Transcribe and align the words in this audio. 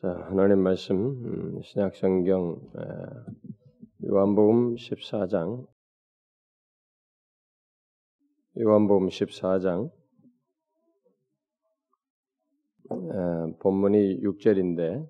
자, 0.00 0.10
하나님 0.28 0.60
말씀 0.60 0.96
음, 0.96 1.60
신약 1.60 1.96
성경 1.96 2.60
요한복음 4.06 4.76
14장. 4.76 5.66
요한복음 8.60 9.08
14장. 9.08 9.90
에, 12.92 13.58
본문이 13.58 14.20
6절인데 14.20 15.08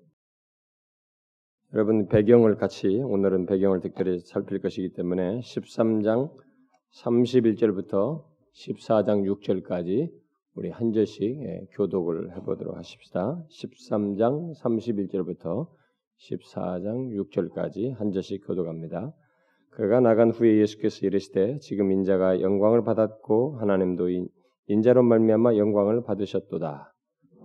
여러분 1.75 2.07
배경을 2.07 2.55
같이 2.55 2.87
오늘은 2.87 3.45
배경을 3.45 3.81
특별히 3.81 4.21
살필 4.21 4.59
것이기 4.59 4.93
때문에 4.93 5.41
13장 5.41 6.35
31절부터 6.95 8.25
14장 8.55 9.21
6절까지 9.37 10.11
우리 10.55 10.69
한 10.69 10.91
절씩 10.91 11.23
예, 11.23 11.67
교독을 11.71 12.35
해보도록 12.35 12.75
하십시다. 12.77 13.43
13장 13.49 14.59
31절부터 14.59 15.67
14장 16.17 17.15
6절까지 17.15 17.95
한 17.95 18.11
절씩 18.11 18.45
교독합니다. 18.45 19.13
그가 19.69 19.99
나간 19.99 20.31
후에 20.31 20.57
예수께서 20.57 21.05
이르시되 21.05 21.59
지금 21.59 21.91
인자가 21.91 22.41
영광을 22.41 22.83
받았고 22.83 23.57
하나님도 23.59 24.09
인자로 24.67 25.03
말미암아 25.03 25.55
영광을 25.55 26.03
받으셨도다. 26.03 26.93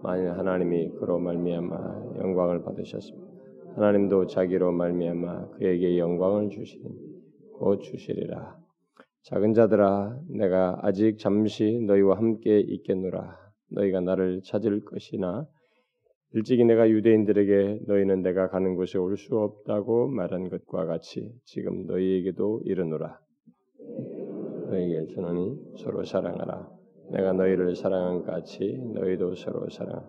만일 0.02 0.32
하나님이 0.32 0.90
그로 0.98 1.18
말미암아 1.18 2.16
영광을 2.18 2.62
받으셨습니다. 2.62 3.32
하나님도 3.76 4.26
자기로 4.26 4.72
말미암아 4.72 5.50
그에게 5.50 5.98
영광을 5.98 6.48
주시니 6.48 6.84
곧 7.58 7.80
주시리라. 7.80 8.63
작은 9.24 9.54
자들아 9.54 10.20
내가 10.28 10.78
아직 10.82 11.18
잠시 11.18 11.80
너희와 11.86 12.18
함께 12.18 12.60
있겠노라. 12.60 13.36
너희가 13.70 14.00
나를 14.00 14.42
찾을 14.44 14.84
것이나 14.84 15.46
일찍이 16.34 16.64
내가 16.64 16.90
유대인들에게 16.90 17.80
너희는 17.86 18.22
내가 18.22 18.48
가는 18.48 18.74
곳에 18.76 18.98
올 18.98 19.16
수 19.16 19.38
없다고 19.38 20.08
말한 20.08 20.50
것과 20.50 20.84
같이 20.84 21.32
지금 21.44 21.86
너희에게도 21.86 22.62
이르노라. 22.64 23.18
너희에게 24.68 25.14
전하니 25.14 25.56
서로 25.78 26.04
사랑하라. 26.04 26.68
내가 27.12 27.32
너희를 27.32 27.76
사랑한 27.76 28.24
같이 28.24 28.78
너희도 28.94 29.36
서로 29.36 29.68
사랑 29.70 30.04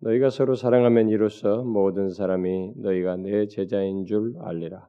너희가 0.00 0.30
서로 0.30 0.54
사랑하면 0.54 1.08
이로써 1.08 1.62
모든 1.64 2.10
사람이 2.10 2.74
너희가 2.76 3.16
내 3.16 3.46
제자인 3.48 4.04
줄 4.04 4.34
알리라 4.40 4.88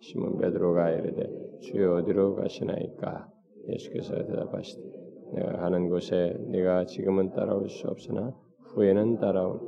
시몬 0.00 0.38
베드로가 0.38 0.90
이르되 0.92 1.28
주여 1.60 1.96
어디로 1.96 2.36
가시나이까? 2.36 3.28
예수께서 3.68 4.14
대답하시되 4.14 4.82
내가 5.34 5.52
가는 5.58 5.88
곳에 5.88 6.34
네가 6.48 6.86
지금은 6.86 7.32
따라올 7.32 7.68
수 7.68 7.86
없으나 7.86 8.34
후에는 8.74 9.18
따라올 9.18 9.60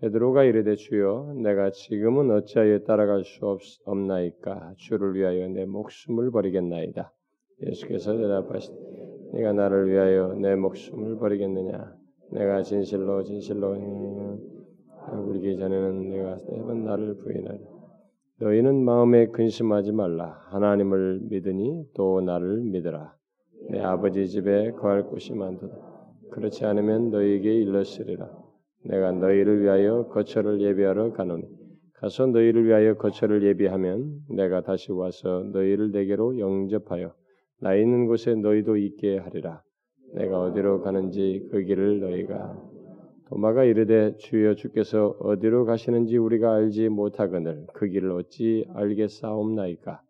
베드로가 0.00 0.44
이르되 0.44 0.76
주여 0.76 1.34
내가 1.42 1.70
지금은 1.70 2.30
어찌하여 2.30 2.84
따라갈 2.84 3.24
수 3.24 3.46
없, 3.46 3.60
없나이까? 3.84 4.74
주를 4.76 5.14
위하여 5.14 5.48
내 5.48 5.64
목숨을 5.64 6.30
버리겠나이다. 6.30 7.12
예수께서 7.66 8.16
대답하시되 8.16 8.76
네가 9.32 9.54
나를 9.54 9.90
위하여 9.90 10.34
내 10.34 10.54
목숨을 10.54 11.18
버리겠느냐? 11.18 11.96
내가 12.30 12.62
진실로 12.62 13.24
진실로 13.24 13.76
울기 15.12 15.56
전에는 15.56 16.10
내가 16.10 16.38
세번 16.38 16.84
나를 16.84 17.16
부인하리 17.16 17.77
너희는 18.40 18.84
마음에 18.84 19.26
근심하지 19.26 19.90
말라. 19.90 20.40
하나님을 20.50 21.22
믿으니 21.28 21.84
또 21.94 22.20
나를 22.20 22.60
믿으라. 22.60 23.12
내 23.70 23.80
아버지 23.80 24.28
집에 24.28 24.70
거할 24.72 25.02
곳이 25.02 25.32
많도다. 25.34 25.76
그렇지 26.30 26.64
않으면 26.64 27.10
너희에게 27.10 27.52
일렀으리라. 27.52 28.30
내가 28.84 29.10
너희를 29.10 29.62
위하여 29.62 30.06
거처를 30.06 30.60
예비하러 30.60 31.12
가노니 31.12 31.42
가서 31.94 32.26
너희를 32.26 32.64
위하여 32.64 32.94
거처를 32.94 33.42
예비하면 33.42 34.20
내가 34.30 34.62
다시 34.62 34.92
와서 34.92 35.42
너희를 35.52 35.90
내게로 35.90 36.38
영접하여 36.38 37.12
나 37.60 37.74
있는 37.74 38.06
곳에 38.06 38.36
너희도 38.36 38.76
있게 38.76 39.18
하리라. 39.18 39.62
내가 40.14 40.40
어디로 40.42 40.82
가는지 40.82 41.48
그 41.50 41.64
길을 41.64 41.98
너희가 42.00 42.56
도마가 43.28 43.64
이르되 43.64 44.16
주여 44.16 44.54
주께서 44.54 45.16
어디로 45.20 45.66
가시는지 45.66 46.16
우리가 46.16 46.54
알지 46.54 46.88
못하거늘 46.88 47.66
그 47.74 47.86
길을 47.86 48.10
어찌 48.12 48.66
알겠사옵나이까? 48.72 50.00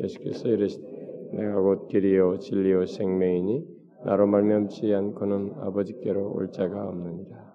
예수께서 0.00 0.48
이르시되 0.48 0.86
내가 1.34 1.60
곧 1.60 1.88
길이요 1.88 2.38
진리요 2.38 2.86
생명이니 2.86 3.66
나로 4.06 4.26
말미암지 4.26 4.92
않고는 4.92 5.52
아버지께로 5.58 6.32
올 6.32 6.50
자가 6.50 6.88
없느니라. 6.88 7.52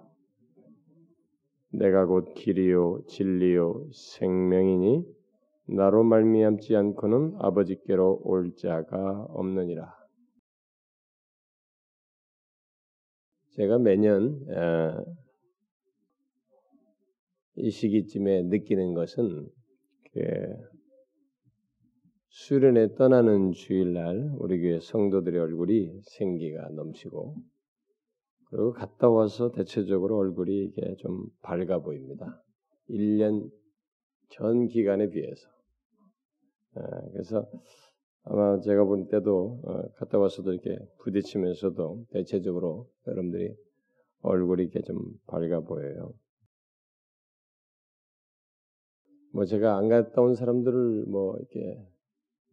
내가 1.73 2.05
곧 2.05 2.33
길이요 2.35 3.01
진리요 3.07 3.87
생명이니 3.91 5.03
나로 5.69 6.03
말미암지 6.03 6.75
않고는 6.75 7.37
아버지께로 7.39 8.21
올 8.23 8.53
자가 8.55 9.25
없느니라 9.31 9.96
제가 13.57 13.79
매년 13.79 14.39
이 17.55 17.71
시기쯤에 17.71 18.43
느끼는 18.43 18.93
것은 18.93 19.49
그 20.13 20.19
수련회 22.29 22.93
떠나는 22.93 23.53
주일날 23.53 24.31
우리 24.37 24.61
교회 24.61 24.79
성도들의 24.79 25.39
얼굴이 25.41 26.01
생기가 26.03 26.69
넘치고 26.69 27.35
그리고 28.51 28.73
갔다 28.73 29.09
와서 29.09 29.51
대체적으로 29.51 30.17
얼굴이 30.17 30.65
이게 30.65 30.95
좀 30.99 31.25
밝아 31.41 31.79
보입니다. 31.79 32.43
1년 32.91 33.49
전 34.29 34.67
기간에 34.67 35.09
비해서. 35.09 35.47
그래서 37.11 37.49
아마 38.29 38.59
제가 38.59 38.83
볼 38.83 39.07
때도 39.07 39.61
어, 39.63 39.81
갔다 39.95 40.19
와서도 40.19 40.53
이렇게 40.53 40.77
부딪히면서도 40.99 42.07
대체적으로 42.11 42.89
여러분들이 43.07 43.55
얼굴이 44.21 44.63
이렇게 44.63 44.81
좀 44.81 44.99
밝아 45.27 45.61
보여요. 45.61 46.13
뭐 49.33 49.45
제가 49.45 49.77
안 49.77 49.87
갔다 49.87 50.21
온 50.21 50.35
사람들을 50.35 51.05
뭐 51.05 51.37
이렇게 51.37 51.81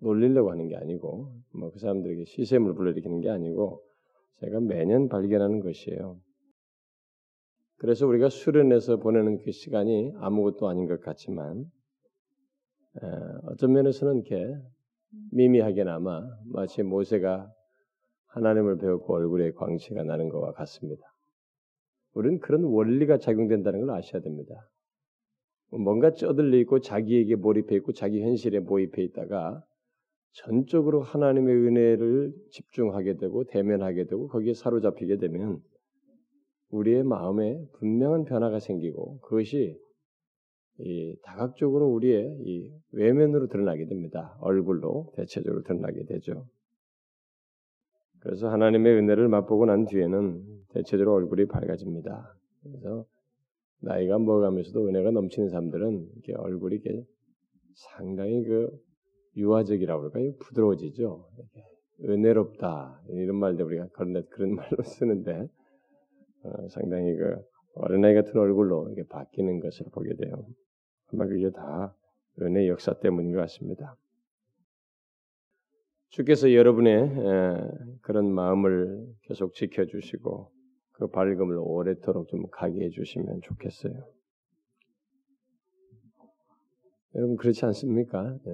놀리려고 0.01 0.51
하는 0.51 0.69
게 0.69 0.77
아니고 0.77 1.33
뭐 1.55 1.71
그 1.71 1.79
사람들에게 1.79 2.25
시샘을 2.25 2.75
불러일으키는 2.75 3.21
게 3.21 3.31
아니고 3.31 3.83
제가 4.41 4.61
매년 4.61 5.09
발견하는 5.09 5.61
것이에요. 5.61 6.21
그래서 7.79 8.07
우리가 8.07 8.29
수련해서 8.29 8.99
보내는 8.99 9.39
그 9.39 9.51
시간이 9.51 10.13
아무것도 10.19 10.69
아닌 10.69 10.87
것 10.87 11.01
같지만 11.01 11.65
어떤 13.49 13.73
면에서는 13.73 14.23
이렇게 14.23 14.55
미미하게나마 15.33 16.23
마치 16.53 16.83
모세가 16.83 17.51
하나님을 18.29 18.79
배웠고 18.79 19.15
얼굴에 19.15 19.53
광채가 19.53 20.05
나는 20.05 20.29
것과 20.29 20.53
같습니다. 20.53 21.03
우리는 22.15 22.39
그런 22.41 22.65
원리가 22.65 23.19
작용된다는 23.19 23.81
걸 23.81 23.91
아셔야 23.91 24.23
됩니다. 24.23 24.55
뭔가 25.71 26.13
쩌들려 26.13 26.59
있고 26.59 26.81
자기에게 26.81 27.37
몰입해 27.37 27.77
있고 27.77 27.93
자기 27.93 28.23
현실에 28.23 28.61
몰입해 28.61 29.03
있다가 29.03 29.63
전적으로 30.33 31.01
하나님의 31.03 31.55
은혜를 31.55 32.33
집중하게 32.51 33.17
되고 33.17 33.45
대면하게 33.45 34.05
되고 34.05 34.29
거기에 34.29 34.55
사로잡히게 34.55 35.19
되면 35.19 35.61
우리의 36.71 37.05
마음에 37.05 37.61
분명한 37.79 38.25
변화가 38.25 38.59
생기고 38.59 39.21
그것이 39.21 39.77
이 39.77 39.94
다각적으로 41.23 41.89
우리의 41.93 42.37
이 42.41 42.73
외면으로 42.93 43.49
드러나게 43.49 43.87
됩니다. 43.87 44.37
얼굴로 44.41 45.13
대체적으로 45.17 45.63
드러나게 45.63 46.05
되죠. 46.05 46.47
그래서 48.21 48.49
하나님의 48.49 48.95
은혜를 48.95 49.29
맛보고 49.29 49.67
난 49.67 49.85
뒤에는 49.85 50.43
대체적으로 50.71 51.15
얼굴이 51.15 51.47
밝아집니다. 51.47 52.35
그래서 52.63 53.05
나이가 53.81 54.19
먹어가면서도 54.19 54.89
은혜가 54.89 55.11
넘치는 55.11 55.51
사람들은 55.51 56.09
이렇게 56.15 56.35
얼굴이 56.35 56.77
이렇게 56.77 57.05
상당히 57.75 58.43
그 58.45 58.71
유화적이라고 59.37 60.01
그럴까요? 60.01 60.37
부드러워지죠. 60.39 61.29
은혜롭다 62.03 63.03
이런 63.11 63.37
말도 63.37 63.65
우리가 63.67 63.89
그런 63.93 64.25
그런 64.31 64.55
말로 64.57 64.83
쓰는데 64.83 65.49
어, 66.45 66.69
상당히 66.69 67.15
그 67.15 67.37
어린아이 67.75 68.15
같은 68.15 68.39
얼굴로 68.39 68.89
이렇게 68.89 69.07
바뀌는 69.09 69.61
것을 69.61 69.87
보게 69.93 70.15
돼요. 70.15 70.47
아마 71.15 71.27
그게 71.27 71.51
다 71.51 71.95
은혜 72.43 72.69
역사 72.69 72.93
때문인 72.99 73.33
것 73.33 73.39
같습니다. 73.41 73.97
주께서 76.09 76.53
여러분의 76.53 77.11
그런 78.03 78.33
마음을 78.33 79.07
계속 79.23 79.55
지켜주시고 79.55 80.51
그 80.93 81.07
밝음을 81.09 81.57
오래도록 81.59 82.29
좀 82.29 82.49
가게 82.51 82.85
해주시면 82.85 83.41
좋겠어요. 83.43 83.95
여러분 87.17 87.37
그렇지 87.37 87.65
않습니까? 87.67 88.37
네, 88.45 88.53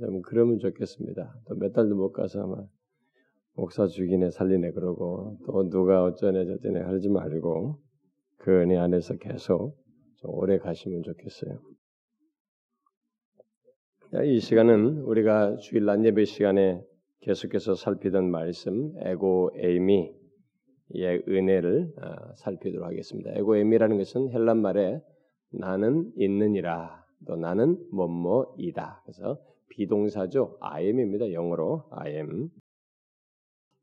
여러분 0.00 0.20
그러면 0.22 0.58
좋겠습니다. 0.58 1.34
또 1.46 1.54
몇 1.54 1.72
달도 1.72 1.94
못 1.94 2.12
가서 2.12 2.42
아마 2.42 2.62
목사 3.54 3.86
죽이네 3.86 4.30
살리네 4.30 4.72
그러고 4.72 5.38
또 5.46 5.68
누가 5.70 6.04
어쩌네 6.04 6.44
저쩌네 6.44 6.80
하지 6.80 7.08
말고 7.08 7.78
그 8.36 8.50
은혜 8.62 8.76
안에서 8.76 9.16
계속 9.16 9.76
좀 10.16 10.30
오래 10.30 10.58
가시면 10.58 11.02
좋겠어요. 11.02 11.71
이 14.20 14.40
시간은 14.40 14.98
우리가 15.04 15.56
주일 15.56 15.86
낮 15.86 16.04
예배 16.04 16.26
시간에 16.26 16.84
계속해서 17.22 17.74
살피던 17.74 18.30
말씀 18.30 18.92
에고 18.98 19.50
에이미의 19.56 20.12
은혜를 21.26 21.94
아, 21.96 22.34
살피도록 22.34 22.86
하겠습니다. 22.86 23.30
에고 23.34 23.56
에이미라는 23.56 23.96
것은 23.96 24.30
헬란 24.30 24.60
말에 24.60 25.00
나는 25.50 26.12
있느니라 26.16 27.02
또 27.26 27.36
나는 27.36 27.78
뭐뭐이다. 27.90 29.00
그래서 29.04 29.38
비동사죠. 29.70 30.58
I 30.60 30.88
am입니다. 30.88 31.32
영어로 31.32 31.84
I 31.92 32.12
am. 32.12 32.50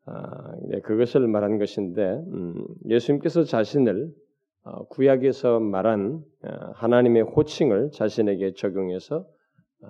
아, 0.05 0.55
네, 0.67 0.79
그것을 0.81 1.27
말한 1.27 1.57
것인데 1.57 2.03
음, 2.03 2.67
예수님께서 2.85 3.45
자신을 3.45 4.13
어, 4.61 4.85
구약에서 4.89 5.59
말한 5.59 6.23
어, 6.43 6.49
하나님의 6.75 7.23
호칭을 7.23 7.89
자신에게 7.93 8.53
적용해서 8.53 9.25
어, 9.25 9.38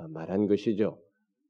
말한 0.10 0.48
것이죠. 0.48 0.98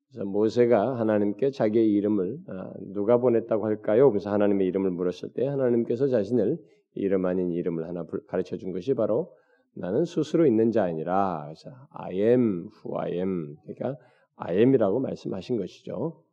그래서 0.10 0.26
모세가 0.26 1.00
하나님께 1.00 1.52
자기의 1.52 1.92
이름을 1.92 2.38
어, 2.48 2.74
누가 2.94 3.18
보냈다고 3.18 3.66
할까요? 3.66 4.10
그래서 4.10 4.32
하나님의 4.32 4.68
이름을 4.68 4.92
물었을 4.92 5.34
때 5.34 5.46
하나님께서 5.46 6.08
자신을 6.08 6.58
이름 6.96 7.26
아닌 7.26 7.52
이름을 7.52 7.88
하나 7.88 8.06
가르쳐 8.28 8.58
준 8.58 8.72
것이 8.72 8.96
바로 8.96 9.32
나는 9.76 10.06
스스로 10.06 10.48
있는 10.48 10.72
자 10.72 10.84
아니라. 10.84 11.44
그래서 11.46 11.70
I 11.92 12.16
am 12.16 12.70
who 12.84 12.98
I 12.98 13.14
am. 13.14 13.56
그러니까 13.64 13.98
I 14.38 14.58
am이라고 14.58 15.00
말씀하신 15.00 15.58
것이죠. 15.58 16.24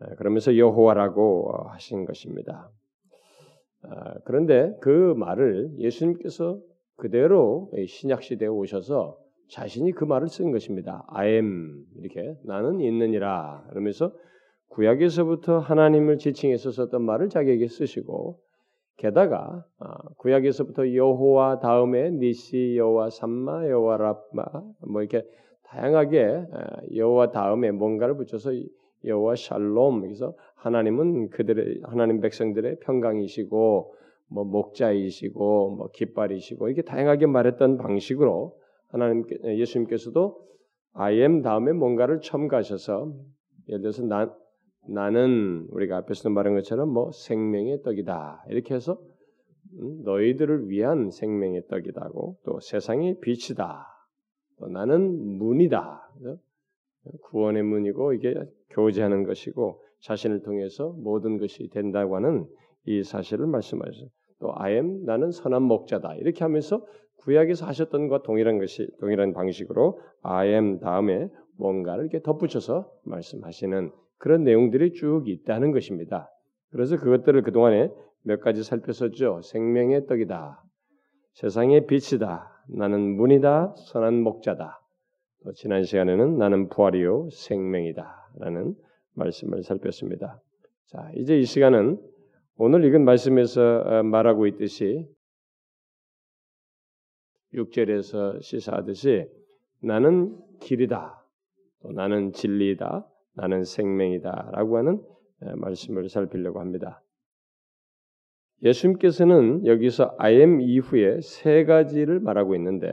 어, 0.00 0.14
그러면서 0.16 0.56
여호와라고 0.56 1.52
하신 1.70 2.04
것입니다. 2.04 2.70
그런데 4.24 4.76
그 4.80 5.14
말을 5.16 5.70
예수님께서 5.78 6.60
그대로 6.96 7.70
신약 7.86 8.22
시대에 8.24 8.48
오셔서 8.48 9.16
자신이 9.48 9.92
그 9.92 10.04
말을 10.04 10.28
쓴 10.28 10.50
것입니다. 10.50 11.04
I 11.08 11.28
am. 11.34 11.84
이렇게. 11.98 12.36
나는 12.44 12.80
있느니라. 12.80 13.64
그러면서 13.70 14.12
구약에서부터 14.68 15.58
하나님을 15.58 16.18
지칭해서 16.18 16.70
썼던 16.70 17.02
말을 17.02 17.28
자기에게 17.28 17.68
쓰시고 17.68 18.38
게다가 18.96 19.64
아, 19.78 19.96
구약에서부터 20.18 20.94
여호와 20.94 21.60
다음에 21.60 22.10
니시 22.10 22.76
여호와 22.76 23.10
삼마 23.10 23.68
여호와 23.68 23.96
라마 23.98 24.44
뭐 24.88 25.02
이렇게 25.02 25.22
다양하게 25.64 26.46
아, 26.52 26.66
여호와 26.94 27.30
다음에 27.30 27.70
뭔가를 27.70 28.16
붙여서 28.16 28.52
여호와 29.04 29.36
샬롬 29.36 30.00
그래서 30.00 30.34
하나님은 30.56 31.30
그들의 31.30 31.80
하나님 31.84 32.20
백성들의 32.20 32.80
평강이시고 32.80 33.94
뭐 34.28 34.44
목자이시고 34.44 35.76
뭐 35.76 35.88
깃발이시고 35.92 36.68
이렇게 36.68 36.82
다양하게 36.82 37.26
말했던 37.26 37.76
방식으로 37.78 38.56
하나님 38.88 39.24
예수님께서도 39.44 40.46
I 40.92 41.20
am 41.20 41.42
다음에 41.42 41.72
뭔가를 41.72 42.20
첨가하셔서 42.20 43.12
예를 43.68 43.82
들어서 43.82 44.02
나, 44.04 44.34
나는 44.88 45.66
우리가 45.70 45.98
앞에서 45.98 46.30
말한 46.30 46.54
것처럼 46.54 46.88
뭐 46.88 47.10
생명의 47.12 47.82
떡이다. 47.82 48.44
이렇게 48.48 48.74
해서 48.74 48.98
음, 49.78 50.02
너희들을 50.04 50.68
위한 50.68 51.10
생명의 51.10 51.66
떡이다고 51.68 52.38
또 52.44 52.60
세상의 52.60 53.20
빛이다. 53.20 53.86
또 54.58 54.68
나는 54.68 55.38
문이다. 55.38 56.10
구원의 57.24 57.62
문이고 57.62 58.14
이게 58.14 58.34
교제하는 58.70 59.24
것이고 59.24 59.82
자신을 60.00 60.42
통해서 60.42 60.90
모든 60.96 61.38
것이 61.38 61.68
된다고 61.68 62.16
하는 62.16 62.46
이 62.84 63.02
사실을 63.02 63.46
말씀하셔서 63.46 64.06
또 64.38 64.52
I 64.54 64.74
am 64.74 65.04
나는 65.04 65.30
선한 65.30 65.62
목자다. 65.62 66.16
이렇게 66.16 66.44
하면서 66.44 66.86
구약에서 67.26 67.66
하셨던 67.66 68.06
것과 68.06 68.22
동일한 68.22 68.58
것이 68.58 68.88
동일한 69.00 69.32
방식으로 69.32 70.00
I 70.22 70.48
am 70.48 70.78
다음에 70.78 71.28
뭔가를 71.58 72.04
이렇게 72.04 72.22
덧붙여서 72.22 72.88
말씀하시는 73.04 73.90
그런 74.18 74.44
내용들이 74.44 74.92
쭉 74.92 75.24
있다는 75.26 75.72
것입니다. 75.72 76.30
그래서 76.70 76.96
그것들을 76.96 77.42
그동안에 77.42 77.90
몇 78.22 78.40
가지 78.40 78.62
살폈었죠. 78.62 79.40
생명의 79.42 80.06
떡이다. 80.06 80.62
세상의 81.34 81.86
빛이다. 81.86 82.48
나는 82.68 83.16
문이다. 83.16 83.74
선한 83.90 84.22
목자다. 84.22 84.80
또 85.44 85.52
지난 85.52 85.82
시간에는 85.82 86.38
나는 86.38 86.68
부활이요 86.68 87.28
생명이다. 87.30 88.06
라는 88.38 88.74
말씀을 89.14 89.64
살폈습니다. 89.64 90.40
자, 90.86 91.10
이제 91.16 91.38
이 91.38 91.44
시간은 91.44 92.00
오늘 92.56 92.84
읽은 92.84 93.04
말씀에서 93.04 93.82
어, 93.84 94.02
말하고 94.04 94.46
있듯이 94.46 95.08
6절에서 97.56 98.42
시사하듯이 98.42 99.26
나는 99.82 100.36
길이다. 100.60 101.24
또 101.82 101.92
나는 101.92 102.32
진리다. 102.32 103.06
나는 103.34 103.64
생명이다라고 103.64 104.78
하는 104.78 105.02
말씀을 105.56 106.08
살피려고 106.08 106.60
합니다. 106.60 107.02
예수님께서는 108.62 109.66
여기서 109.66 110.14
I 110.18 110.34
am 110.36 110.60
이후에 110.62 111.20
세 111.20 111.64
가지를 111.64 112.20
말하고 112.20 112.54
있는데 112.54 112.88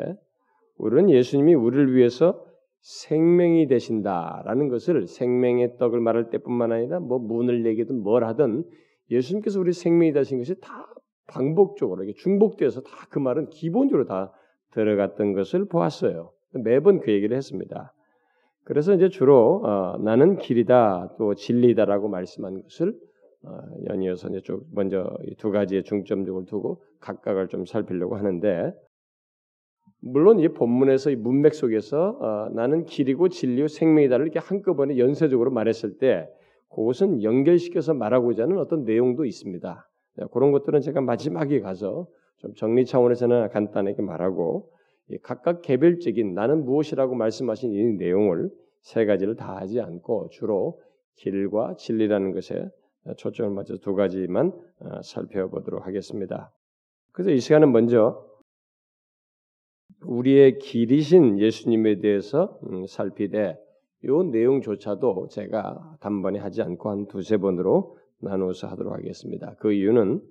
우리는 0.78 1.10
예수님이 1.10 1.54
우리를 1.54 1.96
위해서 1.96 2.46
생명이 2.82 3.68
되신다라는 3.68 4.68
것을 4.68 5.08
생명의 5.08 5.78
떡을 5.78 6.02
말할 6.02 6.30
때뿐만 6.30 6.74
아니라 6.74 7.00
뭐 7.00 7.18
문을 7.18 7.64
내기든 7.64 8.04
뭘 8.04 8.26
하든 8.26 8.66
예수님께서 9.10 9.62
우리 9.62 9.72
생명이 9.72 10.12
되신 10.12 10.40
것이 10.40 10.60
다 10.60 10.94
반복적으로 11.28 12.04
중복되어서 12.14 12.82
다 12.82 13.08
그 13.10 13.20
말은 13.20 13.50
기본적으로 13.50 14.06
다 14.06 14.34
들어갔던 14.74 15.34
것을 15.34 15.66
보았어요. 15.66 16.32
매번 16.54 17.00
그 17.00 17.12
얘기를 17.12 17.36
했습니다. 17.36 17.94
그래서 18.64 18.94
이제 18.94 19.10
주로 19.10 19.62
어, 19.66 19.98
나는 19.98 20.38
길이다 20.38 21.16
또 21.18 21.36
진리다라고 21.36 22.08
말씀한 22.08 22.64
것을 22.64 22.94
어, 23.46 23.60
연이어서 23.90 24.30
이제 24.30 24.42
쭉 24.42 24.66
먼저 24.74 25.18
두 25.38 25.52
가지의 25.52 25.84
중점적으로 25.84 26.46
두고 26.46 26.82
각각을 27.02 27.50
좀 27.50 27.66
살피려고 27.66 28.16
하는데 28.16 28.74
물론 30.00 30.40
이 30.40 30.48
본문에서 30.48 31.12
이 31.12 31.16
문맥 31.16 31.54
속에서 31.54 32.18
어, 32.22 32.50
나는 32.54 32.86
길이고 32.86 33.30
진리고 33.30 33.68
생명이다를 33.68 34.26
이렇게 34.26 34.40
한꺼번에 34.40 34.98
연쇄적으로 34.98 35.52
말했을 35.52 35.98
때 35.98 36.30
그것은 36.70 37.22
연결시켜서 37.22 37.94
말하고자 37.94 38.44
하는 38.44 38.58
어떤 38.58 38.84
내용도 38.84 39.26
있습니다. 39.26 39.90
그런 40.32 40.52
것들은 40.52 40.82
제가 40.82 41.02
마지막에 41.02 41.60
가서 41.60 42.08
좀 42.44 42.54
정리 42.56 42.86
차원에서는 42.86 43.50
간단하게 43.50 44.02
말하고 44.02 44.70
각각 45.22 45.62
개별적인 45.62 46.34
나는 46.34 46.66
무엇이라고 46.66 47.16
말씀하신 47.16 47.72
이 47.72 47.84
내용을 47.98 48.50
세 48.82 49.06
가지를 49.06 49.38
다 49.38 49.56
하지 49.56 49.80
않고 49.80 50.28
주로 50.30 50.82
길과 51.16 51.76
진리라는 51.78 52.34
것에 52.34 52.68
초점을 53.16 53.50
맞춰 53.52 53.78
두 53.78 53.96
가지만 53.96 54.52
어, 54.80 55.02
살펴보도록 55.02 55.88
하겠습니다. 55.88 56.52
그래서 57.14 57.32
이 57.32 57.40
시간은 57.40 57.72
먼저 57.72 58.26
우리의 60.06 60.58
길이신 60.60 61.40
예수님에 61.40 62.00
대해서 62.00 62.60
음, 62.68 62.86
살피되 62.88 63.58
이 64.04 64.08
내용조차도 64.32 65.30
제가 65.32 65.98
단번에 66.02 66.40
하지 66.40 66.62
않고 66.62 66.90
한 66.90 67.08
두세 67.08 67.38
번으로 67.38 67.98
나누어서 68.20 68.68
하도록 68.68 68.94
하겠습니다. 68.94 69.56
그 69.60 69.72
이유는 69.72 70.22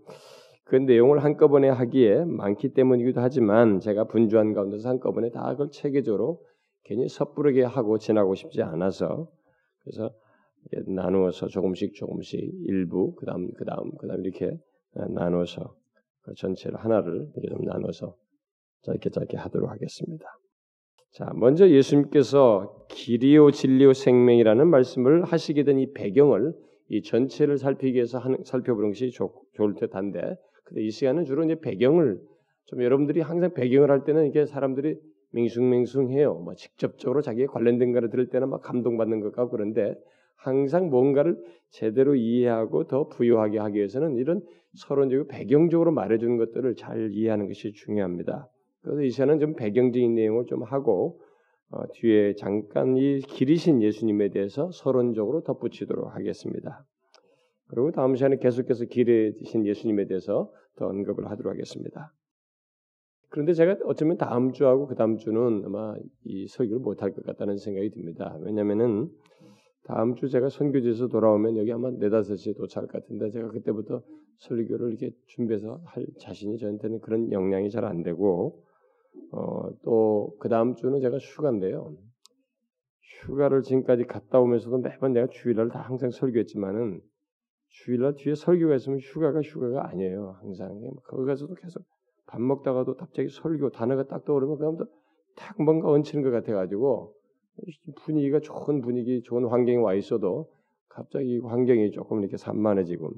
그 0.64 0.76
내용을 0.76 1.24
한꺼번에 1.24 1.68
하기에 1.68 2.24
많기 2.24 2.72
때문이기도 2.72 3.20
하지만 3.20 3.80
제가 3.80 4.04
분주한 4.04 4.54
가운데서 4.54 4.88
한꺼번에 4.88 5.30
다 5.30 5.50
그걸 5.50 5.70
체계적으로 5.70 6.40
괜히 6.84 7.08
섣부르게 7.08 7.62
하고 7.62 7.98
지나고 7.98 8.34
싶지 8.34 8.62
않아서 8.62 9.28
그래서 9.82 10.10
나누어서 10.86 11.48
조금씩 11.48 11.94
조금씩 11.94 12.40
일부 12.66 13.14
그다음 13.16 13.52
그다음 13.54 13.90
그다음 13.98 14.24
이렇게 14.24 14.56
나누어서 14.94 15.74
그 16.22 16.34
전체를 16.34 16.78
하나를 16.78 17.28
이렇게 17.34 17.48
좀 17.48 17.64
나눠서 17.64 18.14
짧게 18.82 19.10
짧게 19.10 19.36
하도록 19.36 19.70
하겠습니다. 19.70 20.24
자, 21.12 21.30
먼저 21.34 21.68
예수님께서 21.68 22.86
길이요 22.88 23.50
진리요 23.50 23.92
생명이라는 23.92 24.66
말씀을 24.68 25.24
하시게 25.24 25.64
된 25.64 25.78
이 25.78 25.92
배경을 25.92 26.54
이 26.88 27.02
전체를 27.02 27.58
살피기 27.58 27.94
위해서 27.94 28.18
하는, 28.18 28.38
살펴보는 28.44 28.90
것이 28.90 29.10
좋, 29.10 29.32
좋을 29.54 29.74
듯한데 29.74 30.36
근데 30.64 30.82
이 30.82 30.90
시간은 30.90 31.24
주로 31.24 31.44
이제 31.44 31.58
배경을 31.60 32.20
좀 32.66 32.82
여러분들이 32.82 33.20
항상 33.20 33.52
배경을 33.52 33.90
할 33.90 34.04
때는 34.04 34.26
이게 34.26 34.46
사람들이 34.46 34.98
맹숭맹숭해요. 35.32 36.34
뭐 36.34 36.54
직접적으로 36.54 37.20
자기에 37.22 37.46
관련된 37.46 37.92
거를 37.92 38.10
들을 38.10 38.28
때는 38.28 38.50
막 38.50 38.62
감동받는 38.62 39.20
것 39.20 39.34
같고 39.34 39.50
그런데 39.50 39.94
항상 40.36 40.90
뭔가를 40.90 41.36
제대로 41.70 42.14
이해하고 42.14 42.86
더 42.86 43.08
부유하게 43.08 43.58
하기 43.58 43.76
위해서는 43.76 44.16
이런 44.16 44.42
서론적이고 44.74 45.28
배경적으로 45.28 45.92
말해주는 45.92 46.36
것들을 46.36 46.74
잘 46.74 47.10
이해하는 47.12 47.46
것이 47.46 47.72
중요합니다. 47.72 48.48
그래서 48.82 49.02
이 49.02 49.10
시간은 49.10 49.38
좀 49.38 49.54
배경적인 49.54 50.14
내용을 50.14 50.46
좀 50.46 50.62
하고 50.62 51.20
어, 51.70 51.84
뒤에 51.94 52.34
잠깐 52.34 52.96
이 52.96 53.20
길이신 53.20 53.82
예수님에 53.82 54.28
대해서 54.30 54.70
서론적으로 54.72 55.42
덧붙이도록 55.42 56.14
하겠습니다. 56.14 56.84
그리고 57.72 57.90
다음 57.90 58.14
시간에 58.16 58.36
계속해서 58.36 58.84
길이신 58.84 59.66
예수님에 59.66 60.06
대해서 60.06 60.52
더 60.76 60.86
언급을 60.88 61.30
하도록 61.30 61.50
하겠습니다. 61.50 62.12
그런데 63.30 63.54
제가 63.54 63.78
어쩌면 63.86 64.18
다음 64.18 64.52
주하고 64.52 64.86
그 64.86 64.94
다음 64.94 65.16
주는 65.16 65.62
아마 65.64 65.94
이 66.24 66.46
설교를 66.48 66.80
못할 66.80 67.14
것 67.14 67.24
같다는 67.24 67.56
생각이 67.56 67.90
듭니다. 67.90 68.36
왜냐하면은 68.42 69.10
다음 69.84 70.14
주 70.16 70.28
제가 70.28 70.50
선교지에서 70.50 71.08
돌아오면 71.08 71.56
여기 71.56 71.72
아마 71.72 71.90
네다섯 71.90 72.36
시에 72.36 72.52
도착할 72.52 72.88
것 72.88 73.02
같은데 73.02 73.30
제가 73.30 73.48
그때부터 73.48 74.02
설교를 74.36 74.90
이렇게 74.90 75.12
준비해서 75.28 75.80
할 75.86 76.06
자신이 76.20 76.58
저한테는 76.58 77.00
그런 77.00 77.32
역량이 77.32 77.70
잘 77.70 77.84
안 77.86 78.02
되고 78.02 78.62
어, 79.32 79.70
또 79.82 80.36
그 80.38 80.48
다음 80.48 80.74
주는 80.74 81.00
제가 81.00 81.16
휴가인데요. 81.18 81.96
휴가를 83.24 83.62
지금까지 83.62 84.04
갔다 84.04 84.40
오면서도 84.40 84.78
매번 84.78 85.12
내가 85.12 85.28
주일날 85.28 85.68
다 85.68 85.80
항상 85.80 86.10
설교했지만은 86.10 87.00
주일날 87.72 88.14
뒤에 88.14 88.34
설교가 88.34 88.76
있으면 88.76 88.98
휴가가 89.00 89.40
휴가가 89.40 89.88
아니에요. 89.88 90.36
항상 90.40 90.78
거기 91.04 91.26
가서도 91.26 91.54
계속 91.54 91.82
밥 92.26 92.40
먹다가도 92.40 92.96
갑자기 92.96 93.28
설교 93.28 93.70
단어가 93.70 94.06
딱 94.06 94.24
떠오르면 94.24 94.56
그다음부터 94.56 94.90
딱 95.36 95.62
뭔가 95.62 95.90
얹히는 95.90 96.22
것 96.22 96.30
같아가지고 96.30 97.14
분위기가 98.04 98.40
좋은 98.40 98.80
분위기, 98.80 99.22
좋은 99.22 99.46
환경에 99.46 99.78
와 99.78 99.94
있어도 99.94 100.50
갑자기 100.88 101.38
환경이 101.38 101.90
조금 101.90 102.20
이렇게 102.20 102.36
산만해지고 102.36 103.12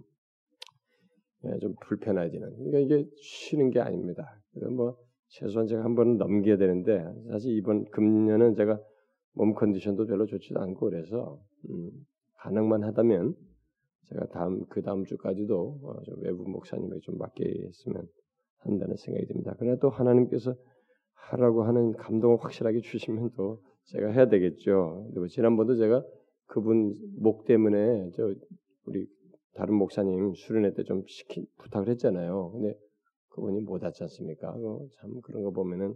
예, 1.46 1.58
좀 1.58 1.74
불편해지는. 1.82 2.56
그러니까 2.56 2.78
이게 2.78 3.08
쉬는 3.16 3.70
게 3.70 3.80
아닙니다. 3.80 4.40
그래서 4.52 4.70
뭐 4.70 4.96
최소한 5.28 5.66
제가 5.66 5.84
한 5.84 5.94
번은 5.94 6.16
넘겨야 6.16 6.56
되는데 6.56 7.04
사실 7.30 7.56
이번 7.56 7.84
금년은 7.90 8.54
제가 8.54 8.80
몸 9.32 9.54
컨디션도 9.54 10.06
별로 10.06 10.26
좋지도 10.26 10.60
않고 10.60 10.90
그래서 10.90 11.38
음, 11.68 11.90
가능만 12.38 12.84
하다면 12.84 13.34
제가 14.08 14.26
다음 14.26 14.64
그 14.68 14.82
다음 14.82 15.04
주까지도 15.04 15.80
어, 15.82 15.94
외부 16.18 16.44
목사님에게 16.48 17.00
좀 17.02 17.18
맡게 17.18 17.44
했으면 17.66 18.06
한다는 18.58 18.96
생각이 18.96 19.26
듭니다. 19.26 19.54
그러나 19.58 19.76
또 19.80 19.90
하나님께서 19.90 20.54
하라고 21.14 21.64
하는 21.64 21.92
감동을 21.92 22.38
확실하게 22.40 22.80
주시면 22.80 23.30
또 23.36 23.60
제가 23.84 24.08
해야 24.08 24.28
되겠죠. 24.28 25.06
그리고 25.10 25.28
지난번도 25.28 25.76
제가 25.76 26.04
그분 26.46 26.94
목 27.18 27.44
때문에 27.44 28.10
저 28.14 28.34
우리 28.86 29.06
다른 29.54 29.74
목사님 29.74 30.34
수련회 30.34 30.74
때 30.74 30.82
좀 30.84 31.02
시키 31.06 31.46
부탁을 31.58 31.88
했잖아요. 31.90 32.50
근데 32.52 32.76
그분이 33.30 33.60
못 33.60 33.82
왔지 33.82 34.02
않습니까? 34.04 34.54
참 35.00 35.20
그런 35.22 35.42
거 35.42 35.50
보면은 35.50 35.94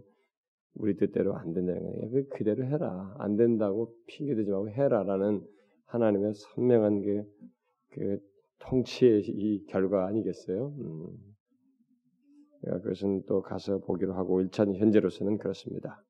우리 0.75 0.95
뜻대로 0.95 1.35
안 1.35 1.53
된다는 1.53 1.81
거예요. 1.83 2.09
그 2.11 2.27
그대로 2.29 2.65
해라. 2.65 3.15
안 3.19 3.35
된다고 3.35 3.93
핑계 4.07 4.35
대지 4.35 4.49
말고 4.51 4.69
해라라는 4.69 5.41
하나님의 5.85 6.33
선명한 6.35 7.01
그, 7.01 7.23
그 7.91 8.19
통치의 8.59 9.21
이 9.27 9.65
결과 9.67 10.05
아니겠어요? 10.07 10.73
음. 10.77 11.07
그것은 12.61 13.23
또 13.25 13.41
가서 13.41 13.79
보기로 13.79 14.13
하고 14.13 14.41
일찬 14.41 14.75
현재로서는 14.75 15.37
그렇습니다. 15.37 16.03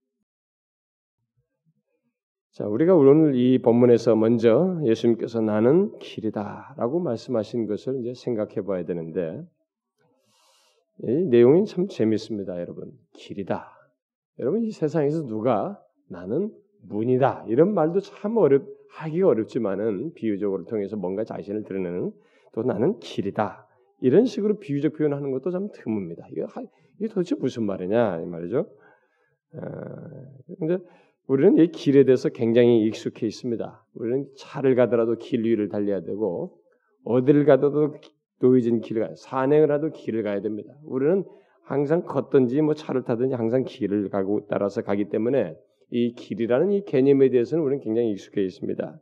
자, 2.51 2.67
우리가 2.67 2.95
오늘 2.95 3.35
이 3.35 3.61
본문에서 3.61 4.15
먼저 4.15 4.81
예수님께서 4.83 5.41
나는 5.41 5.97
길이다라고 5.99 6.99
말씀하신 6.99 7.67
것을 7.67 7.99
이제 8.01 8.13
생각해 8.15 8.63
봐야 8.65 8.83
되는데 8.83 9.43
이 11.03 11.11
내용이 11.29 11.65
참 11.65 11.87
재밌습니다, 11.87 12.59
여러분. 12.59 12.91
길이다. 13.13 13.79
여러분 14.39 14.63
이 14.63 14.71
세상에서 14.71 15.25
누가 15.27 15.79
나는 16.07 16.51
문이다 16.81 17.45
이런 17.47 17.73
말도 17.73 17.99
참 17.99 18.37
어렵 18.37 18.63
하기가 18.91 19.27
어렵지만은 19.27 20.13
비유적으로 20.13 20.65
통해서 20.65 20.95
뭔가 20.95 21.23
자신을 21.23 21.63
드러내는 21.63 22.11
또 22.53 22.63
나는 22.63 22.99
길이다 22.99 23.67
이런 24.01 24.25
식으로 24.25 24.59
비유적 24.59 24.93
표현하는 24.93 25.31
것도 25.31 25.51
참 25.51 25.69
드뭅니다. 25.71 26.25
이게, 26.31 26.45
이게 26.97 27.07
도대체 27.07 27.35
무슨 27.35 27.63
말이냐 27.65 28.21
이 28.21 28.25
말이죠. 28.25 28.59
어, 28.59 29.59
근데 30.59 30.77
우리는 31.27 31.57
이 31.57 31.67
길에 31.67 32.05
대해서 32.05 32.29
굉장히 32.29 32.85
익숙해 32.87 33.27
있습니다. 33.27 33.85
우리는 33.93 34.27
차를 34.37 34.75
가더라도 34.75 35.15
길 35.17 35.43
위를 35.43 35.69
달려야 35.69 36.01
되고 36.01 36.57
어디를 37.03 37.45
가더라도 37.45 37.95
놓여진 38.41 38.81
길을 38.81 39.07
가, 39.07 39.13
산행을 39.15 39.71
하도 39.71 39.91
길을 39.91 40.23
가야 40.23 40.41
됩니다. 40.41 40.73
우리는 40.83 41.23
항상 41.63 42.03
걷든지 42.03 42.61
뭐 42.61 42.73
차를 42.73 43.03
타든지 43.03 43.35
항상 43.35 43.63
길을 43.63 44.09
가고 44.09 44.47
따라서 44.49 44.81
가기 44.81 45.09
때문에 45.09 45.55
이 45.91 46.13
길이라는 46.13 46.71
이 46.71 46.85
개념에 46.85 47.29
대해서는 47.29 47.63
우리는 47.63 47.83
굉장히 47.83 48.11
익숙해 48.11 48.43
있습니다. 48.43 48.99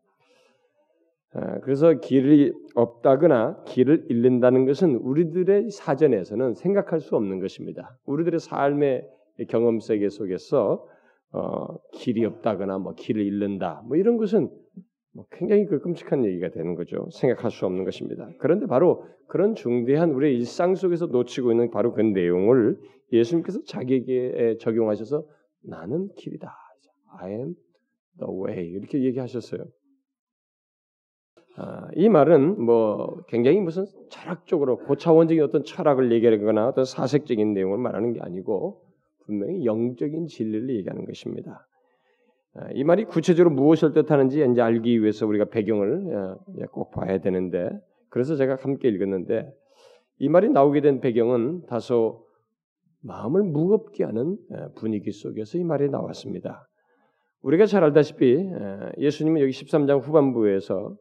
아, 1.34 1.60
그래서 1.60 1.94
길이 1.94 2.52
없다거나 2.76 3.64
길을 3.66 4.06
잃는다는 4.10 4.66
것은 4.66 4.96
우리들의 4.96 5.70
사전에서는 5.72 6.54
생각할 6.54 7.00
수 7.00 7.16
없는 7.16 7.40
것입니다. 7.40 7.98
우리들의 8.06 8.40
삶의 8.40 9.08
경험 9.50 9.80
세계 9.80 10.10
속에서 10.10 10.88
어, 11.34 11.78
길이 11.94 12.24
없다거나 12.26 12.78
뭐 12.78 12.94
길을 12.94 13.22
잃는다 13.24 13.84
뭐 13.86 13.98
이런 13.98 14.18
것은 14.18 14.50
뭐 15.14 15.26
굉장히 15.32 15.66
그 15.66 15.80
끔찍한 15.80 16.26
얘기가 16.26 16.50
되는 16.50 16.76
거죠. 16.76 17.08
생각할 17.12 17.52
수 17.52 17.66
없는 17.66 17.84
것입니다. 17.84 18.30
그런데 18.40 18.66
바로 18.66 19.04
그런 19.28 19.56
중대한 19.56 20.12
우리의 20.12 20.38
일상 20.38 20.76
속에서 20.76 21.08
놓치고 21.08 21.52
있는 21.52 21.70
바로 21.72 21.92
그 21.94 22.02
내용을 22.02 22.78
예수님께서 23.12 23.64
자기에게 23.66 24.58
적용하셔서 24.60 25.26
나는 25.64 26.10
길이다. 26.16 26.56
I 27.20 27.32
am 27.32 27.56
the 28.20 28.34
way 28.34 28.68
이렇게 28.70 29.04
얘기하셨어요. 29.04 29.66
아, 31.60 31.88
이 31.96 32.08
말은 32.08 32.62
뭐 32.62 33.24
굉장히 33.28 33.60
무슨 33.60 33.86
철학적으로 34.10 34.78
고차원적인 34.78 35.44
어떤 35.44 35.64
철학을 35.64 36.12
얘기하거나 36.12 36.68
어떤 36.68 36.86
사색적인 36.86 37.54
내용을 37.54 37.80
말하는 37.80 38.14
게 38.14 38.20
아니고 38.22 38.84
분명히 39.26 39.66
영적인 39.66 40.28
진리를 40.28 40.70
얘기하는 40.78 41.06
것입니다. 41.06 41.68
아, 42.54 42.70
이 42.74 42.84
말이 42.84 43.06
구체적으로 43.06 43.54
무엇을 43.56 43.94
뜻하는지 43.94 44.46
이제 44.52 44.62
알기 44.62 45.02
위해서 45.02 45.26
우리가 45.26 45.46
배경을 45.46 46.16
어, 46.16 46.38
꼭 46.72 46.92
봐야 46.92 47.20
되는데 47.20 47.70
그래서 48.10 48.36
제가 48.36 48.58
함께 48.62 48.90
읽었는데 48.90 49.52
이 50.20 50.30
말이 50.30 50.50
나오게 50.50 50.82
된 50.82 51.00
배경은 51.00 51.66
다소 51.68 52.26
마음을 53.02 53.44
무겁게 53.44 54.04
하는 54.04 54.38
어, 54.52 54.72
분위기 54.76 55.12
속에서 55.12 55.58
이 55.58 55.64
말이 55.64 55.90
나왔습니다. 55.90 56.67
우리가 57.48 57.66
잘 57.66 57.82
알다시피 57.86 58.36
어, 58.36 58.92
예수님은 58.98 59.40
여기 59.40 59.52
13장 59.52 60.02
후반부에서 60.02 60.98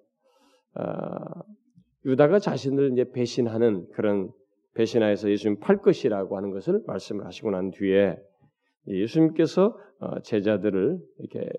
유다가 2.04 2.38
자신을 2.38 2.92
이제 2.92 3.10
배신하는 3.10 3.88
그런 3.92 4.30
배신하여서 4.74 5.30
예수님 5.30 5.58
팔 5.58 5.78
것이라고 5.78 6.36
하는 6.36 6.50
것을 6.50 6.82
말씀을 6.86 7.24
하시고 7.26 7.50
난 7.50 7.72
뒤에 7.72 8.16
예수님께서 8.86 9.76
어, 9.98 10.20
제자들을 10.20 11.00
이렇게 11.18 11.50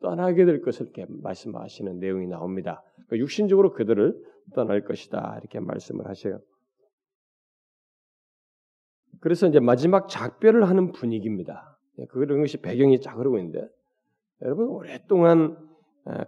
떠나게 0.00 0.46
될 0.46 0.62
것을 0.62 0.86
이렇게 0.86 1.04
말씀하시는 1.08 1.98
내용이 1.98 2.26
나옵니다. 2.26 2.82
그러니까 2.94 3.18
육신적으로 3.18 3.72
그들을 3.72 4.16
떠날 4.54 4.84
것이다 4.84 5.36
이렇게 5.40 5.60
말씀을 5.60 6.08
하셔요. 6.08 6.40
그래서 9.20 9.46
이제 9.46 9.60
마지막 9.60 10.08
작별을 10.08 10.66
하는 10.66 10.92
분위기입니다. 10.92 11.78
예, 11.98 12.06
그런 12.06 12.40
것이 12.40 12.56
배경이 12.56 13.02
쫙 13.02 13.18
흐르고 13.18 13.38
있는데 13.38 13.68
여러분 14.42 14.68
오랫동안 14.68 15.56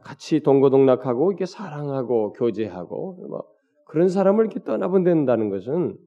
같이 0.02 0.40
동고동락하고 0.40 1.31
이렇게 1.31 1.47
사랑하고 1.47 2.33
교제하고 2.33 3.26
뭐 3.28 3.45
그런 3.87 4.09
사람을 4.09 4.45
이렇게 4.45 4.62
떠나본다는 4.62 5.50
것은 5.50 5.99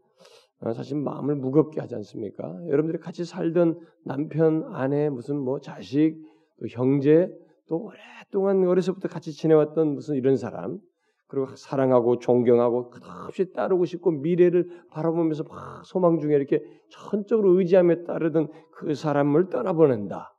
어, 0.62 0.74
사실 0.74 0.98
마음을 0.98 1.36
무겁게 1.36 1.82
하지 1.82 1.96
않습니까? 1.96 2.44
여러분들이 2.70 3.00
같이 3.00 3.26
살던 3.26 3.80
남편, 4.04 4.64
아내, 4.74 5.10
무슨 5.10 5.38
뭐 5.38 5.60
자식, 5.60 6.18
또 6.60 6.68
형제, 6.70 7.30
또 7.68 7.84
오랫동안 7.84 8.66
어려서부터 8.66 9.10
같이 9.10 9.34
지내왔던 9.34 9.94
무슨 9.94 10.16
이런 10.16 10.38
사람, 10.38 10.80
그리고 11.28 11.48
사랑하고 11.56 12.20
존경하고 12.20 12.90
끝없이 12.90 13.52
따르고 13.52 13.86
싶고 13.86 14.12
미래를 14.12 14.84
바라보면서 14.92 15.44
막 15.44 15.86
소망 15.86 16.20
중에 16.20 16.36
이렇게 16.36 16.64
전적으로 16.90 17.60
의지하며 17.60 18.04
따르던 18.06 18.50
그 18.72 18.94
사람을 18.94 19.50
떠나보낸다. 19.50 20.35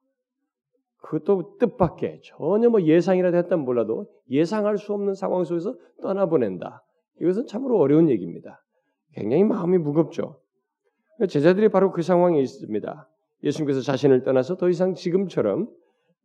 그것도 1.06 1.56
뜻밖의 1.58 2.20
전혀 2.24 2.68
뭐 2.68 2.82
예상이라도 2.82 3.36
했다면 3.36 3.64
몰라도 3.64 4.06
예상할 4.28 4.76
수 4.76 4.92
없는 4.92 5.14
상황 5.14 5.44
속에서 5.44 5.76
떠나보낸다. 6.02 6.82
이것은 7.20 7.46
참으로 7.46 7.78
어려운 7.78 8.10
얘기입니다. 8.10 8.62
굉장히 9.12 9.44
마음이 9.44 9.78
무겁죠. 9.78 10.40
제자들이 11.28 11.68
바로 11.68 11.92
그 11.92 12.02
상황에 12.02 12.40
있습니다. 12.40 13.08
예수님께서 13.44 13.80
자신을 13.80 14.24
떠나서 14.24 14.56
더 14.56 14.68
이상 14.68 14.94
지금처럼 14.94 15.68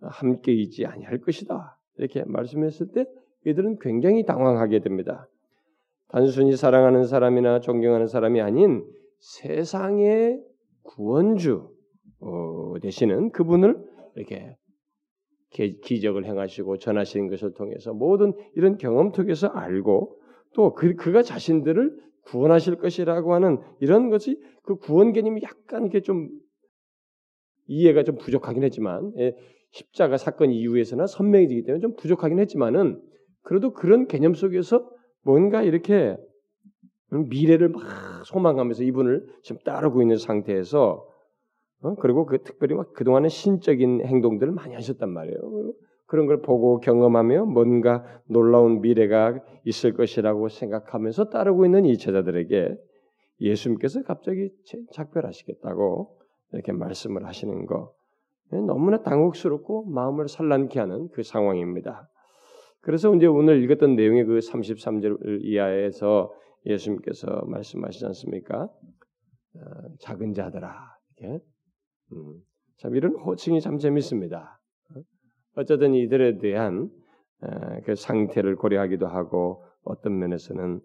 함께 0.01 0.51
있지 0.51 0.85
아니할 0.85 1.19
것이다. 1.19 1.77
이렇게 1.97 2.23
말씀했을 2.25 2.91
때 2.91 3.05
이들은 3.45 3.77
굉장히 3.79 4.25
당황하게 4.25 4.79
됩니다. 4.79 5.29
단순히 6.09 6.55
사랑하는 6.55 7.05
사람이나 7.05 7.59
존경하는 7.59 8.07
사람이 8.07 8.41
아닌 8.41 8.83
세상의 9.19 10.41
구원주 10.83 11.69
어, 12.19 12.73
되시는 12.81 13.31
그분을 13.31 13.77
이렇게 14.15 14.57
기적을 15.51 16.25
행하시고 16.25 16.77
전하시는 16.77 17.29
것을 17.29 17.53
통해서 17.53 17.93
모든 17.93 18.34
이런 18.55 18.77
경험 18.77 19.12
통해서 19.12 19.48
알고 19.48 20.17
또 20.53 20.74
그, 20.74 20.96
그가 20.96 21.22
자신들을 21.22 21.98
구원하실 22.24 22.77
것이라고 22.77 23.34
하는 23.34 23.60
이런 23.79 24.10
것이 24.10 24.39
그 24.63 24.75
구원 24.75 25.12
개념이 25.12 25.41
약간 25.43 25.84
이렇게 25.84 26.01
좀 26.01 26.29
이해가 27.67 28.03
좀 28.03 28.17
부족하긴 28.17 28.63
했지만 28.63 29.12
예, 29.17 29.36
십자가 29.72 30.17
사건 30.17 30.51
이후에서나 30.51 31.08
선명해지기 31.08 31.63
때문에 31.63 31.81
좀 31.81 31.96
부족하긴 31.96 32.39
했지만은 32.39 33.01
그래도 33.41 33.74
그런 33.74 34.08
개념 34.08 34.34
속에서 34.34 34.89
뭔가 35.24 35.63
이렇게 35.63 36.17
미래를 37.10 37.70
막 37.70 37.81
소망하면서 38.25 38.84
이분을 38.84 39.25
지금 39.43 39.62
따르고 39.63 40.01
있는 40.01 40.17
상태에서 40.17 41.05
어? 41.81 41.95
그리고 41.95 42.25
그 42.25 42.43
특별히 42.43 42.75
막 42.75 42.93
그동안의 42.93 43.29
신적인 43.29 44.05
행동들을 44.05 44.51
많이 44.53 44.73
하셨단 44.75 45.09
말이에요. 45.09 45.73
그런 46.05 46.27
걸 46.27 46.41
보고 46.41 46.79
경험하며 46.79 47.45
뭔가 47.45 48.03
놀라운 48.27 48.81
미래가 48.81 49.39
있을 49.63 49.93
것이라고 49.93 50.50
생각하면서 50.50 51.29
따르고 51.29 51.65
있는 51.65 51.85
이 51.85 51.97
제자들에게 51.97 52.75
예수님께서 53.39 54.03
갑자기 54.03 54.50
작별하시겠다고 54.91 56.17
이렇게 56.51 56.73
말씀을 56.73 57.25
하시는 57.25 57.65
거 57.65 57.93
너무나 58.51 59.01
당혹스럽고 59.01 59.85
마음을 59.85 60.27
산란케 60.27 60.79
하는 60.79 61.07
그 61.13 61.23
상황입니다. 61.23 62.09
그래서 62.81 63.13
이제 63.15 63.25
오늘 63.27 63.63
읽었던 63.63 63.95
내용의 63.95 64.25
그 64.25 64.39
33절 64.39 65.43
이하에서 65.43 66.33
예수님께서 66.65 67.45
말씀하시지 67.45 68.05
않습니까? 68.07 68.63
어, 68.63 69.59
작은 70.00 70.33
자들아 70.33 70.73
이렇게 71.17 71.39
음, 72.13 72.41
참 72.77 72.96
이런 72.96 73.15
호칭이 73.15 73.62
참 73.62 73.77
재밌습니다. 73.77 74.60
어쩌든 75.56 75.94
이들에 75.94 76.38
대한 76.38 76.89
그 77.86 77.96
상태를 77.96 78.56
고려하기도 78.56 79.08
하고 79.08 79.65
어떤 79.84 80.18
면에서는 80.20 80.80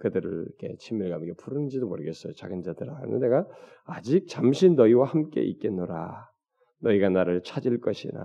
그들을 0.00 0.46
이렇게 0.46 0.76
친밀감 0.78 1.22
있게 1.24 1.34
부르는지도 1.42 1.88
모르겠어요. 1.88 2.32
작은 2.34 2.62
자들아. 2.62 3.00
내가 3.20 3.46
아직 3.84 4.28
잠시 4.28 4.70
너희와 4.70 5.06
함께 5.06 5.42
있겠노라. 5.42 6.28
너희가 6.80 7.08
나를 7.08 7.42
찾을 7.42 7.80
것이나 7.80 8.20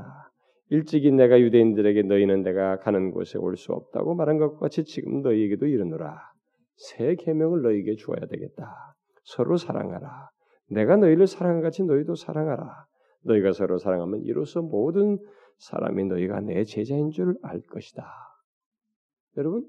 일찍이 0.70 1.12
내가 1.12 1.40
유대인들에게 1.40 2.04
너희는 2.04 2.44
내가 2.44 2.78
가는 2.78 3.10
곳에 3.12 3.40
올 3.40 3.56
수 3.58 3.72
없다고 3.74 4.14
말한 4.14 4.38
것과 4.38 4.60
같이 4.60 4.84
지금 4.84 5.22
너희에게도 5.22 5.66
이르노라. 5.66 6.20
새 6.76 7.16
계명을 7.16 7.64
너희에게 7.64 7.96
주어야 7.96 8.20
되겠다. 8.30 8.96
서로 9.24 9.58
사랑하라. 9.58 10.30
내가 10.70 10.98
너희를 10.98 11.28
사랑한 11.28 11.62
같이 11.62 11.84
너희도 11.84 12.16
사랑하라. 12.16 12.86
너희가 13.24 13.52
서로 13.52 13.78
사랑하면 13.78 14.22
이로써 14.24 14.62
모든 14.62 15.18
사람이 15.58 16.06
너희가 16.06 16.40
내 16.42 16.64
제자인 16.64 17.12
줄 17.12 17.36
알 17.42 17.62
것이다. 17.62 18.06
여러분 19.38 19.66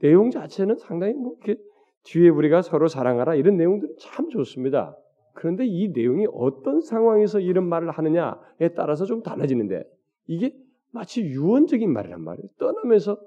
내용 0.00 0.30
자체는 0.30 0.76
상당히 0.76 1.14
뭐 1.14 1.34
이렇게 1.42 1.60
뒤에 2.04 2.28
우리가 2.28 2.62
서로 2.62 2.88
사랑하라 2.88 3.34
이런 3.36 3.56
내용들은 3.56 3.94
참 4.00 4.28
좋습니다. 4.28 4.96
그런데 5.34 5.64
이 5.66 5.88
내용이 5.88 6.26
어떤 6.32 6.80
상황에서 6.80 7.40
이런 7.40 7.68
말을 7.68 7.90
하느냐에 7.90 8.74
따라서 8.76 9.06
좀 9.06 9.22
달라지는데 9.22 9.84
이게 10.26 10.54
마치 10.90 11.22
유언적인 11.22 11.90
말이란 11.90 12.20
말이에요. 12.22 12.48
떠나면서 12.58 13.18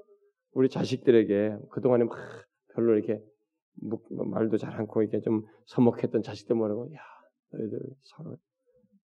우리 0.52 0.70
자식들에게 0.70 1.58
그동안에 1.72 2.04
막 2.04 2.16
별로 2.74 2.96
이렇게 2.96 3.16
뭐 3.16 3.26
말도 3.82 4.58
잘 4.58 4.74
않고 4.76 5.02
이렇게 5.02 5.20
좀 5.22 5.44
서먹했던 5.66 6.22
자식들 6.22 6.56
뭐라고 6.56 6.92
야 6.94 7.00
너희들 7.52 7.80
서로 8.04 8.38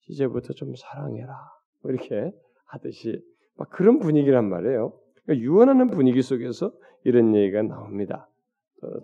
이제부터 0.08 0.54
좀 0.54 0.74
사랑해라 0.76 1.34
뭐 1.82 1.92
이렇게 1.92 2.32
하듯이 2.66 3.22
막 3.58 3.70
그런 3.70 4.00
분위기란 4.00 4.50
말이에요. 4.50 4.94
그러니까 5.24 5.46
유언하는 5.46 5.88
분위기 5.88 6.22
속에서 6.22 6.72
이런 7.04 7.36
얘기가 7.36 7.62
나옵니다. 7.64 8.30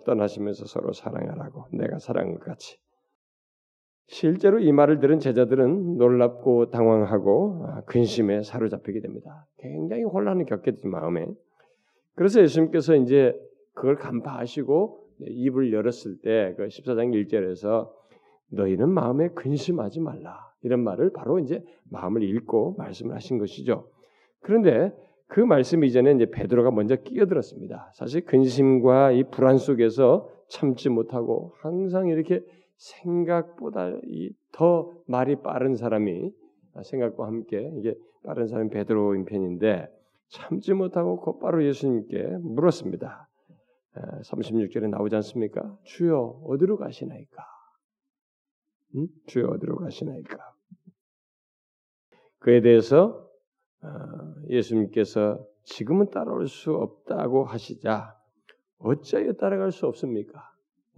떠나시면서 0.04 0.66
서로 0.66 0.92
사랑하라고 0.92 1.66
내가 1.72 1.98
사랑한 1.98 2.34
것 2.34 2.44
같이. 2.44 2.78
실제로 4.08 4.58
이 4.58 4.72
말을 4.72 5.00
들은 5.00 5.18
제자들은 5.18 5.98
놀랍고 5.98 6.70
당황하고 6.70 7.66
아, 7.66 7.82
근심에 7.82 8.42
사로잡히게 8.42 9.00
됩니다. 9.00 9.46
굉장히 9.58 10.02
혼란을 10.04 10.46
겪겠지 10.46 10.86
마음에. 10.88 11.26
그래서 12.14 12.40
예수님께서 12.40 12.96
이제 12.96 13.38
그걸 13.74 13.96
간파하시고 13.96 15.07
입을 15.20 15.72
열었을 15.72 16.20
때 16.22 16.54
그 16.56 16.66
14장 16.66 17.12
1절에서 17.26 17.90
너희는 18.50 18.88
마음에 18.88 19.28
근심하지 19.28 20.00
말라. 20.00 20.38
이런 20.62 20.82
말을 20.82 21.12
바로 21.12 21.38
이제 21.38 21.62
마음을 21.90 22.22
읽고 22.22 22.74
말씀을 22.78 23.14
하신 23.14 23.38
것이죠. 23.38 23.88
그런데 24.40 24.92
그 25.26 25.40
말씀 25.40 25.84
이전에 25.84 26.12
이제 26.12 26.26
베드로가 26.30 26.70
먼저 26.70 26.96
끼어들었습니다. 26.96 27.92
사실 27.94 28.24
근심과 28.24 29.12
이 29.12 29.24
불안 29.24 29.58
속에서 29.58 30.28
참지 30.48 30.88
못하고 30.88 31.52
항상 31.60 32.08
이렇게 32.08 32.42
생각보다 32.76 33.92
더 34.52 34.90
말이 35.06 35.36
빠른 35.36 35.74
사람이 35.74 36.32
생각과 36.82 37.26
함께 37.26 37.70
이게 37.76 37.94
빠른 38.24 38.46
사람이 38.46 38.70
베드로인 38.70 39.26
편인데 39.26 39.88
참지 40.28 40.72
못하고 40.72 41.20
곧바로 41.20 41.64
예수님께 41.64 42.38
물었습니다. 42.40 43.27
36절에 44.22 44.88
나오지 44.90 45.14
않습니까? 45.16 45.76
주여 45.84 46.42
어디로 46.46 46.76
가시나이까? 46.76 47.44
응? 48.96 49.08
주여 49.26 49.46
어디로 49.48 49.76
가시나이까? 49.76 50.38
그에 52.38 52.60
대해서 52.60 53.28
어, 53.82 53.88
예수님께서 54.48 55.44
지금은 55.64 56.10
따라올 56.10 56.48
수 56.48 56.72
없다고 56.74 57.44
하시자 57.44 58.14
어찌하여 58.78 59.34
따라갈 59.34 59.72
수 59.72 59.86
없습니까? 59.86 60.40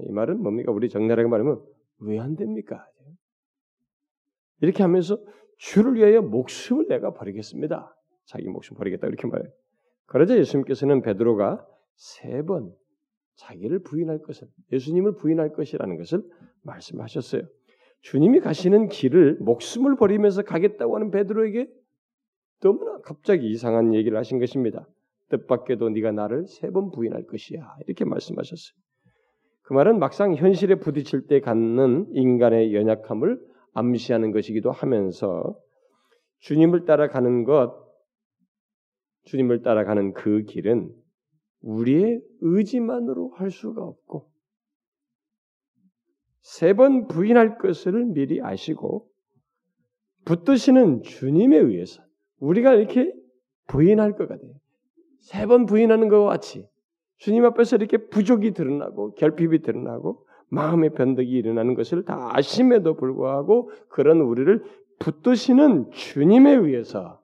이 0.00 0.10
말은 0.12 0.40
뭡니까? 0.42 0.72
우리 0.72 0.88
정나라하게 0.88 1.28
말하면 1.28 1.62
왜 2.00 2.18
안 2.18 2.36
됩니까? 2.36 2.86
이렇게 4.60 4.82
하면서 4.82 5.18
주를 5.58 5.94
위하여 5.94 6.22
목숨을 6.22 6.86
내가 6.88 7.12
버리겠습니다. 7.12 7.94
자기 8.24 8.48
목숨 8.48 8.76
버리겠다 8.76 9.06
이렇게 9.06 9.26
말해요. 9.26 9.50
그러자 10.06 10.36
예수님께서는 10.38 11.02
베드로가 11.02 11.66
세 11.96 12.42
번 12.42 12.74
자기를 13.40 13.81
부인할 13.81 14.18
것을 14.20 14.48
예수님을 14.72 15.16
부인할 15.16 15.53
것이라는 15.53 15.96
것을 15.96 16.22
말씀하셨어요. 16.62 17.42
주님이 18.03 18.40
가시는 18.40 18.88
길을 18.88 19.38
목숨을 19.40 19.96
버리면서 19.96 20.42
가겠다고 20.42 20.94
하는 20.96 21.11
베드로에게 21.11 21.68
너무나 22.61 22.98
갑자기 23.00 23.50
이상한 23.50 23.94
얘기를 23.94 24.18
하신 24.18 24.38
것입니다. 24.38 24.87
뜻밖에도 25.31 25.88
네가 25.90 26.12
나를 26.12 26.46
세 26.46 26.70
번 26.70 26.90
부인할 26.90 27.26
것이야. 27.26 27.76
이렇게 27.87 28.05
말씀하셨어요. 28.05 28.74
그 29.62 29.72
말은 29.72 29.98
막상 29.98 30.35
현실에 30.35 30.74
부딪힐 30.76 31.26
때 31.26 31.40
갖는 31.40 32.09
인간의 32.12 32.74
연약함을 32.74 33.40
암시하는 33.72 34.33
것이기도 34.33 34.70
하면서 34.72 35.57
주님을 36.40 36.85
따라가는 36.85 37.44
것, 37.44 37.72
주님을 39.24 39.62
따라가는 39.62 40.14
그 40.14 40.42
길은 40.42 40.90
우리의 41.62 42.20
의지만으로 42.40 43.31
할 43.37 43.51
수가 43.51 43.83
없고 43.83 44.31
세 46.42 46.73
번 46.75 47.07
부인할 47.07 47.59
것을 47.59 48.07
미리 48.07 48.40
아시고 48.42 49.09
붙드시는 50.25 51.03
주님에 51.03 51.57
의해서 51.57 52.03
우리가 52.38 52.75
이렇게 52.75 53.12
부인할 53.66 54.16
것 54.16 54.29
같아요. 54.29 54.53
세 55.20 55.46
번 55.46 55.66
부인하는 55.66 56.09
것과 56.09 56.31
같이 56.31 56.66
주님 57.18 57.44
앞에서 57.44 57.77
이렇게 57.77 57.99
부족이 58.09 58.53
드러나고 58.53 59.14
결핍이 59.14 59.61
드러나고 59.61 60.27
마음의 60.49 60.94
변덕이 60.94 61.29
일어나는 61.29 61.75
것을 61.75 62.05
다 62.05 62.31
아심에도 62.33 62.96
불구하고 62.96 63.70
그런 63.88 64.20
우리를 64.20 64.64
붙드시는 64.99 65.90
주님에 65.92 66.53
의해서 66.55 67.23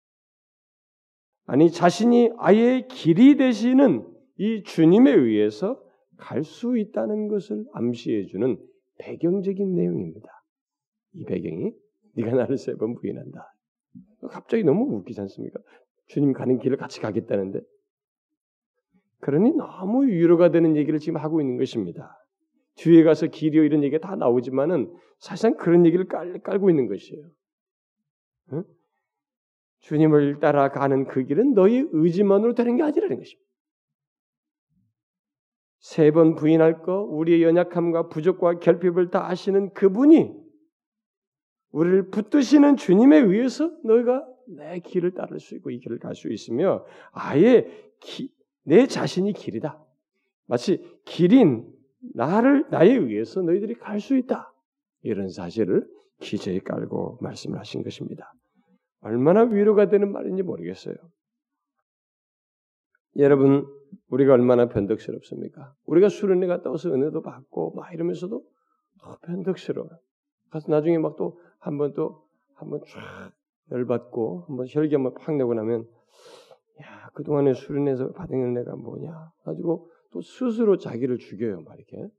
아니 1.46 1.70
자신이 1.70 2.32
아예 2.38 2.88
길이 2.90 3.36
되시는 3.36 4.08
이 4.42 4.64
주님에 4.64 5.14
의해서 5.14 5.80
갈 6.18 6.44
수 6.44 6.76
있다는 6.76 7.28
것을 7.28 7.64
암시해 7.74 8.26
주는 8.26 8.58
배경적인 8.98 9.76
내용입니다. 9.76 10.28
이 11.14 11.26
배경이 11.26 11.72
네가 12.16 12.32
나를 12.34 12.58
세 12.58 12.74
번 12.74 12.96
부인한다. 12.96 13.54
갑자기 14.32 14.64
너무 14.64 14.96
웃기지 14.96 15.22
않습니까? 15.22 15.60
주님 16.08 16.34
가는 16.34 16.58
길을 16.58 16.78
같이 16.78 17.00
가겠다는데. 17.02 17.60
그러니 19.20 19.52
너무 19.54 20.06
위로가 20.08 20.50
되는 20.50 20.76
얘기를 20.76 20.98
지금 20.98 21.18
하고 21.18 21.40
있는 21.40 21.58
것입니다. 21.58 22.18
뒤에 22.78 23.04
가서 23.04 23.28
길이요 23.28 23.64
이런 23.64 23.84
얘기가 23.84 24.08
다 24.08 24.16
나오지만은 24.16 24.92
사실상 25.20 25.56
그런 25.56 25.86
얘기를 25.86 26.08
깔, 26.08 26.40
깔고 26.40 26.72
있는 26.72 26.88
것이에요. 26.88 27.30
응? 28.54 28.64
주님을 29.82 30.40
따라가는 30.40 31.06
그 31.06 31.26
길은 31.26 31.54
너희 31.54 31.86
의지만으로 31.92 32.56
되는 32.56 32.76
게 32.76 32.82
아니라는 32.82 33.18
것입니다. 33.18 33.51
세 35.82 36.12
번 36.12 36.36
부인할 36.36 36.84
거, 36.84 37.02
우리의 37.04 37.42
연약함과 37.42 38.10
부족과 38.10 38.60
결핍을 38.60 39.10
다 39.10 39.28
아시는 39.30 39.74
그분이 39.74 40.32
우리를 41.72 42.10
붙드시는 42.10 42.78
주님에 42.78 43.18
의해서 43.18 43.72
너희가 43.84 44.28
내 44.48 44.80
길을 44.80 45.14
따를 45.14 45.40
수 45.40 45.56
있고 45.56 45.72
이 45.72 45.80
길을 45.80 46.00
갈 46.00 46.14
수 46.14 46.32
있으며 46.32 46.86
아예 47.12 47.68
기, 48.00 48.32
내 48.64 48.86
자신이 48.86 49.34
길이다. 49.34 49.84
마치 50.46 50.84
길인 51.06 51.68
나를 52.14 52.68
나에 52.70 52.92
의해서 52.92 53.42
너희들이 53.42 53.76
갈 53.76 54.00
수 54.00 54.16
있다. 54.16 54.54
이런 55.02 55.30
사실을 55.30 55.88
기저에 56.20 56.60
깔고 56.60 57.20
말씀을 57.22 57.58
하신 57.58 57.84
것입니다. 57.84 58.32
얼마나 59.00 59.42
위로가 59.44 59.90
되는 59.90 60.12
말인지 60.12 60.44
모르겠어요. 60.44 60.94
여러분, 63.18 63.66
우리가 64.12 64.34
얼마나 64.34 64.68
변덕스럽습니까? 64.68 65.74
우리가 65.86 66.10
수련회 66.10 66.48
갔다 66.48 66.70
와서 66.70 66.90
은혜도 66.94 67.22
받고 67.22 67.74
막 67.76 67.94
이러면서도 67.94 68.44
더 69.00 69.18
변덕스러워요. 69.24 69.98
가서 70.52 70.72
나중에 70.72 70.98
막 70.98 71.16
또 71.16 71.38
한 71.60 71.78
번 71.78 71.94
또 71.94 72.28
한 72.56 72.70
번 72.70 72.82
쫙 72.88 73.32
열받고 73.72 74.46
한 74.48 74.58
번 74.58 74.66
혈기 74.70 74.96
한번 74.96 75.14
팍 75.14 75.36
내고 75.36 75.54
나면 75.54 75.88
야 76.82 77.10
그동안에 77.14 77.54
수련회에서 77.54 78.12
받은 78.12 78.36
은혜가 78.38 78.76
뭐냐 78.76 79.32
가지고 79.44 79.90
또 80.12 80.22
스스로 80.22 80.78
자기를 80.78 81.18
죽여요 81.18 81.62
막 81.62 81.76
이렇게 81.78 82.10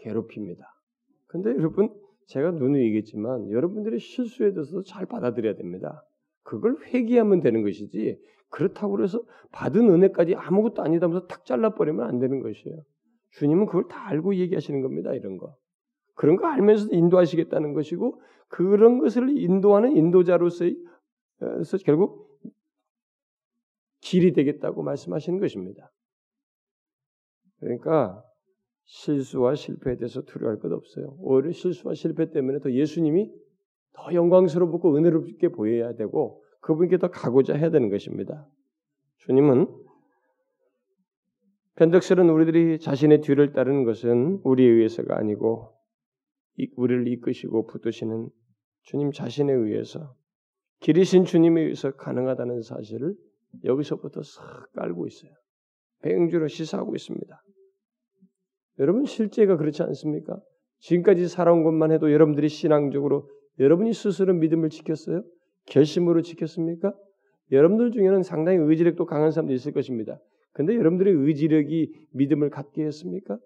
괴롭힙니다. 0.00 0.64
근데 1.26 1.50
여러분 1.50 1.88
제가 2.26 2.50
누누이 2.50 2.84
얘기했지만 2.86 3.50
여러분들의 3.50 4.00
실수에 4.00 4.52
대해서도 4.52 4.82
잘 4.82 5.06
받아들여야 5.06 5.54
됩니다. 5.54 6.04
그걸 6.42 6.76
회개하면 6.82 7.40
되는 7.40 7.62
것이지 7.62 8.20
그렇다고 8.48 9.02
해서 9.02 9.22
받은 9.52 9.90
은혜까지 9.90 10.34
아무것도 10.34 10.82
아니다면서 10.82 11.26
탁 11.26 11.44
잘라버리면 11.44 12.06
안 12.06 12.18
되는 12.18 12.40
것이에요. 12.40 12.82
주님은 13.32 13.66
그걸 13.66 13.88
다 13.88 14.06
알고 14.08 14.36
얘기하시는 14.36 14.80
겁니다. 14.82 15.12
이런 15.12 15.36
거. 15.36 15.56
그런 16.14 16.36
거 16.36 16.46
알면서도 16.46 16.94
인도하시겠다는 16.94 17.74
것이고 17.74 18.20
그런 18.48 18.98
것을 18.98 19.36
인도하는 19.36 19.96
인도자로서의 19.96 20.76
결국 21.84 22.26
길이 24.00 24.32
되겠다고 24.32 24.82
말씀하시는 24.82 25.38
것입니다. 25.40 25.92
그러니까 27.60 28.22
실수와 28.84 29.54
실패에 29.54 29.96
대해서 29.96 30.22
두려워할 30.22 30.60
것 30.60 30.72
없어요. 30.72 31.16
오히려 31.18 31.50
실수와 31.50 31.94
실패 31.94 32.30
때문에 32.30 32.60
더 32.60 32.70
예수님이 32.70 33.32
더 33.92 34.14
영광스럽고 34.14 34.96
은혜롭게 34.96 35.48
보여야 35.48 35.94
되고 35.94 36.42
그분께 36.66 36.98
더 36.98 37.08
가고자 37.08 37.54
해야 37.54 37.70
되는 37.70 37.90
것입니다. 37.90 38.44
주님은 39.18 39.68
변덕스러운 41.76 42.28
우리들이 42.28 42.80
자신의 42.80 43.20
뒤를 43.20 43.52
따르는 43.52 43.84
것은 43.84 44.40
우리에 44.42 44.68
의해서가 44.68 45.16
아니고 45.16 45.72
우리를 46.74 47.06
이끄시고 47.06 47.68
붙드시는 47.68 48.30
주님 48.82 49.12
자신에 49.12 49.52
의해서 49.52 50.16
길이신 50.80 51.24
주님에 51.24 51.60
의해서 51.60 51.92
가능하다는 51.92 52.62
사실을 52.62 53.14
여기서부터 53.62 54.22
싹 54.24 54.72
깔고 54.72 55.06
있어요. 55.06 55.30
배경주로 56.02 56.48
시사하고 56.48 56.96
있습니다. 56.96 57.42
여러분 58.80 59.04
실제가 59.04 59.56
그렇지 59.56 59.84
않습니까? 59.84 60.40
지금까지 60.80 61.28
살아온 61.28 61.62
것만 61.62 61.92
해도 61.92 62.12
여러분들이 62.12 62.48
신앙적으로 62.48 63.30
여러분이 63.60 63.92
스스로 63.94 64.34
믿음을 64.34 64.68
지켰어요? 64.70 65.22
결심으로 65.66 66.22
지켰습니까? 66.22 66.94
여러분들 67.52 67.92
중에는 67.92 68.22
상당히 68.22 68.58
의지력도 68.58 69.06
강한 69.06 69.30
사람도 69.30 69.52
있을 69.52 69.72
것입니다. 69.72 70.18
근데 70.52 70.74
여러분들의 70.74 71.12
의지력이 71.14 71.92
믿음을 72.12 72.50
갖게 72.50 72.84
했습니까? 72.84 73.38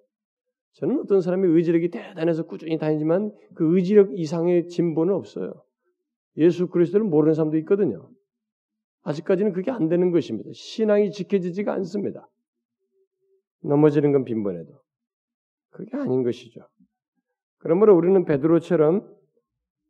저는 0.74 1.00
어떤 1.00 1.20
사람이 1.20 1.48
의지력이 1.48 1.90
대단해서 1.90 2.44
꾸준히 2.44 2.78
다니지만 2.78 3.32
그 3.54 3.76
의지력 3.76 4.16
이상의 4.16 4.68
진보는 4.68 5.12
없어요. 5.14 5.52
예수 6.36 6.68
그리스도를 6.68 7.04
모르는 7.06 7.34
사람도 7.34 7.56
있거든요. 7.58 8.08
아직까지는 9.02 9.52
그게 9.52 9.70
안 9.70 9.88
되는 9.88 10.10
것입니다. 10.12 10.50
신앙이 10.52 11.10
지켜지지가 11.10 11.72
않습니다. 11.74 12.28
넘어지는 13.62 14.12
건 14.12 14.24
빈번해도. 14.24 14.72
그게 15.70 15.96
아닌 15.96 16.22
것이죠. 16.22 16.60
그러므로 17.58 17.96
우리는 17.96 18.24
베드로처럼 18.24 19.06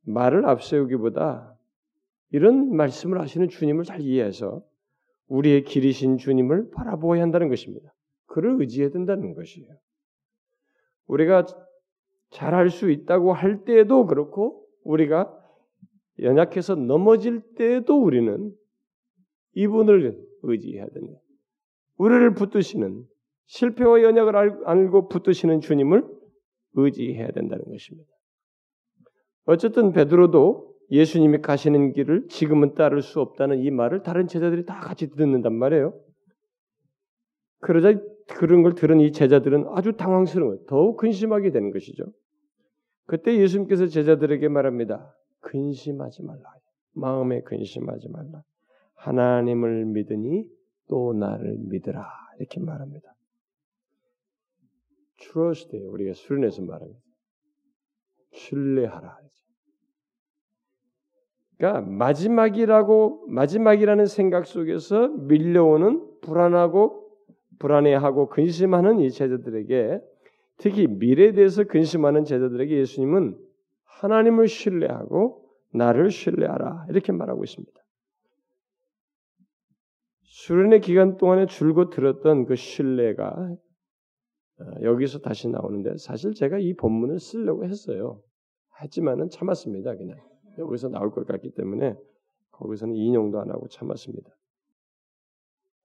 말을 0.06 0.46
앞세우기보다 0.46 1.56
이런 2.30 2.74
말씀을 2.74 3.20
하시는 3.20 3.48
주님을 3.48 3.84
잘 3.84 4.00
이해해서 4.00 4.62
우리의 5.28 5.64
길이신 5.64 6.18
주님을 6.18 6.70
바라보아야 6.70 7.22
한다는 7.22 7.48
것입니다. 7.48 7.92
그를 8.26 8.60
의지해야 8.60 8.90
된다는 8.90 9.34
것이에요. 9.34 9.68
우리가 11.06 11.46
잘할 12.30 12.70
수 12.70 12.90
있다고 12.90 13.32
할 13.32 13.64
때에도 13.64 14.06
그렇고 14.06 14.64
우리가 14.84 15.36
연약해서 16.20 16.76
넘어질 16.76 17.40
때에도 17.56 18.00
우리는 18.00 18.52
이분을 19.54 20.16
의지해야 20.42 20.86
된다. 20.88 21.18
우리를 21.96 22.34
붙드시는 22.34 23.04
실패와 23.46 24.02
연약을 24.02 24.36
알고 24.36 25.08
붙드시는 25.08 25.60
주님을 25.60 26.06
의지해야 26.74 27.32
된다는 27.32 27.64
것입니다. 27.64 28.10
어쨌든 29.44 29.92
베드로도 29.92 30.69
예수님이 30.90 31.38
가시는 31.38 31.92
길을 31.92 32.28
지금은 32.28 32.74
따를 32.74 33.02
수 33.02 33.20
없다는 33.20 33.60
이 33.60 33.70
말을 33.70 34.02
다른 34.02 34.26
제자들이 34.26 34.64
다 34.66 34.80
같이 34.80 35.08
듣는단 35.10 35.54
말이에요. 35.54 35.98
그러자 37.60 38.00
그런 38.28 38.62
걸 38.62 38.74
들은 38.74 39.00
이 39.00 39.12
제자들은 39.12 39.66
아주 39.70 39.92
당황스러워 39.96 40.64
더욱 40.66 40.96
근심하게 40.96 41.50
되는 41.50 41.70
것이죠. 41.70 42.04
그때 43.06 43.36
예수님께서 43.38 43.86
제자들에게 43.86 44.48
말합니다. 44.48 45.14
근심하지 45.40 46.22
말라. 46.22 46.42
마음에 46.92 47.42
근심하지 47.42 48.08
말라. 48.08 48.42
하나님을 48.94 49.86
믿으니 49.86 50.46
또 50.88 51.12
나를 51.12 51.56
믿으라. 51.58 52.06
이렇게 52.38 52.60
말합니다. 52.60 53.14
trust 55.18 55.76
우리가 55.76 56.14
수련해서 56.14 56.62
말합니다. 56.62 57.00
신뢰하라. 58.32 59.29
그러니까 61.60 61.82
마지막이라고 61.82 63.26
마지막이라는 63.28 64.06
생각 64.06 64.46
속에서 64.46 65.08
밀려오는 65.08 66.02
불안하고 66.22 67.06
불안해하고 67.58 68.30
근심하는 68.30 68.98
이 69.00 69.10
제자들에게 69.10 70.00
특히 70.56 70.86
미래에 70.86 71.32
대해서 71.32 71.64
근심하는 71.64 72.24
제자들에게 72.24 72.74
예수님은 72.78 73.38
하나님을 73.84 74.48
신뢰하고 74.48 75.44
나를 75.74 76.10
신뢰하라 76.10 76.86
이렇게 76.88 77.12
말하고 77.12 77.44
있습니다. 77.44 77.78
수련의 80.22 80.80
기간 80.80 81.18
동안에 81.18 81.44
줄곧 81.44 81.90
들었던 81.90 82.46
그 82.46 82.56
신뢰가 82.56 83.56
어, 84.60 84.64
여기서 84.82 85.18
다시 85.18 85.48
나오는데 85.48 85.98
사실 85.98 86.32
제가 86.32 86.58
이 86.58 86.72
본문을 86.72 87.20
쓰려고 87.20 87.66
했어요. 87.66 88.22
하지만은 88.70 89.28
참았습니다. 89.28 89.96
그냥 89.96 90.16
여기서 90.60 90.88
나올 90.88 91.10
것 91.10 91.26
같기 91.26 91.50
때문에 91.50 91.96
거기서는 92.52 92.94
인용도 92.94 93.40
안 93.40 93.50
하고 93.50 93.68
참았습니다. 93.68 94.30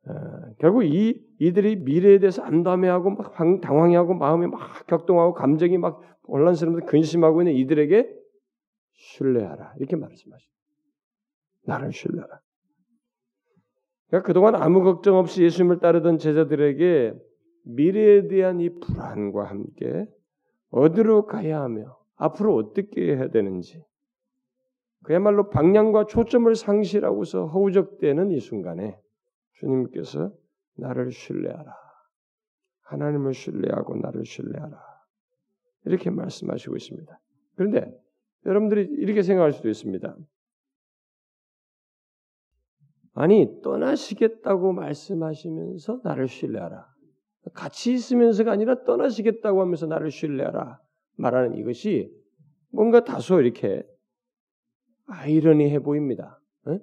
아, 0.08 0.54
결국 0.60 0.84
이 0.84 1.26
이들이 1.40 1.78
미래에 1.78 2.20
대해서 2.20 2.44
안담해하고 2.44 3.12
막 3.12 3.34
당황해하고 3.62 4.14
마음이 4.14 4.48
막 4.48 4.86
격동하고 4.86 5.34
감정이 5.34 5.78
막 5.78 6.02
혼란스러운데 6.28 6.86
근심하고 6.86 7.42
있는 7.42 7.54
이들에게 7.56 8.08
신뢰하라 8.94 9.74
이렇게 9.78 9.96
말씀하십니다. 9.96 10.56
나를 11.64 11.92
신뢰하라. 11.92 12.40
그러니까 14.08 14.28
그동안 14.28 14.56
아무 14.56 14.84
걱정 14.84 15.18
없이 15.18 15.44
예수님을 15.44 15.80
따르던 15.80 16.20
제자들에게 16.20 17.14
미래에 17.64 18.28
대한 18.28 18.60
이 18.62 18.70
불안과 18.80 19.46
함께 19.46 20.08
어디로 20.70 21.26
가야 21.26 21.62
하며 21.62 21.98
앞으로 22.16 22.56
어떻게 22.56 23.16
해야 23.16 23.30
되는지 23.30 23.84
그야말로 25.06 25.50
방향과 25.50 26.08
초점을 26.08 26.54
상실하고서 26.56 27.46
허우적대는 27.46 28.32
이 28.32 28.40
순간에 28.40 29.00
주님께서 29.54 30.34
나를 30.78 31.12
신뢰하라. 31.12 31.74
하나님을 32.82 33.34
신뢰하고 33.34 33.98
나를 33.98 34.26
신뢰하라. 34.26 34.82
이렇게 35.86 36.10
말씀하시고 36.10 36.76
있습니다. 36.76 37.20
그런데 37.56 37.96
여러분들이 38.48 38.88
이렇게 39.00 39.22
생각할 39.22 39.52
수도 39.52 39.70
있습니다. 39.70 40.18
아니, 43.14 43.62
떠나시겠다고 43.62 44.74
말씀하시면서 44.74 46.02
나를 46.04 46.28
신뢰하라. 46.28 46.84
같이 47.54 47.94
있으면서가 47.94 48.52
아니라 48.52 48.84
떠나시겠다고 48.84 49.62
하면서 49.62 49.86
나를 49.86 50.10
신뢰하라. 50.10 50.82
말하는 51.18 51.58
이것이 51.58 52.12
뭔가 52.72 53.04
다소 53.04 53.40
이렇게 53.40 53.88
아이러니해 55.08 55.80
보입니다. 55.80 56.40
에? 56.68 56.80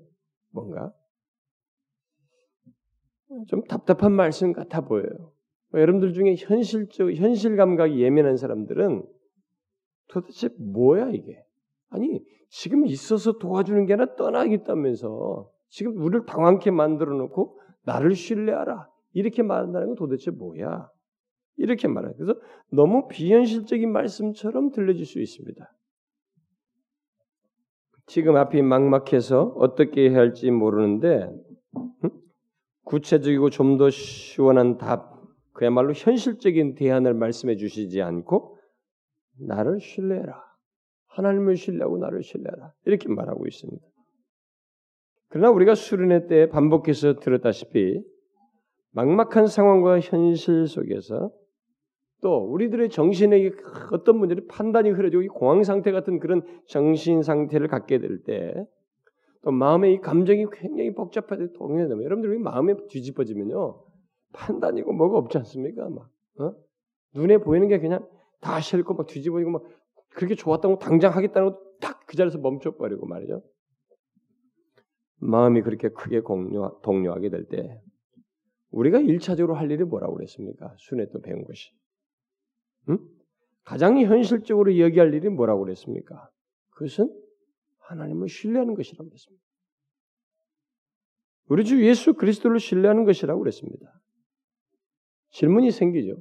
뭔가 0.51 0.93
좀 3.49 3.63
답답한 3.65 4.13
말씀 4.13 4.53
같아 4.53 4.83
보여요. 4.83 5.33
여러분들 5.75 6.13
중에 6.13 6.35
현실적 6.37 7.15
현실 7.15 7.57
감각이 7.57 8.01
예민한 8.01 8.37
사람들은 8.37 9.05
도대체 10.09 10.51
뭐야 10.59 11.11
이게? 11.11 11.43
아니 11.89 12.23
지금 12.51 12.87
있어서 12.87 13.39
도와주는 13.39 13.87
게 13.87 13.95
아니라 13.95 14.15
떠나겠다면서 14.15 15.51
지금 15.69 15.97
우리를 15.97 16.27
당황케 16.27 16.71
만들어 16.71 17.17
놓고 17.17 17.59
나를 17.85 18.15
신뢰하라 18.15 18.89
이렇게 19.15 19.43
말한다는 19.43 19.89
건 19.89 19.97
도대체 19.97 20.31
뭐야? 20.31 20.91
이렇게 21.57 21.89
말해요. 21.89 22.15
그래서 22.17 22.39
너무 22.71 23.09
비현실적인 23.09 23.91
말씀처럼 23.91 24.71
들려질 24.71 25.07
수 25.07 25.21
있습니다. 25.21 25.65
지금 28.13 28.37
앞이 28.37 28.61
막막해서 28.61 29.55
어떻게 29.57 30.11
해야 30.11 30.19
할지 30.19 30.51
모르는데 30.51 31.31
응? 32.05 32.11
구체적이고 32.85 33.49
좀 33.49 33.79
더 33.79 33.89
시원한 33.89 34.77
답, 34.77 35.19
그야말로 35.55 35.95
현실적인 35.95 36.75
대안을 36.75 37.15
말씀해 37.15 37.57
주시지 37.57 38.03
않고 38.03 38.59
나를 39.41 39.81
신뢰해라. 39.81 40.45
하나님을 41.07 41.57
신뢰하고 41.57 41.97
나를 41.97 42.23
신뢰하라. 42.23 42.75
이렇게 42.85 43.09
말하고 43.09 43.47
있습니다. 43.47 43.83
그러나 45.29 45.49
우리가 45.49 45.75
수련회 45.75 46.27
때 46.27 46.51
반복해서 46.51 47.19
들었다시피 47.19 48.05
막막한 48.91 49.47
상황과 49.47 50.01
현실 50.01 50.67
속에서 50.67 51.31
또 52.23 52.39
우리들의 52.39 52.89
정신에 52.89 53.51
어떤 53.93 54.17
문제를 54.19 54.47
판단이 54.49 54.91
흐려지고 54.91 55.35
공황 55.35 55.63
상태 55.65 55.93
같은 55.93 56.19
그런 56.21 56.43
정신 56.67 57.23
상태를 57.23 57.69
갖게 57.69 57.99
될 57.99 58.23
때 58.25 58.55
또 59.45 59.51
마음의 59.51 59.95
이 59.95 60.01
감정이 60.01 60.47
굉장히 60.53 60.95
복잡하게 60.95 61.53
동요되면 61.55 62.05
여러분들 62.05 62.39
마음에 62.39 62.75
뒤집어지면요 62.89 63.83
판단이고 64.33 64.93
뭐가 64.93 65.19
없지 65.19 65.37
않습니까? 65.39 65.89
막 65.91 66.09
어? 66.39 66.55
눈에 67.15 67.39
보이는 67.39 67.67
게 67.69 67.81
그냥 67.81 68.09
다 68.41 68.61
싫고 68.61 68.95
막 68.95 69.07
뒤집어지고 69.09 69.51
막 69.51 69.65
그렇게 70.11 70.37
좋았다고 70.37 70.79
당장 70.79 71.13
하겠다는 71.15 71.57
딱그 71.81 72.17
자리에서 72.17 72.39
멈춰버리고 72.39 73.07
말이죠. 73.07 73.43
마음이 75.19 75.63
그렇게 75.63 75.89
크게 75.89 76.21
공유, 76.21 76.71
동요하게 76.83 77.31
될 77.31 77.49
때 77.49 77.83
우리가 78.71 79.01
일차적으로 79.01 79.55
할 79.57 79.71
일이 79.73 79.83
뭐라고 79.85 80.15
그랬습니까? 80.15 80.75
순회 80.79 81.07
또 81.13 81.21
배운 81.21 81.45
것이. 81.45 81.73
응? 82.89 82.99
가장 83.65 83.99
현실적으로 84.01 84.75
얘기할 84.75 85.15
일이 85.15 85.29
뭐라고 85.29 85.63
그랬습니까? 85.63 86.31
그것은 86.71 87.13
하나님을 87.79 88.29
신뢰하는 88.29 88.75
것이라고 88.75 89.09
그랬습니다. 89.09 89.43
우리 91.49 91.65
주 91.65 91.85
예수 91.87 92.15
그리스도를 92.15 92.59
신뢰하는 92.59 93.05
것이라고 93.05 93.41
그랬습니다. 93.41 94.01
질문이 95.31 95.71
생기죠. 95.71 96.17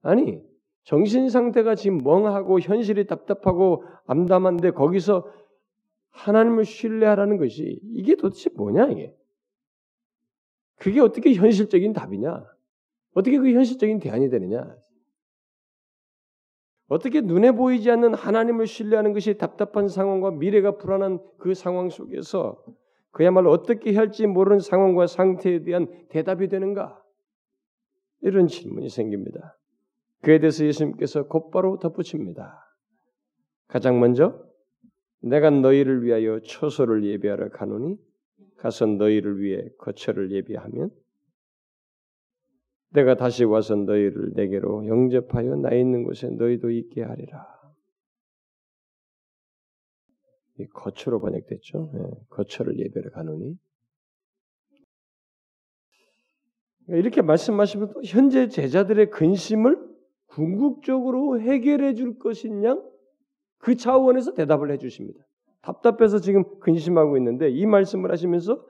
아니, 0.00 0.40
정신 0.84 1.28
상태가 1.28 1.74
지금 1.74 1.98
멍하고 1.98 2.60
현실이 2.60 3.06
답답하고 3.06 3.84
암담한데 4.06 4.72
거기서 4.72 5.30
하나님을 6.10 6.64
신뢰하라는 6.64 7.38
것이 7.38 7.80
이게 7.94 8.16
도대체 8.16 8.50
뭐냐 8.54 8.88
이게? 8.88 9.14
그게 10.76 11.00
어떻게 11.00 11.32
현실적인 11.34 11.92
답이냐? 11.92 12.44
어떻게 13.14 13.38
그 13.38 13.52
현실적인 13.52 14.00
대안이 14.00 14.28
되느냐? 14.30 14.76
어떻게 16.92 17.22
눈에 17.22 17.52
보이지 17.52 17.90
않는 17.90 18.12
하나님을 18.12 18.66
신뢰하는 18.66 19.14
것이 19.14 19.38
답답한 19.38 19.88
상황과 19.88 20.32
미래가 20.32 20.76
불안한 20.76 21.20
그 21.38 21.54
상황 21.54 21.88
속에서 21.88 22.62
그야말로 23.12 23.50
어떻게 23.50 23.96
할지 23.96 24.26
모르는 24.26 24.60
상황과 24.60 25.06
상태에 25.06 25.62
대한 25.62 25.86
대답이 26.10 26.48
되는가? 26.48 27.02
이런 28.20 28.46
질문이 28.46 28.90
생깁니다. 28.90 29.58
그에 30.20 30.38
대해서 30.38 30.66
예수님께서 30.66 31.28
곧바로 31.28 31.78
덧붙입니다. 31.78 32.62
가장 33.68 33.98
먼저 33.98 34.38
내가 35.22 35.48
너희를 35.48 36.04
위하여 36.04 36.40
초소를 36.40 37.04
예비하러 37.04 37.48
가노니 37.48 37.96
가서 38.58 38.84
너희를 38.84 39.40
위해 39.40 39.66
거처를 39.78 40.30
예비하면 40.30 40.90
내가 42.94 43.16
다시 43.16 43.44
와서 43.44 43.74
너희를 43.74 44.32
내게로 44.34 44.86
영접하여 44.86 45.56
나 45.56 45.72
있는 45.72 46.04
곳에 46.04 46.28
너희도 46.28 46.70
있게 46.70 47.02
하리라. 47.02 47.46
이 50.58 50.66
거처로 50.66 51.20
번역됐죠. 51.20 51.90
네, 51.94 52.10
거처를 52.28 52.78
예배를 52.78 53.10
가노니 53.12 53.56
이렇게 56.88 57.22
말씀하시면 57.22 57.94
현재 58.04 58.48
제자들의 58.48 59.10
근심을 59.10 59.78
궁극적으로 60.26 61.40
해결해 61.40 61.94
줄 61.94 62.18
것이냐 62.18 62.76
그 63.58 63.76
차원에서 63.76 64.34
대답을 64.34 64.70
해 64.70 64.78
주십니다. 64.78 65.24
답답해서 65.62 66.18
지금 66.18 66.44
근심하고 66.58 67.16
있는데 67.16 67.48
이 67.48 67.64
말씀을 67.66 68.10
하시면서 68.10 68.66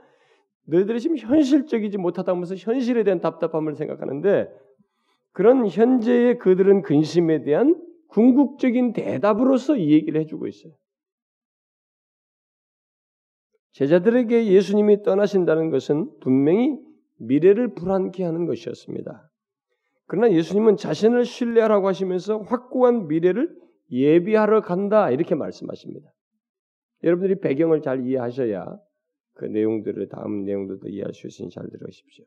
너희들이 0.67 1.01
지금 1.01 1.17
현실적이지 1.17 1.99
못하다면서 1.99 2.55
현실에 2.57 3.05
대한 3.05 3.21
답답함을 3.21 3.75
생각하는데 3.75 4.49
그런 5.33 5.67
현재의 5.67 6.39
그들은 6.39 6.83
근심에 6.83 7.43
대한 7.43 7.81
궁극적인 8.09 8.93
대답으로서 8.93 9.77
이 9.77 9.93
얘기를 9.93 10.21
해주고 10.21 10.47
있어요. 10.47 10.73
제자들에게 13.73 14.49
예수님이 14.49 15.03
떠나신다는 15.03 15.71
것은 15.71 16.11
분명히 16.21 16.79
미래를 17.17 17.75
불안케 17.75 18.23
하는 18.23 18.47
것이었습니다. 18.47 19.31
그러나 20.07 20.31
예수님은 20.31 20.77
자신을 20.77 21.25
신뢰하라고 21.25 21.89
하시면서 21.89 22.39
확고한 22.41 23.09
미래를 23.09 23.57
예비하러 23.91 24.61
간다 24.61 25.11
이렇게 25.11 25.35
말씀하십니다. 25.35 26.13
여러분들이 27.03 27.41
배경을 27.41 27.81
잘 27.81 28.07
이해하셔야 28.07 28.79
그 29.35 29.45
내용들을 29.47 30.09
다음 30.09 30.45
내용들도 30.45 30.89
이해할 30.89 31.13
수 31.13 31.27
있으니 31.27 31.51
잘 31.51 31.69
들으십시오. 31.69 32.25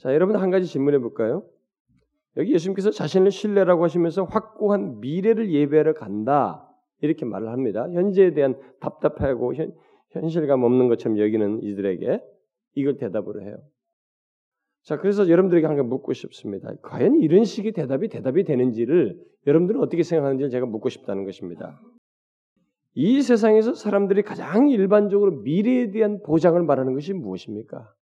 자, 0.00 0.14
여러분 0.14 0.36
한 0.36 0.50
가지 0.50 0.66
질문해 0.66 0.98
볼까요? 0.98 1.44
여기 2.36 2.52
예수님께서 2.54 2.90
자신을 2.90 3.30
신뢰라고 3.30 3.84
하시면서 3.84 4.24
확고한 4.24 5.00
미래를 5.00 5.52
예배하러 5.52 5.94
간다 5.94 6.68
이렇게 7.00 7.24
말을 7.24 7.48
합니다. 7.48 7.88
현재에 7.90 8.32
대한 8.32 8.58
답답하고 8.80 9.54
현, 9.54 9.74
현실감 10.10 10.62
없는 10.62 10.88
것처럼 10.88 11.18
여기는 11.18 11.62
이들에게 11.62 12.22
이걸 12.74 12.96
대답으로 12.96 13.42
해요. 13.42 13.56
자, 14.82 14.98
그래서 14.98 15.28
여러분들에게 15.28 15.66
한 15.66 15.76
가지 15.76 15.88
묻고 15.88 16.12
싶습니다. 16.12 16.72
과연 16.82 17.20
이런 17.20 17.44
식의 17.44 17.72
대답이 17.72 18.08
대답이 18.08 18.44
되는지를 18.44 19.20
여러분들은 19.46 19.80
어떻게 19.80 20.02
생각하는지를 20.02 20.50
제가 20.50 20.66
묻고 20.66 20.88
싶다는 20.88 21.24
것입니다. 21.24 21.80
이 22.94 23.22
세상에서 23.22 23.74
사람들이 23.74 24.22
가장 24.22 24.68
일반적으로 24.68 25.40
미래에 25.42 25.90
대한 25.90 26.20
보장을 26.22 26.62
말하는 26.62 26.94
것이 26.94 27.12
무엇입니까? 27.14 27.92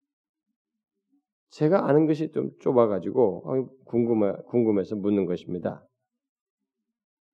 제가 1.51 1.89
아는 1.89 2.07
것이 2.07 2.31
좀 2.33 2.51
좁아가지고 2.61 3.69
궁금해, 3.85 4.33
궁금해서 4.49 4.97
묻는 4.97 5.27
것입니다. 5.27 5.85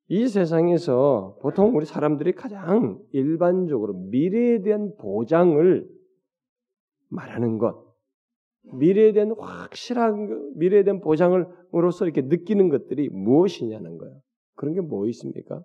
이 0.09 0.29
세상에서 0.29 1.38
보통 1.42 1.77
우리 1.77 1.85
사람들이 1.85 2.33
가장 2.33 3.01
일반적으로 3.12 3.95
미래에 3.95 4.62
대한 4.62 4.95
보장을 4.99 5.88
말하는 7.09 7.59
것, 7.59 7.85
미래에 8.73 9.12
대한 9.12 9.35
확실한 9.38 10.53
미래에 10.57 10.85
대한 10.85 11.01
보장으로서 11.01 12.05
이렇게 12.05 12.23
느끼는 12.23 12.69
것들이 12.69 13.09
무엇이냐는 13.11 13.99
거예요. 13.99 14.21
그런 14.55 14.75
게 14.75 14.81
뭐 14.81 15.07
있습니까? 15.09 15.62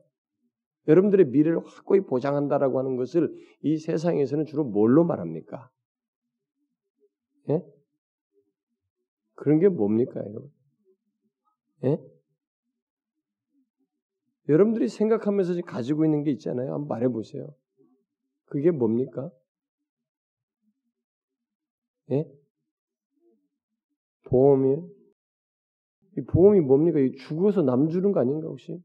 여러분들의 0.88 1.28
미래를 1.28 1.60
확고히 1.66 2.02
보장한다라고 2.02 2.80
하는 2.80 2.96
것을 2.96 3.34
이 3.62 3.78
세상에서는 3.78 4.46
주로 4.46 4.64
뭘로 4.64 5.04
말합니까? 5.04 5.70
예? 7.50 7.64
그런 9.36 9.60
게 9.60 9.68
뭡니까, 9.68 10.20
여러분? 10.20 10.52
예? 11.84 11.98
여러분들이 14.50 14.88
생각하면서 14.88 15.62
가지고 15.62 16.06
있는 16.06 16.24
게 16.24 16.32
있잖아요. 16.32 16.74
한번 16.74 16.88
말해 16.88 17.08
보세요. 17.08 17.56
그게 18.46 18.72
뭡니까? 18.72 19.32
예? 22.12 22.30
보험이에요? 24.26 24.90
이 26.18 26.22
보험이 26.22 26.60
뭡니까? 26.60 27.00
죽어서 27.28 27.62
남 27.62 27.88
주는 27.88 28.12
거 28.12 28.20
아닌가 28.20 28.48
혹시? 28.48 28.82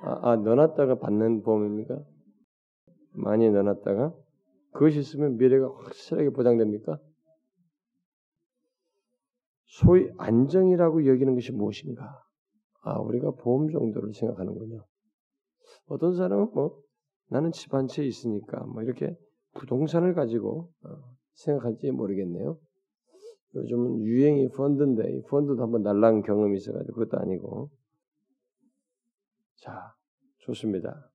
아, 0.00 0.30
아, 0.30 0.36
넣어놨다가 0.36 0.96
받는 0.98 1.42
보험입니까? 1.42 1.98
많이 3.12 3.50
넣어놨다가 3.50 4.14
그것이 4.72 4.98
있으면 4.98 5.36
미래가 5.36 5.68
확실하게 5.68 6.30
보장됩니까? 6.30 6.98
소위 9.66 10.10
안정이라고 10.18 11.06
여기는 11.06 11.34
것이 11.34 11.52
무엇인가? 11.52 12.22
아, 12.82 12.98
우리가 13.00 13.32
보험 13.32 13.70
정도를 13.70 14.12
생각하는군요. 14.14 14.84
어떤 15.88 16.14
사람은 16.14 16.50
뭐 16.54 16.80
나는 17.28 17.50
집 17.52 17.74
한 17.74 17.88
채 17.88 18.04
있으니까 18.04 18.64
뭐 18.66 18.82
이렇게 18.82 19.16
부동산을 19.54 20.14
가지고 20.14 20.70
어, 20.84 20.88
생각할지 21.34 21.90
모르겠네요. 21.90 22.58
요즘은 23.54 24.00
유행이 24.04 24.50
펀드인데 24.50 25.22
펀드도 25.28 25.62
한번 25.62 25.82
날라간 25.82 26.22
경험이 26.22 26.56
있어가지고 26.58 26.94
그것도 26.94 27.20
아니고 27.20 27.70
자, 29.66 29.92
좋습니다. 30.38 31.10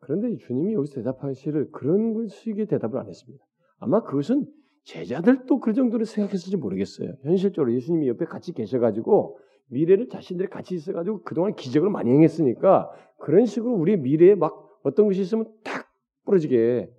그런데 0.00 0.36
주님이 0.36 0.74
여기서 0.74 0.96
대답하시를 0.96 1.70
그런 1.70 2.28
식의 2.28 2.66
대답을 2.66 3.00
안 3.00 3.08
했습니다. 3.08 3.42
아마 3.78 4.02
그것은 4.02 4.46
제자들도 4.84 5.58
그 5.60 5.72
정도로 5.72 6.04
생각했을지 6.04 6.58
모르겠어요. 6.58 7.14
현실적으로 7.22 7.74
예수님이 7.74 8.08
옆에 8.08 8.26
같이 8.26 8.52
계셔가지고 8.52 9.38
미래를 9.68 10.10
자신들이 10.10 10.48
같이 10.48 10.74
있어가지고 10.74 11.22
그동안 11.22 11.54
기적을 11.54 11.88
많이 11.88 12.10
행했으니까 12.10 12.90
그런 13.18 13.46
식으로 13.46 13.72
우리의 13.74 13.98
미래에 14.00 14.34
막 14.34 14.78
어떤 14.84 15.06
것이 15.06 15.22
있으면 15.22 15.50
탁 15.64 15.88
부러지게 16.26 16.90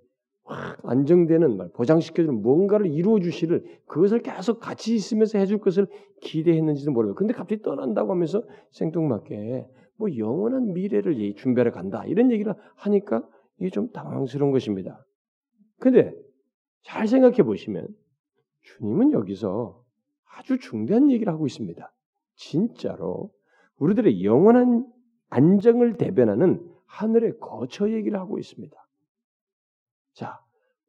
확 0.43 0.79
안정되는 0.83 1.55
말, 1.55 1.69
보장시켜주는 1.73 2.41
뭔가를 2.41 2.87
이루어 2.87 3.19
주시를 3.19 3.63
그것을 3.85 4.21
계속 4.21 4.59
같이 4.59 4.95
있으면서 4.95 5.37
해줄 5.37 5.59
것을 5.59 5.87
기대했는지도 6.21 6.91
모르고 6.91 7.15
근데 7.15 7.33
갑자기 7.33 7.61
떠난다고 7.61 8.11
하면서 8.11 8.43
생뚱맞게 8.71 9.67
뭐 9.97 10.15
영원한 10.15 10.73
미래를 10.73 11.35
준비하러 11.35 11.71
간다 11.71 12.05
이런 12.05 12.31
얘기를 12.31 12.53
하니까 12.75 13.27
이게 13.59 13.69
좀 13.69 13.91
당황스러운 13.91 14.51
것입니다. 14.51 15.03
근데 15.79 16.13
잘 16.83 17.07
생각해 17.07 17.43
보시면 17.43 17.87
주님은 18.61 19.11
여기서 19.11 19.83
아주 20.35 20.59
중대한 20.59 21.09
얘기를 21.11 21.31
하고 21.33 21.47
있습니다. 21.47 21.93
진짜로 22.35 23.31
우리들의 23.77 24.23
영원한 24.23 24.85
안정을 25.29 25.97
대변하는 25.97 26.63
하늘의 26.85 27.39
거처 27.39 27.91
얘기를 27.91 28.19
하고 28.19 28.37
있습니다. 28.37 28.75
자, 30.13 30.39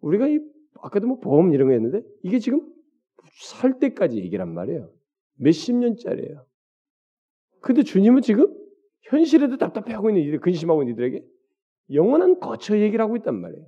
우리가 0.00 0.28
이 0.28 0.38
아까도 0.80 1.06
뭐 1.06 1.18
보험 1.18 1.52
이런 1.52 1.68
거 1.68 1.72
했는데 1.72 2.02
이게 2.22 2.38
지금 2.38 2.60
살 3.40 3.78
때까지 3.78 4.18
얘기란 4.18 4.52
말이에요. 4.52 4.90
몇십 5.36 5.76
년짜리예요. 5.76 6.44
근데 7.60 7.82
주님은 7.82 8.22
지금 8.22 8.54
현실에도 9.08 9.56
답답해하고 9.56 10.10
있는 10.10 10.22
이들, 10.22 10.40
근심하고 10.40 10.82
있는 10.82 10.94
이들에게 10.94 11.24
영원한 11.92 12.40
거처 12.40 12.78
얘기를 12.78 13.02
하고 13.02 13.16
있단 13.16 13.34
말이에요. 13.34 13.66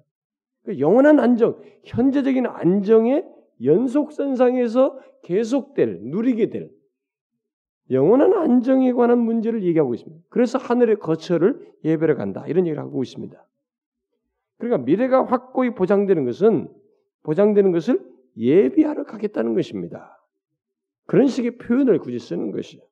그러니까 0.63 0.81
영원한 0.81 1.21
안정, 1.21 1.61
현재적인 1.85 2.47
안정의 2.47 3.27
연속선상에서 3.65 4.99
계속될, 5.23 6.01
누리게 6.03 6.51
될 6.51 6.71
영원한 7.91 8.35
안정에 8.35 8.93
관한 8.93 9.19
문제를 9.19 9.65
얘기하고 9.65 9.95
있습니다. 9.95 10.23
그래서 10.29 10.59
하늘의 10.59 10.97
거처를 10.97 11.67
예배를 11.85 12.15
간다. 12.15 12.47
이런 12.47 12.67
얘기를 12.67 12.83
하고 12.83 13.03
있습니다. 13.03 13.47
그러니까 14.59 14.85
미래가 14.85 15.25
확고히 15.25 15.75
보장되는 15.75 16.25
것은 16.25 16.69
보장되는 17.23 17.73
것을 17.73 18.01
예비하러 18.37 19.05
가겠다는 19.05 19.55
것입니다. 19.55 20.17
그런 21.07 21.27
식의 21.27 21.59
표현을 21.59 21.99
굳이 21.99 22.19
쓰는 22.19 22.53
것이요. 22.53 22.83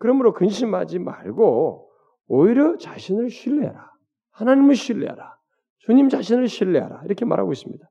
그러므로 0.00 0.32
근심하지 0.32 0.98
말고 0.98 1.90
오히려 2.26 2.76
자신을 2.78 3.28
신뢰하라. 3.28 3.90
하나님을 4.30 4.74
신뢰하라. 4.74 5.36
주님 5.78 6.08
자신을 6.08 6.48
신뢰하라. 6.48 7.02
이렇게 7.04 7.26
말하고 7.26 7.52
있습니다. 7.52 7.86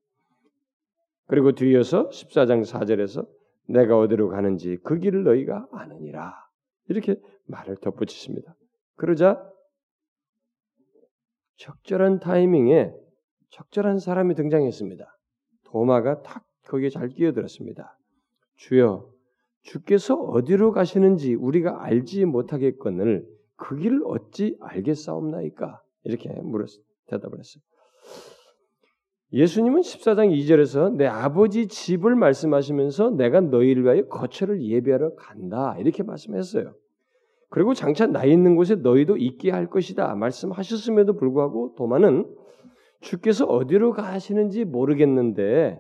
그리고 1.27 1.51
뒤이어서 1.51 2.09
14장 2.09 2.65
4절에서 2.65 3.27
내가 3.67 3.99
어디로 3.99 4.29
가는지 4.29 4.77
그 4.83 4.97
길을 4.97 5.23
너희가 5.23 5.67
아느니라. 5.71 6.33
이렇게 6.87 7.15
말을 7.45 7.77
덧붙이십니다. 7.77 8.55
그러자 8.95 9.39
적절한 11.57 12.21
타이밍에 12.21 12.91
적절한 13.51 13.99
사람이 13.99 14.33
등장했습니다. 14.33 15.05
도마가 15.65 16.23
탁 16.23 16.43
거기에 16.65 16.89
잘 16.89 17.09
끼어들었습니다. 17.09 17.95
주여, 18.55 19.11
주께서 19.69 20.15
어디로 20.15 20.71
가시는지 20.71 21.35
우리가 21.35 21.83
알지 21.83 22.25
못하겠거늘 22.25 23.25
그 23.55 23.75
길을 23.75 24.01
어찌 24.05 24.57
알겠사옵나이까? 24.61 25.81
이렇게 26.05 26.29
물었 26.41 26.69
대답을 27.07 27.37
했어요. 27.37 27.61
예수님은 29.31 29.81
14장 29.81 30.33
2절에서 30.35 30.95
내 30.95 31.05
아버지 31.05 31.67
집을 31.67 32.15
말씀하시면서 32.15 33.11
내가 33.11 33.41
너희를 33.41 33.83
위하여 33.83 34.07
거처를 34.07 34.63
예배하러 34.63 35.13
간다. 35.15 35.75
이렇게 35.77 36.01
말씀했어요. 36.01 36.73
그리고 37.51 37.75
장차 37.75 38.07
나 38.07 38.25
있는 38.25 38.55
곳에 38.55 38.75
너희도 38.75 39.17
있게 39.17 39.51
할 39.51 39.69
것이다. 39.69 40.15
말씀하셨음에도 40.15 41.13
불구하고 41.13 41.75
도마는 41.77 42.25
주께서 43.01 43.45
어디로 43.45 43.91
가시는지 43.91 44.65
모르겠는데 44.65 45.79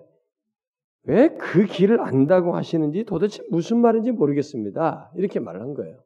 왜 1.09 1.29
그 1.39 1.65
길을 1.65 2.01
안다고 2.01 2.55
하시는지 2.55 3.03
도대체 3.03 3.43
무슨 3.49 3.81
말인지 3.81 4.11
모르겠습니다. 4.11 5.11
이렇게 5.15 5.39
말을 5.39 5.59
한 5.59 5.73
거예요. 5.73 6.03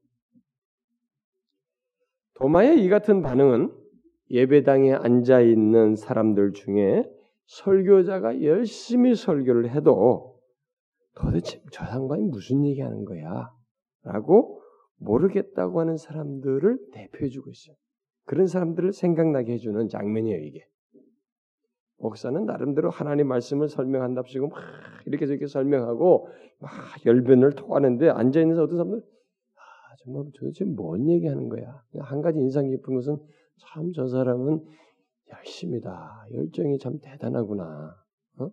도마의 2.36 2.82
이 2.82 2.88
같은 2.88 3.22
반응은 3.22 3.72
예배당에 4.30 4.94
앉아 4.94 5.42
있는 5.42 5.96
사람들 5.96 6.54
중에 6.54 7.04
설교자가 7.48 8.44
열심히 8.44 9.13
설교를 9.13 9.72
해도 9.72 10.39
도대체 11.16 11.62
저 11.72 11.86
상관이 11.86 12.24
무슨 12.24 12.63
얘기하는 12.66 13.04
거야? 13.04 13.52
라고 14.04 14.62
모르겠다고 14.98 15.82
하는 15.82 15.98
사람들을 15.98 16.80
대표해주고 16.94 17.52
있어요. 17.52 17.76
그런 18.26 18.48
사람들을 18.48 18.94
생각나게 18.94 19.54
해주는 19.54 19.89
장면이에요, 19.89 20.39
이게. 20.39 20.66
목사는 22.04 22.46
나름대로 22.46 22.89
하나님 22.89 23.30
말씀을 23.30 23.70
설명한답시고 23.70 24.50
막 24.50 24.60
이렇게 25.06 25.26
저렇게 25.26 25.48
설명하고 25.48 26.28
막 26.60 26.72
열변을 27.06 27.54
토하는데 27.54 28.10
앉아 28.10 28.42
있는 28.42 28.60
어떤 28.60 28.78
사람들 28.78 28.98
아 29.00 29.96
정말 30.04 30.26
도대체 30.38 30.66
뭔 30.66 31.10
얘기하는 31.10 31.48
거야? 31.48 31.82
한 32.00 32.22
가지 32.22 32.39
인상 32.39 32.70
깊은 32.70 32.94
것은 32.94 33.18
참 33.60 33.94
저 33.94 34.08
사람은 34.08 34.66
열심이다. 35.32 36.28
열정이 36.34 36.78
참 36.80 37.00
대단하구나. 37.02 37.96
어? 38.39 38.50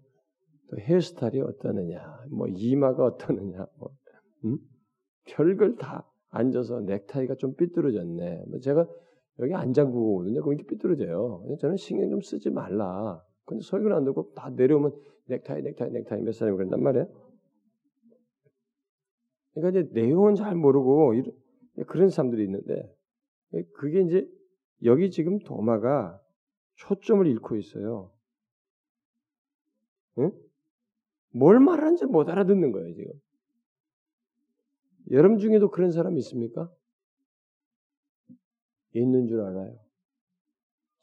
또 0.71 0.79
헤어스타일이 0.79 1.41
어떠느냐, 1.41 2.01
뭐 2.31 2.47
이마가 2.49 3.05
어떠느냐, 3.05 3.67
뭐 3.79 3.91
음? 4.45 4.59
별걸 5.27 5.77
다 5.77 6.09
앉아서 6.31 6.81
넥타이가 6.83 7.35
좀 7.35 7.55
삐뚤어졌네. 7.57 8.45
뭐 8.49 8.61
제가 8.61 8.87
여기 9.41 9.55
안장구거든요. 9.55 10.41
그럼 10.43 10.55
이렇게 10.55 10.69
삐뚤어져요. 10.69 11.45
저는 11.61 11.77
신경 11.77 12.09
좀 12.11 12.21
쓰지 12.21 12.51
말라. 12.51 13.21
근데 13.45 13.63
설교를 13.65 13.97
안 13.97 14.05
듣고 14.05 14.33
다 14.35 14.51
내려오면 14.51 14.93
넥타이, 15.27 15.63
넥타이, 15.63 15.91
넥타이 15.91 16.23
몇 16.23 16.33
사람이 16.33 16.57
그런단 16.57 16.83
말이에요. 16.83 17.07
그러니까 19.55 19.81
이제 19.81 19.91
내용은 19.93 20.35
잘 20.35 20.55
모르고 20.55 21.15
이런, 21.15 21.35
그런 21.87 22.11
사람들이 22.11 22.45
있는데 22.45 22.97
그게 23.75 24.03
이제 24.03 24.29
여기 24.85 25.11
지금 25.11 25.39
도마가 25.41 26.21
초점을 26.77 27.27
잃고 27.27 27.57
있어요. 27.57 28.13
응? 30.19 30.33
뭘 31.33 31.61
말하는지 31.61 32.07
못 32.07 32.29
알아듣는 32.29 32.73
거예요, 32.73 32.95
지금. 32.95 33.13
여러분 35.11 35.39
중에도 35.39 35.71
그런 35.71 35.91
사람 35.91 36.17
있습니까? 36.19 36.73
있는 38.93 39.27
줄 39.27 39.41
알아요. 39.41 39.79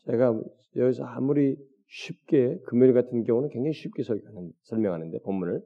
제가 0.05 0.41
여기서 0.75 1.03
아무리 1.05 1.57
쉽게 1.87 2.59
금요일 2.65 2.93
같은 2.93 3.23
경우는 3.23 3.49
굉장히 3.49 3.73
쉽게 3.73 4.03
설명하는데 4.63 5.19
본문을 5.19 5.61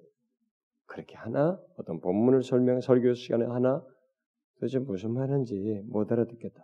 그렇게 0.85 1.15
하나 1.15 1.59
어떤 1.77 1.99
본문을 1.99 2.43
설명 2.43 2.79
설교 2.81 3.13
시간에 3.13 3.45
하나 3.45 3.83
도대체 4.55 4.79
무슨 4.79 5.13
말인지 5.13 5.81
못 5.85 6.11
알아듣겠다. 6.11 6.61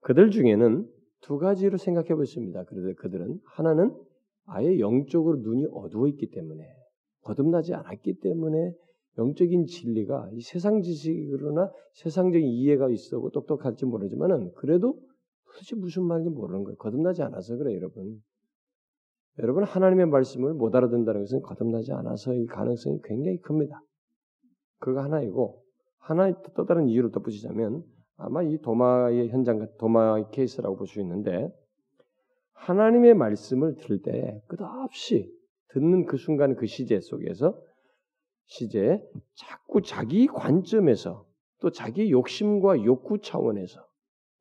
그들 0.00 0.30
중에는 0.30 0.88
두 1.20 1.38
가지로 1.38 1.76
생각해 1.76 2.14
보십니다. 2.14 2.64
그래도 2.64 2.94
그들은 2.96 3.40
하나는 3.44 3.94
아예 4.46 4.78
영적으로 4.78 5.38
눈이 5.38 5.66
어두워 5.72 6.08
있기 6.08 6.30
때문에 6.30 6.64
거듭나지 7.22 7.74
않았기 7.74 8.20
때문에 8.20 8.72
영적인 9.18 9.66
진리가 9.66 10.30
이 10.32 10.40
세상 10.40 10.80
지식으로나 10.80 11.70
세상적인 11.94 12.48
이해가 12.48 12.88
있어고 12.88 13.30
똑똑할지 13.30 13.84
모르지만은 13.84 14.52
그래도 14.54 14.98
도대체 15.52 15.76
무슨 15.76 16.04
말인지 16.04 16.30
모르는 16.30 16.64
거예요. 16.64 16.76
거듭나지 16.76 17.22
않아서 17.22 17.56
그래 17.56 17.74
여러분. 17.74 18.22
여러분 19.38 19.64
하나님의 19.64 20.06
말씀을 20.06 20.54
못 20.54 20.74
알아듣는다는 20.74 21.22
것은 21.22 21.42
거듭나지 21.42 21.92
않아서의 21.92 22.46
가능성이 22.46 23.00
굉장히 23.04 23.38
큽니다. 23.40 23.82
그거 24.78 25.00
하나이고 25.00 25.62
하나 25.98 26.32
또 26.54 26.66
다른 26.66 26.88
이유를 26.88 27.10
덧붙이자면 27.10 27.84
아마 28.16 28.42
이 28.42 28.58
도마의 28.58 29.28
현장, 29.30 29.66
도마의 29.78 30.26
케이스라고 30.30 30.76
볼 30.76 30.86
수 30.86 31.00
있는데 31.00 31.48
하나님의 32.52 33.14
말씀을 33.14 33.76
들을 33.76 34.02
때 34.02 34.42
끝없이 34.46 35.32
듣는 35.68 36.04
그 36.04 36.18
순간 36.18 36.56
그 36.56 36.66
시제 36.66 37.00
속에서 37.00 37.58
시제 38.46 39.02
자꾸 39.34 39.80
자기 39.80 40.26
관점에서 40.26 41.26
또 41.60 41.70
자기 41.70 42.10
욕심과 42.10 42.84
욕구 42.84 43.20
차원에서 43.20 43.89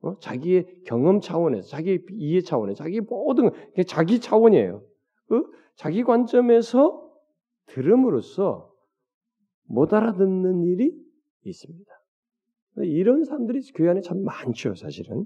어? 0.02 0.18
자기의 0.20 0.84
경험 0.86 1.20
차원에서 1.20 1.68
자기 1.68 2.00
이해 2.12 2.42
차원에서 2.42 2.84
자기 2.84 3.02
모든 3.02 3.52
자기 3.86 4.20
차원이에요. 4.20 4.84
그 5.28 5.44
자기 5.76 6.04
관점에서 6.04 7.10
들음으로써 7.68 8.72
못 9.66 9.94
알아듣는 9.94 10.64
일이 10.64 10.92
있습니다. 11.44 11.92
이런 12.78 13.24
사람들이 13.24 13.62
교회 13.74 13.90
안에 13.90 14.02
참 14.02 14.24
많죠, 14.24 14.76
사실은. 14.76 15.26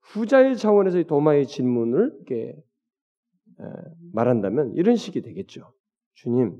후자의 0.00 0.56
차원에서 0.56 1.02
도마의 1.04 1.46
질문을 1.46 2.12
이렇게 2.16 2.56
말한다면 4.12 4.74
이런 4.74 4.96
식이 4.96 5.22
되겠죠. 5.22 5.72
주님, 6.14 6.58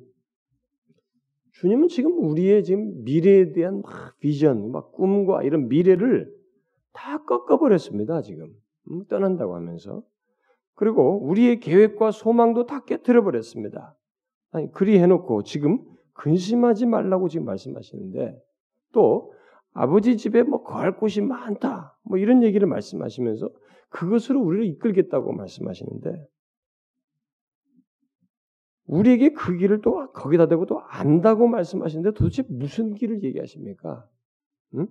주님은 1.53 1.89
지금 1.89 2.19
우리의 2.19 2.65
지금 2.65 3.03
미래에 3.03 3.53
대한 3.53 3.83
막 3.83 4.19
비전, 4.19 4.71
막 4.71 4.93
꿈과 4.93 5.43
이런 5.43 5.69
미래를 5.69 6.33
다 6.93 7.25
꺾어버렸습니다. 7.25 8.23
지금 8.23 8.53
음, 8.91 9.05
떠난다고 9.07 9.55
하면서 9.55 10.03
그리고 10.75 11.23
우리의 11.27 11.61
계획과 11.61 12.11
소망도 12.11 12.67
다 12.67 12.85
깨뜨려 12.85 13.23
버렸습니다. 13.23 13.97
아니 14.51 14.71
그리 14.73 14.99
해놓고 14.99 15.43
지금 15.43 15.79
근심하지 16.15 16.87
말라고 16.87 17.29
지금 17.29 17.47
말씀하시는데 17.47 18.39
또 18.93 19.33
아버지 19.73 20.17
집에 20.17 20.43
뭐 20.43 20.63
거할 20.63 20.97
곳이 20.97 21.21
많다 21.21 21.97
뭐 22.03 22.19
이런 22.19 22.43
얘기를 22.43 22.67
말씀하시면서 22.67 23.49
그것으로 23.91 24.41
우리를 24.41 24.67
이끌겠다고 24.67 25.33
말씀하시는데 25.33 26.27
우리에게 28.87 29.33
그 29.33 29.57
길을 29.57 29.83
또 29.83 30.11
거기다 30.13 30.49
대고 30.49 30.67
또 30.67 30.81
안다고 30.81 31.47
말씀하시는데 31.47 32.13
도대체 32.13 32.43
무슨 32.49 32.95
길을 32.95 33.23
얘기하십니까? 33.23 34.09
응? 34.75 34.89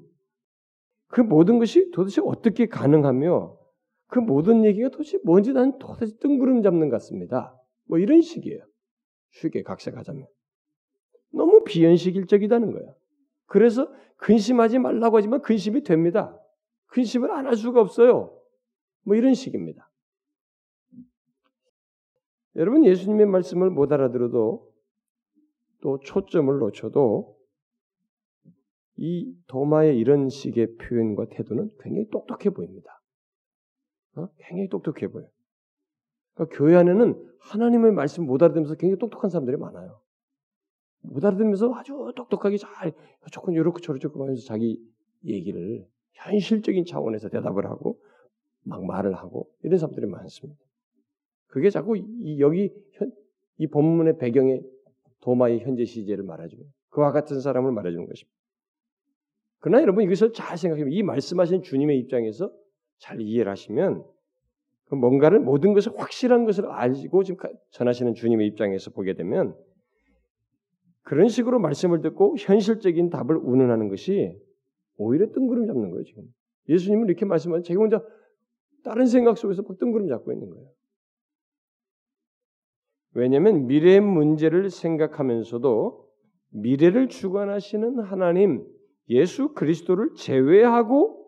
그 1.10 1.22
모든 1.22 1.60
것이 1.60 1.92
도대체 1.92 2.22
어떻게 2.24 2.68
가능하며 2.68 3.58
그 4.08 4.20
모든 4.20 4.66
얘기가 4.66 4.90
도대체 4.90 5.20
뭔지 5.24 5.54
난 5.54 5.78
도대체 5.80 6.18
뜬구름 6.20 6.64
잡는 6.64 6.90
것 6.90 6.96
같습니다. 6.96 7.56
뭐 7.86 8.00
이런 8.00 8.22
식이에요. 8.22 8.64
쉽게 9.32 9.64
각색하자면. 9.64 10.28
너무 11.32 11.64
비현실적이다는 11.64 12.72
거예요. 12.72 12.96
그래서 13.46 13.92
근심하지 14.18 14.80
말라고 14.80 15.18
하지만 15.18 15.42
근심이 15.42 15.84
됩니다. 15.84 16.40
근심을 16.88 17.32
안 17.32 17.46
할 17.48 17.56
수가 17.56 17.82
없어요. 17.82 18.36
뭐 19.04 19.16
이런 19.16 19.34
식입니다. 19.34 19.90
여러분 22.56 22.86
예수님의 22.86 23.28
말씀을 23.28 23.70
못 23.70 23.92
알아들어도 23.92 24.70
또 25.82 26.00
초점을 26.00 26.58
놓쳐도 26.60 27.39
이 29.02 29.34
도마의 29.48 29.98
이런 29.98 30.28
식의 30.28 30.76
표현과 30.76 31.30
태도는 31.30 31.72
굉장히 31.80 32.10
똑똑해 32.10 32.50
보입니다. 32.50 33.02
어? 34.16 34.28
굉장히 34.38 34.68
똑똑해 34.68 35.08
보여. 35.08 35.26
그러니까 36.34 36.58
교회 36.58 36.76
안에는 36.76 37.30
하나님의 37.40 37.94
말씀 37.94 38.26
못 38.26 38.44
알아들으면서 38.44 38.76
굉장히 38.76 39.00
똑똑한 39.00 39.30
사람들이 39.30 39.56
많아요. 39.56 40.02
못 41.02 41.24
알아들으면서 41.24 41.74
아주 41.76 42.12
똑똑하게 42.18 42.58
잘 42.58 42.92
조금 43.32 43.54
이렇게 43.54 43.82
저렇게 43.82 44.10
하면서 44.14 44.46
자기 44.46 44.86
얘기를 45.24 45.88
현실적인 46.12 46.84
차원에서 46.84 47.30
대답을 47.30 47.68
하고 47.68 48.02
막 48.64 48.84
말을 48.86 49.14
하고 49.16 49.50
이런 49.64 49.80
사람들이 49.80 50.08
많습니다. 50.08 50.62
그게 51.48 51.70
자꾸 51.70 51.96
이, 51.96 52.42
여기 52.42 52.74
현, 52.92 53.14
이 53.60 53.68
본문의 53.68 54.18
배경에 54.18 54.62
도마의 55.22 55.62
현재 55.62 55.86
시제를 55.86 56.26
말해주고 56.26 56.66
그와 56.90 57.14
같은 57.14 57.40
사람을 57.40 57.72
말해주는 57.72 58.06
것입니다. 58.06 58.39
그러나 59.60 59.82
여러분 59.82 60.04
이것을 60.04 60.34
잘 60.34 60.58
생각해보면 60.58 60.94
이 60.94 61.04
말씀하신 61.04 61.64
주님의 61.64 62.00
입장에서 62.00 62.52
잘 62.98 63.22
이해를 63.22 63.52
하시면 63.52 64.04
그 64.86 64.96
뭔가를 64.96 65.40
모든 65.40 65.74
것을 65.74 65.94
확실한 65.98 66.46
것을 66.46 66.66
알고 66.66 67.24
지금 67.24 67.50
전하시는 67.72 68.14
주님의 68.16 68.48
입장에서 68.48 68.92
보게 68.92 69.14
되면 69.14 69.56
그런 71.04 71.28
식으로 71.28 71.60
말씀을 71.60 72.02
듣고 72.02 72.36
현실적인 72.38 73.10
답을 73.10 73.36
운운하는 73.36 73.90
것이 73.90 74.34
오히려 74.98 75.32
뜬구름 75.32 75.66
잡는 75.66 75.92
거예요 75.92 76.04
지금. 76.04 76.24
예수님은 76.68 77.08
이렇게 77.08 77.26
말씀하면 77.26 77.64
자기 77.64 77.78
혼자 77.78 78.04
다른 78.84 79.06
생각 79.06 79.38
속에서 79.38 79.64
막 79.64 79.78
뜬구름 79.78 80.08
잡고 80.08 80.32
있는 80.32 80.50
거예요. 80.50 80.70
왜냐하면 83.14 83.66
미래의 83.68 84.02
문제를 84.02 84.70
생각하면서도 84.70 86.08
미래를 86.52 87.08
주관하시는 87.08 88.00
하나님 88.00 88.66
예수 89.10 89.54
그리스도를 89.54 90.14
제외하고 90.16 91.26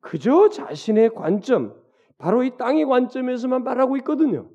그저 0.00 0.48
자신의 0.48 1.14
관점, 1.14 1.74
바로 2.18 2.42
이 2.42 2.56
땅의 2.56 2.84
관점에서만 2.86 3.64
말하고 3.64 3.96
있거든요. 3.98 4.48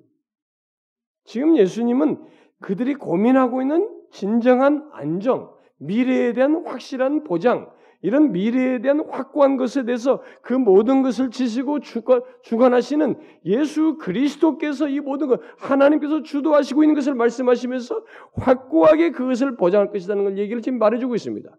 지금 1.26 1.58
예수님은 1.58 2.24
그들이 2.62 2.96
고민하고 2.96 3.62
있는 3.62 3.90
진정한 4.12 4.90
안정, 4.94 5.54
미래에 5.78 6.34
대한 6.34 6.66
확실한 6.66 7.24
보장, 7.24 7.72
이런 8.02 8.32
미래에 8.32 8.80
대한 8.80 9.02
확고한 9.10 9.58
것에 9.58 9.84
대해서 9.84 10.22
그 10.42 10.54
모든 10.54 11.02
것을 11.02 11.32
지시고 11.32 11.80
주관 11.82 12.74
하시는 12.74 13.20
예수 13.46 13.98
그리스도께서 13.98 14.88
이 14.88 15.02
모든 15.02 15.28
것, 15.28 15.42
하나님께서 15.58 16.24
주도하시고 16.24 16.84
있는 16.84 16.96
것을 16.96 17.14
말씀하시면서 17.16 18.06
확고하게 18.36 19.12
그것을 19.12 19.58
보장할 19.58 19.92
것이라는 19.92 20.24
걸 20.24 20.38
얘기를 20.38 20.62
지금 20.62 20.80
말해주고 20.80 21.16
있습니다. 21.16 21.50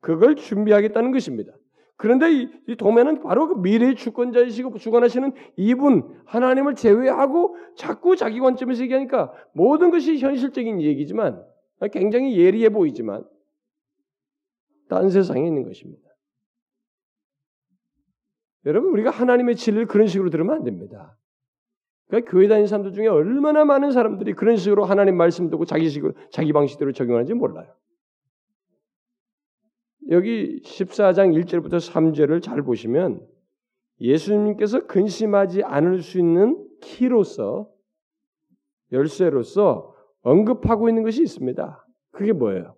그걸 0.00 0.36
준비하겠다는 0.36 1.12
것입니다. 1.12 1.52
그런데 1.96 2.32
이, 2.32 2.48
이 2.66 2.76
도매는 2.76 3.20
바로 3.20 3.46
그 3.46 3.54
미래의 3.60 3.94
주권자이시고 3.94 4.78
주관하시는 4.78 5.32
이분 5.56 6.18
하나님을 6.24 6.74
제외하고 6.74 7.56
자꾸 7.76 8.16
자기 8.16 8.40
관점에서 8.40 8.82
얘기하니까 8.84 9.32
모든 9.52 9.90
것이 9.90 10.18
현실적인 10.18 10.80
얘기지만 10.80 11.44
굉장히 11.92 12.38
예리해 12.38 12.70
보이지만 12.70 13.24
딴 14.88 15.10
세상에 15.10 15.46
있는 15.46 15.62
것입니다. 15.62 16.02
여러분 18.64 18.90
우리가 18.92 19.10
하나님의 19.10 19.56
진리를 19.56 19.86
그런 19.86 20.06
식으로 20.06 20.30
들으면 20.30 20.56
안 20.56 20.64
됩니다. 20.64 21.18
그러니까 22.08 22.30
교회 22.30 22.48
다니는 22.48 22.66
사람들 22.66 22.92
중에 22.92 23.08
얼마나 23.08 23.64
많은 23.64 23.92
사람들이 23.92 24.32
그런 24.32 24.56
식으로 24.56 24.84
하나님 24.84 25.16
말씀 25.16 25.50
듣고 25.50 25.66
자기 25.66 25.88
식으로 25.88 26.14
자기 26.30 26.52
방식대로 26.52 26.92
적용하는지 26.92 27.34
몰라요. 27.34 27.74
여기 30.10 30.60
14장 30.62 31.32
1절부터 31.40 31.76
3절을 31.76 32.42
잘 32.42 32.62
보시면 32.62 33.24
예수님께서 34.00 34.86
근심하지 34.86 35.62
않을 35.62 36.02
수 36.02 36.18
있는 36.18 36.66
키로서 36.80 37.70
열쇠로서 38.92 39.94
언급하고 40.22 40.88
있는 40.88 41.04
것이 41.04 41.22
있습니다. 41.22 41.86
그게 42.10 42.32
뭐예요? 42.32 42.74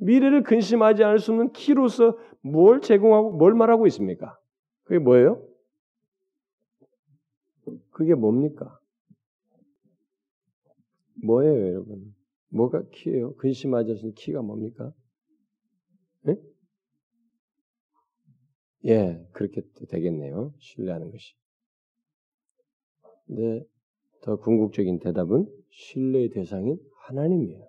미래를 0.00 0.42
근심하지 0.42 1.04
않을 1.04 1.20
수 1.20 1.30
없는 1.32 1.52
키로서 1.52 2.18
뭘 2.40 2.80
제공하고 2.80 3.32
뭘 3.32 3.54
말하고 3.54 3.86
있습니까? 3.86 4.36
그게 4.82 4.98
뭐예요? 4.98 5.40
그게 7.90 8.14
뭡니까? 8.14 8.78
뭐예요, 11.22 11.68
여러분? 11.68 12.14
뭐가 12.48 12.82
키예요? 12.90 13.34
근심하지 13.36 13.92
않는 13.92 14.14
키가 14.14 14.42
뭡니까? 14.42 14.92
예, 18.86 19.26
그렇게 19.32 19.62
되겠네요. 19.88 20.52
신뢰하는 20.58 21.10
것이. 21.10 21.34
근데 23.26 23.64
더 24.22 24.36
궁극적인 24.36 24.98
대답은 24.98 25.46
신뢰의 25.70 26.30
대상인 26.30 26.78
하나님이에요. 27.06 27.66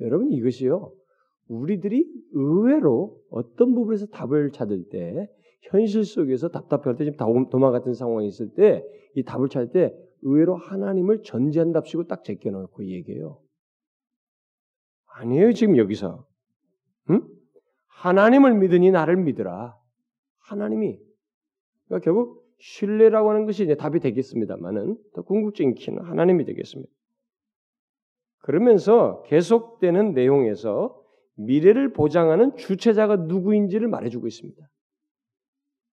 여러분 0.00 0.30
이것이요. 0.30 0.92
우리들이 1.48 2.06
의외로 2.32 3.20
어떤 3.30 3.74
부분에서 3.74 4.06
답을 4.06 4.50
찾을 4.52 4.88
때 4.90 5.28
현실 5.62 6.04
속에서 6.04 6.48
답답할 6.48 6.96
때 6.96 7.04
지금 7.04 7.48
도마 7.48 7.70
같은 7.70 7.94
상황이 7.94 8.28
있을 8.28 8.52
때 8.54 8.84
이 9.16 9.22
답을 9.24 9.48
찾을 9.48 9.72
때 9.72 9.96
의외로 10.22 10.54
하나님을 10.56 11.22
전제한답시고 11.22 12.06
딱 12.06 12.22
제껴놓고 12.22 12.86
얘기해요. 12.86 13.40
아니에요 15.06 15.52
지금 15.54 15.78
여기서 15.78 16.26
응? 17.10 17.26
하나님을 17.96 18.54
믿으니 18.54 18.90
나를 18.90 19.16
믿으라. 19.16 19.76
하나님이 20.38 20.98
그러니까 21.86 22.04
결국 22.04 22.44
신뢰라고 22.58 23.30
하는 23.30 23.46
것이 23.46 23.64
이제 23.64 23.74
답이 23.74 24.00
되겠습니다만은 24.00 24.96
더 25.14 25.22
궁극적인 25.22 25.74
키는 25.74 26.04
하나님이 26.04 26.44
되겠습니다. 26.44 26.90
그러면서 28.38 29.22
계속되는 29.26 30.12
내용에서 30.12 31.02
미래를 31.36 31.92
보장하는 31.92 32.56
주체자가 32.56 33.16
누구인지를 33.16 33.88
말해주고 33.88 34.26
있습니다. 34.26 34.68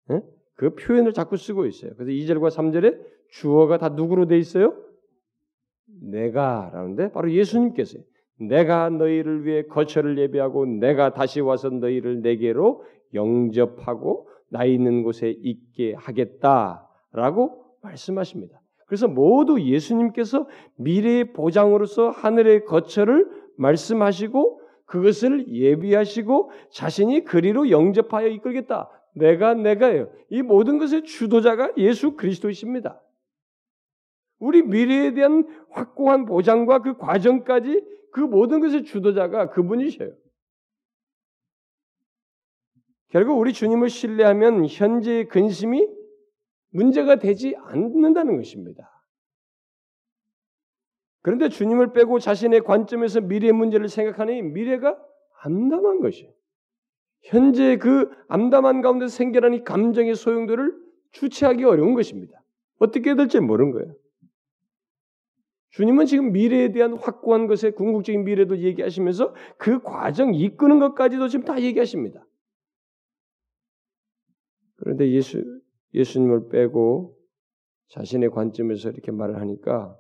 네? 0.09 0.21
그 0.55 0.75
표현을 0.75 1.13
자꾸 1.13 1.37
쓰고 1.37 1.67
있어요. 1.67 1.95
그래서 1.97 2.11
2절과 2.11 2.51
3절에 2.51 3.01
주어가 3.31 3.79
다 3.79 3.89
누구로 3.89 4.27
돼 4.27 4.39
있어요? 4.39 4.77
내가 5.87 6.71
라는데 6.75 7.11
바로 7.13 7.33
예수님께서요. 7.33 8.03
내가 8.39 8.89
너희를 8.91 9.45
위해 9.47 9.63
거처를 9.63 10.19
예비하고 10.19 10.67
내가 10.67 11.13
다시 11.13 11.41
와서 11.41 11.71
너희를 11.71 12.23
내게로 12.23 12.85
영접하고 13.15 14.29
나 14.49 14.65
있는 14.65 15.03
곳에 15.03 15.35
있게 15.43 15.95
하겠다라고 15.97 17.65
말씀하십니다. 17.83 18.61
그래서 18.87 19.09
모두 19.09 19.61
예수님께서 19.61 20.47
미래의 20.77 21.33
보장으로서 21.33 22.11
하늘의 22.11 22.67
거처를 22.67 23.27
말씀하시고 23.57 24.61
그것을 24.85 25.49
예비하시고 25.49 26.51
자신이 26.71 27.25
그리로 27.25 27.71
영접하여 27.71 28.29
이끌겠다. 28.29 28.91
내가 29.15 29.55
내가요. 29.55 30.09
이 30.31 30.43
모든 30.43 30.79
것의 30.79 31.05
주도자가 31.05 31.73
예수 31.79 32.17
그리스도이십니다. 32.17 33.01
우리 34.43 34.63
미래에 34.63 35.15
대한 35.15 35.45
확고한 35.71 36.25
보장과 36.25 36.81
그 36.81 36.97
과정까지 36.97 37.81
그 38.11 38.19
모든 38.21 38.59
것의 38.59 38.83
주도자가 38.83 39.51
그분이셔요. 39.51 40.13
결국 43.11 43.39
우리 43.39 43.53
주님을 43.53 43.89
신뢰하면 43.89 44.67
현재의 44.67 45.29
근심이 45.29 45.87
문제가 46.71 47.21
되지 47.21 47.55
않는다는 47.57 48.37
것입니다. 48.37 48.91
그런데 51.21 51.49
주님을 51.49 51.93
빼고 51.93 52.19
자신의 52.19 52.63
관점에서 52.63 53.21
미래의 53.21 53.53
문제를 53.53 53.89
생각하니 53.89 54.43
미래가 54.43 54.99
암담한 55.45 56.01
것이에요. 56.01 56.33
현재 57.21 57.77
그 57.77 58.11
암담한 58.27 58.83
가운데 58.83 59.07
생겨나는 59.07 59.63
감정의 59.63 60.17
소용도를 60.17 60.77
주체하기 61.13 61.63
어려운 61.63 61.95
것입니다. 61.95 62.43
어떻게 62.81 63.15
될지 63.15 63.39
모르는 63.39 63.71
거예요. 63.71 64.02
주님은 65.73 66.07
지금 66.07 66.33
미래에 66.33 66.73
대한 66.73 66.95
확고한 66.95 67.47
것에 67.47 67.71
궁극적인 67.71 68.25
미래도 68.25 68.59
얘기하시면서 68.59 69.35
그 69.59 69.81
과정 69.81 70.35
이끄는 70.35 70.79
것까지도 70.79 71.29
지금 71.29 71.45
다 71.45 71.61
얘기하십니다. 71.61 72.27
그런데 74.77 75.11
예수 75.13 75.43
예수님을 75.95 76.49
빼고 76.49 77.17
자신의 77.89 78.31
관점에서 78.31 78.91
이렇게 78.91 79.13
말을 79.13 79.41
하니까 79.41 79.97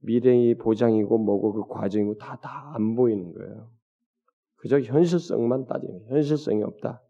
미래의 0.00 0.56
보장이고 0.56 1.16
뭐고 1.18 1.52
그 1.52 1.66
과정이고 1.74 2.16
다 2.18 2.36
다 2.36 2.72
안 2.74 2.94
보이는 2.94 3.32
거예요. 3.32 3.70
그저 4.56 4.80
현실성만 4.80 5.66
따지는 5.66 6.06
현실성이 6.08 6.62
없다. 6.62 7.02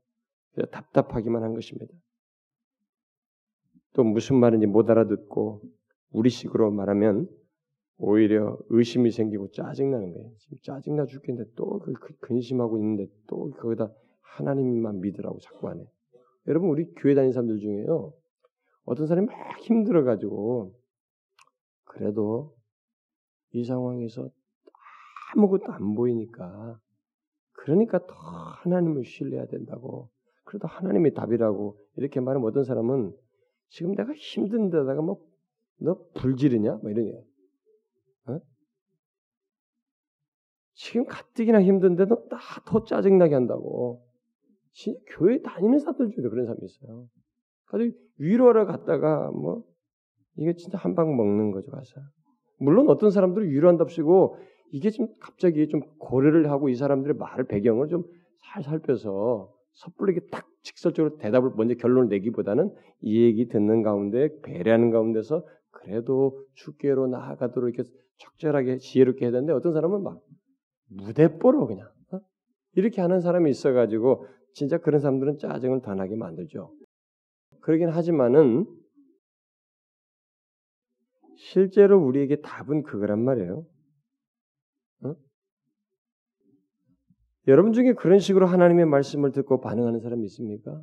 답답하기만 0.70 1.42
한 1.42 1.54
것입니다. 1.54 1.92
또 3.94 4.04
무슨 4.04 4.36
말인지 4.36 4.66
못 4.66 4.88
알아듣고 4.90 5.62
우리식으로 6.10 6.70
말하면 6.70 7.28
오히려 7.96 8.58
의심이 8.70 9.10
생기고 9.10 9.50
짜증나는 9.52 10.12
거예요. 10.12 10.30
지금 10.38 10.58
짜증나 10.62 11.06
죽겠는데 11.06 11.52
또 11.54 11.78
그 11.78 11.92
근심하고 12.20 12.78
있는데 12.78 13.06
또 13.26 13.50
거기다 13.52 13.92
하나님만 14.20 15.00
믿으라고 15.00 15.38
자꾸 15.40 15.68
하네. 15.68 15.84
여러분 16.48 16.70
우리 16.70 16.92
교회 16.96 17.14
다니는 17.14 17.32
사람들 17.32 17.58
중에요. 17.58 18.12
어떤 18.84 19.06
사람이 19.06 19.26
막 19.26 19.58
힘들어가지고 19.60 20.74
그래도 21.84 22.54
이 23.52 23.64
상황에서 23.64 24.28
아무것도 25.32 25.72
안 25.72 25.94
보이니까 25.94 26.78
그러니까 27.52 28.04
더 28.06 28.14
하나님을 28.14 29.04
신뢰해야 29.04 29.46
된다고 29.46 30.10
그래도 30.44 30.68
하나님의 30.68 31.14
답이라고 31.14 31.78
이렇게 31.96 32.20
말하면 32.20 32.46
어떤 32.48 32.64
사람은 32.64 33.16
지금 33.68 33.94
내가 33.94 34.12
힘든 34.14 34.68
데다가 34.70 35.00
뭐너 35.00 35.98
불지르냐? 36.14 36.76
뭐 36.82 36.90
이러냐. 36.90 37.12
어? 38.28 38.40
지금 40.74 41.04
가뜩이나 41.06 41.62
힘든데도 41.62 42.28
더 42.66 42.84
짜증나게 42.84 43.34
한다고. 43.34 44.04
교회 45.16 45.40
다니는 45.40 45.78
사람들 45.78 46.10
중에도 46.10 46.30
그런 46.30 46.46
사람이 46.46 46.60
있어요. 46.64 47.08
가지고 47.66 47.96
위로하러 48.18 48.66
갔다가 48.66 49.30
뭐 49.30 49.64
이게 50.36 50.54
진짜 50.56 50.78
한 50.78 50.94
방 50.94 51.16
먹는 51.16 51.52
거죠 51.52 51.70
가서. 51.70 52.00
물론 52.58 52.88
어떤 52.88 53.10
사람들은 53.10 53.48
위로한답시고 53.50 54.36
이게 54.72 54.90
좀 54.90 55.08
갑자기 55.20 55.68
좀 55.68 55.80
고려를 55.98 56.50
하고 56.50 56.68
이 56.68 56.74
사람들의 56.74 57.16
말을 57.16 57.46
배경을 57.46 57.88
좀 57.88 58.04
잘 58.46 58.62
살펴서 58.62 59.50
섣불리 59.72 60.20
딱 60.30 60.46
직설적으로 60.62 61.16
대답을 61.16 61.52
먼저 61.56 61.74
결론을 61.74 62.08
내기보다는 62.08 62.72
이 63.00 63.22
얘기 63.24 63.48
듣는 63.48 63.82
가운데 63.82 64.28
배려하는 64.42 64.90
가운데서 64.90 65.46
그래도 65.70 66.44
주께로 66.54 67.06
나아가도록 67.08 67.74
이렇게 67.74 67.88
적절하게 68.18 68.78
지혜롭게 68.78 69.24
해야 69.24 69.32
되는데 69.32 69.52
어떤 69.52 69.72
사람은 69.72 70.02
막 70.02 70.22
무대뽀로 70.88 71.66
그냥 71.66 71.88
어? 72.12 72.20
이렇게 72.72 73.00
하는 73.00 73.20
사람이 73.20 73.50
있어가지고 73.50 74.26
진짜 74.52 74.78
그런 74.78 75.00
사람들은 75.00 75.38
짜증을 75.38 75.82
더 75.82 75.94
나게 75.94 76.16
만들죠. 76.16 76.72
그러긴 77.60 77.88
하지만은 77.88 78.66
실제로 81.36 81.98
우리에게 82.04 82.40
답은 82.40 82.84
그거란 82.84 83.24
말이에요. 83.24 83.66
어? 85.04 85.14
여러분 87.48 87.72
중에 87.72 87.94
그런 87.94 88.18
식으로 88.18 88.46
하나님의 88.46 88.86
말씀을 88.86 89.32
듣고 89.32 89.60
반응하는 89.60 90.00
사람이 90.00 90.24
있습니까? 90.26 90.80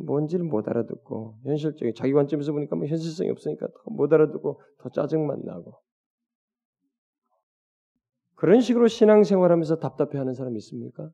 뭔지를 0.00 0.44
못 0.44 0.68
알아듣고 0.68 1.38
현실적인 1.44 1.94
자기 1.94 2.12
관점에서 2.12 2.52
보니까 2.52 2.76
뭐 2.76 2.86
현실성이 2.86 3.30
없으니까 3.30 3.68
못 3.86 4.12
알아듣고 4.12 4.60
더 4.78 4.88
짜증만 4.88 5.42
나고 5.44 5.74
그런 8.34 8.60
식으로 8.60 8.88
신앙생활하면서 8.88 9.76
답답해하는 9.78 10.34
사람이 10.34 10.56
있습니까? 10.58 11.10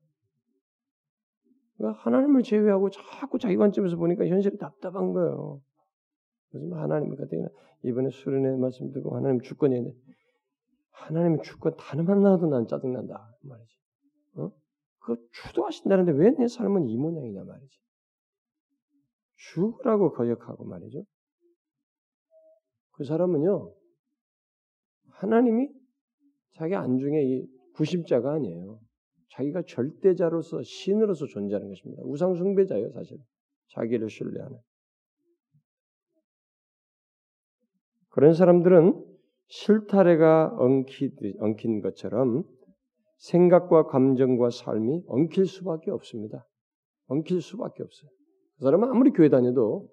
그러니까 1.76 2.00
하나님을 2.02 2.42
제외하고 2.42 2.90
자꾸 2.90 3.38
자기 3.38 3.56
관점에서 3.56 3.96
보니까 3.96 4.26
현실이 4.26 4.58
답답한 4.58 5.12
거예요. 5.12 5.60
무슨 6.50 6.72
하나님 6.72 7.14
같은 7.14 7.46
이번에 7.84 8.10
수련회 8.10 8.56
말씀 8.56 8.90
듣고 8.92 9.14
하나님 9.16 9.40
주권이 9.40 9.76
있는데 9.76 9.96
하나님의 10.90 11.40
주권 11.42 11.76
단어만 11.76 12.22
나와도 12.22 12.46
난 12.46 12.66
짜증난다 12.66 13.36
말이지. 13.42 13.76
어? 14.36 14.50
그 15.00 15.16
주도하신다는데 15.30 16.12
왜 16.12 16.30
내 16.30 16.48
삶은 16.48 16.88
이 16.88 16.96
모양이냐 16.96 17.44
말이지. 17.44 17.78
죽으라고 19.38 20.12
거역하고 20.12 20.64
말이죠. 20.64 21.04
그 22.92 23.04
사람은요 23.04 23.72
하나님이 25.12 25.68
자기 26.54 26.74
안중에 26.74 27.22
이 27.22 27.46
구심자가 27.74 28.32
아니에요. 28.34 28.80
자기가 29.30 29.62
절대자로서 29.66 30.62
신으로서 30.62 31.26
존재하는 31.26 31.68
것입니다. 31.68 32.02
우상 32.04 32.34
숭배자예요, 32.34 32.90
사실. 32.90 33.18
자기를 33.68 34.10
신뢰하는. 34.10 34.58
그런 38.08 38.34
사람들은 38.34 39.04
실타래가 39.46 40.56
엉키, 40.58 41.12
엉킨 41.38 41.80
것처럼 41.80 42.44
생각과 43.18 43.86
감정과 43.86 44.50
삶이 44.50 45.04
엉킬 45.06 45.46
수밖에 45.46 45.90
없습니다. 45.90 46.44
엉킬 47.06 47.40
수밖에 47.40 47.82
없어요. 47.82 48.10
그 48.58 48.64
사람은 48.64 48.90
아무리 48.90 49.12
교회 49.12 49.28
다녀도 49.28 49.88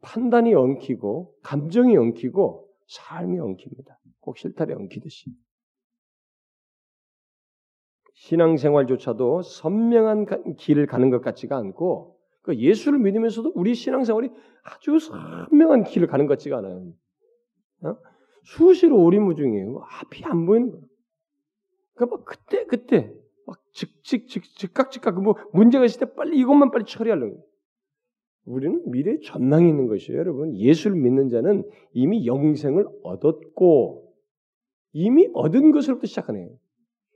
판단이 0.00 0.54
엉키고 0.54 1.36
감정이 1.42 1.96
엉키고 1.96 2.68
삶이 2.88 3.38
엉킵니다. 3.38 3.96
꼭 4.20 4.36
실타래 4.36 4.74
엉키듯이. 4.74 5.30
신앙생활조차도 8.14 9.42
선명한 9.42 10.56
길을 10.56 10.86
가는 10.86 11.10
것 11.10 11.22
같지가 11.22 11.56
않고 11.56 12.18
그 12.42 12.56
예수를 12.56 12.98
믿으면서도 12.98 13.52
우리 13.54 13.74
신앙생활이 13.74 14.30
아주 14.64 14.98
선명한 14.98 15.84
길을 15.84 16.08
가는 16.08 16.26
것 16.26 16.34
같지가 16.34 16.58
않아요. 16.58 16.92
어? 17.84 17.96
수시로 18.42 19.00
오리무중이에요. 19.02 19.82
앞이 20.00 20.24
안 20.24 20.46
보이는 20.46 20.70
거예요. 20.70 20.84
그러니까 21.94 22.16
막 22.16 22.24
그때 22.24 22.66
그때 22.66 23.14
막 23.46 23.60
즉즉 23.72 24.28
즉 24.28 24.44
즉각 24.56 24.90
즉각 24.90 25.20
뭐 25.20 25.36
문제가 25.52 25.84
있을 25.84 26.00
때 26.00 26.14
빨리 26.14 26.38
이것만 26.38 26.70
빨리 26.70 26.84
처리하려는 26.84 27.30
거예요. 27.34 27.51
우리는 28.44 28.82
미래에 28.90 29.18
전망이 29.22 29.68
있는 29.68 29.86
것이에요, 29.86 30.18
여러분. 30.18 30.56
예수를 30.56 30.96
믿는 30.96 31.28
자는 31.28 31.64
이미 31.92 32.26
영생을 32.26 32.86
얻었고 33.02 34.12
이미 34.92 35.28
얻은 35.32 35.70
것으로부터 35.70 36.06
시작하네요. 36.06 36.48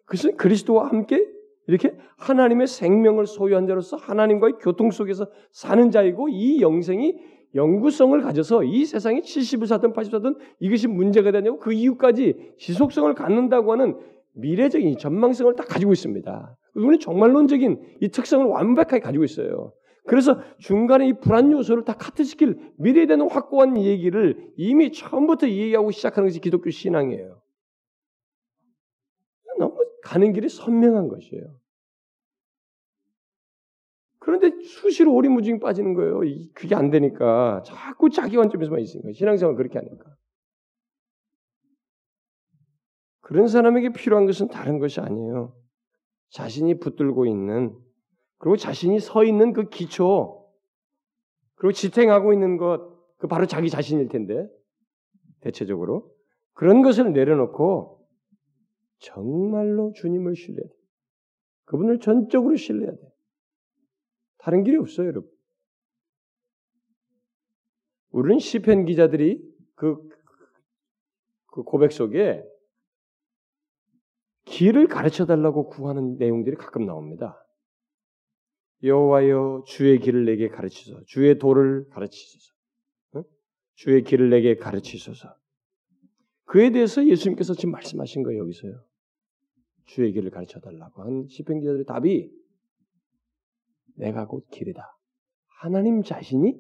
그것은 0.07 0.37
그리스도와 0.37 0.89
함께 0.89 1.27
이렇게 1.67 1.97
하나님의 2.17 2.69
생명을 2.69 3.27
소유한 3.27 3.67
자로서 3.67 3.97
하나님과의 3.97 4.55
교통 4.61 4.91
속에서 4.91 5.29
사는 5.51 5.91
자이고 5.91 6.29
이 6.29 6.61
영생이 6.61 7.17
영구성을 7.55 8.21
가져서 8.21 8.65
이 8.65 8.85
세상에 8.85 9.21
70을 9.21 9.67
사든 9.67 9.93
80을 9.93 10.11
사든 10.11 10.37
이것이 10.61 10.87
문제가 10.87 11.33
되냐고 11.33 11.59
그 11.59 11.73
이유까지 11.73 12.55
지속성을 12.59 13.13
갖는다고 13.15 13.73
하는 13.73 13.99
미래적인 14.35 14.99
전망성을 14.99 15.55
딱 15.57 15.67
가지고 15.67 15.93
있습니다. 15.93 16.57
우리는 16.75 16.99
정말론적인 17.01 17.81
이 18.01 18.09
특성을 18.09 18.47
완벽하게 18.47 19.01
가지고 19.01 19.25
있어요. 19.25 19.73
그래서 20.07 20.41
중간에 20.59 21.09
이 21.09 21.13
불안 21.15 21.51
요소를 21.51 21.85
다 21.85 21.95
카트시킬 21.95 22.75
미래에 22.79 23.07
대한 23.07 23.29
확고한 23.29 23.77
얘기를 23.77 24.53
이미 24.57 24.93
처음부터 24.93 25.49
얘기하고 25.49 25.91
시작하는 25.91 26.29
것이 26.29 26.41
기독교 26.41 26.71
신앙이에요. 26.71 27.43
너무 29.59 29.77
가는 30.03 30.33
길이 30.33 30.49
선명한 30.49 31.09
것이에요. 31.09 31.59
그런데 34.21 34.51
수시로 34.65 35.15
오리무중이 35.15 35.61
빠지는 35.61 35.95
거예요. 35.95 36.21
그게 36.55 36.75
안 36.75 36.91
되니까 36.91 37.63
자꾸 37.65 38.11
자기 38.11 38.37
관점에서만 38.37 38.81
있으니까 38.81 39.13
신앙생활 39.13 39.57
그렇게 39.57 39.79
하니까. 39.79 40.17
그런 43.21 43.49
사람에게 43.49 43.93
필요한 43.93 44.27
것은 44.27 44.49
다른 44.49 44.79
것이 44.79 45.01
아니에요. 45.01 45.57
자신이 46.31 46.79
붙들고 46.79 47.27
있는 47.27 47.77
그리고 48.39 48.57
자신이 48.57 49.01
서 49.01 49.25
있는 49.25 49.53
그 49.53 49.69
기초 49.69 50.49
그리고 51.55 51.73
지탱하고 51.73 52.33
있는 52.33 52.57
것 52.57 52.97
그 53.19 53.29
바로 53.29 53.47
자기 53.47 53.71
자신일 53.71 54.09
텐데 54.09 54.49
대체적으로 55.41 56.15
그런 56.53 56.83
것을 56.83 57.13
내려놓고 57.13 58.07
정말로 58.99 59.93
주님을 59.95 60.35
신뢰해야 60.37 60.69
돼. 60.69 60.75
그분을 61.65 62.01
전적으로 62.01 62.57
신뢰해야 62.57 62.93
돼. 62.93 63.13
다른 64.39 64.65
길이 64.65 64.77
없어요, 64.77 65.09
여러분. 65.09 65.31
우리는 68.11 68.39
시편 68.39 68.87
기자들이 68.87 69.43
그, 69.75 70.09
그 71.47 71.63
고백 71.63 71.93
속에 71.93 72.45
길을 74.45 74.87
가르쳐 74.87 75.27
달라고 75.27 75.69
구하는 75.69 76.17
내용들이 76.17 76.57
가끔 76.57 76.87
나옵니다. 76.87 77.45
여호와여 78.83 79.65
주의 79.67 79.99
길을 79.99 80.25
내게 80.25 80.49
가르치소서. 80.49 81.05
주의 81.07 81.39
도를 81.39 81.89
가르치소서. 81.91 82.53
어? 83.15 83.23
주의 83.75 84.03
길을 84.03 84.31
내게 84.31 84.57
가르치소서. 84.57 85.35
그에 86.45 86.71
대해서 86.71 87.07
예수님께서 87.07 87.55
지금 87.55 87.73
말씀하신 87.73 88.23
거예요, 88.23 88.41
여기서요. 88.43 88.85
주의 89.87 90.13
길을 90.13 90.31
가르쳐 90.31 90.61
달라고 90.61 91.03
한 91.03 91.27
시편 91.29 91.61
기자들의 91.61 91.85
답이 91.87 92.31
내가 93.97 94.27
곧 94.27 94.47
길이다. 94.51 94.83
하나님 95.61 96.03
자신이 96.03 96.55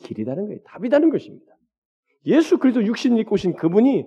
길이다는 0.00 0.46
거예요. 0.46 0.60
답이다는 0.64 1.10
것입니다. 1.10 1.56
예수 2.26 2.58
그리스도 2.58 2.84
육신 2.84 3.16
입고 3.16 3.34
오신 3.34 3.56
그분이 3.56 4.04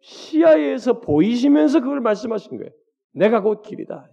시야에서 0.00 1.00
보이시면서 1.00 1.80
그걸 1.80 2.00
말씀하신 2.00 2.56
거예요. 2.58 2.70
내가 3.12 3.42
곧 3.42 3.62
길이다. 3.62 4.10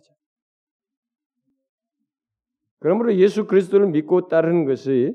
그러므로 2.82 3.16
예수 3.16 3.46
그리스도를 3.46 3.88
믿고 3.88 4.28
따르는 4.28 4.66
것이 4.66 5.14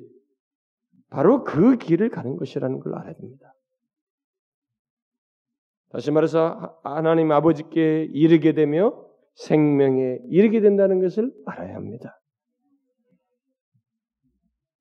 바로 1.10 1.42
그 1.42 1.76
길을 1.76 2.10
가는 2.10 2.36
것이라는 2.36 2.78
걸 2.78 2.94
알아야 2.94 3.14
됩니다. 3.14 3.52
다시 5.90 6.12
말해서 6.12 6.78
하나님 6.84 7.32
아버지께 7.32 8.08
이르게 8.12 8.52
되며 8.52 9.04
생명에 9.34 10.20
이르게 10.30 10.60
된다는 10.60 11.00
것을 11.00 11.32
알아야 11.44 11.74
합니다. 11.74 12.20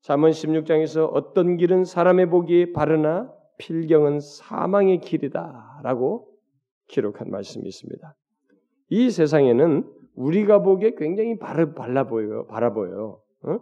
잠언 0.01 0.29
16장에서 0.29 1.09
어떤 1.11 1.57
길은 1.57 1.86
사람의 1.86 2.29
보기에 2.29 2.71
바르나 2.71 3.33
필경은 3.57 4.19
사망의 4.19 4.99
길이다라고 4.99 6.31
기록한 6.88 7.31
말씀이 7.31 7.67
있습니다. 7.67 8.15
이 8.89 9.09
세상에는 9.09 9.91
우리가 10.16 10.61
보기에 10.61 10.95
굉장히 10.97 11.38
바르, 11.38 11.74
발라 11.74 12.07
보여요. 12.07 12.45
바라 12.47 12.74
보여요. 12.74 13.22
어? 13.43 13.59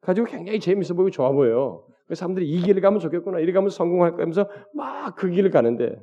가지고 0.00 0.26
굉장히 0.26 0.60
재밌어 0.60 0.94
보이고 0.94 1.10
좋아 1.10 1.30
보여요. 1.32 1.84
그 2.06 2.14
사람들이 2.14 2.48
이 2.48 2.62
길을 2.62 2.80
가면 2.80 3.00
좋겠구나. 3.00 3.40
이리 3.40 3.52
가면 3.52 3.70
성공할 3.70 4.12
거면서 4.12 4.48
막 4.74 4.96
그 5.16 5.30
길을 5.30 5.50
가는데 5.50 5.96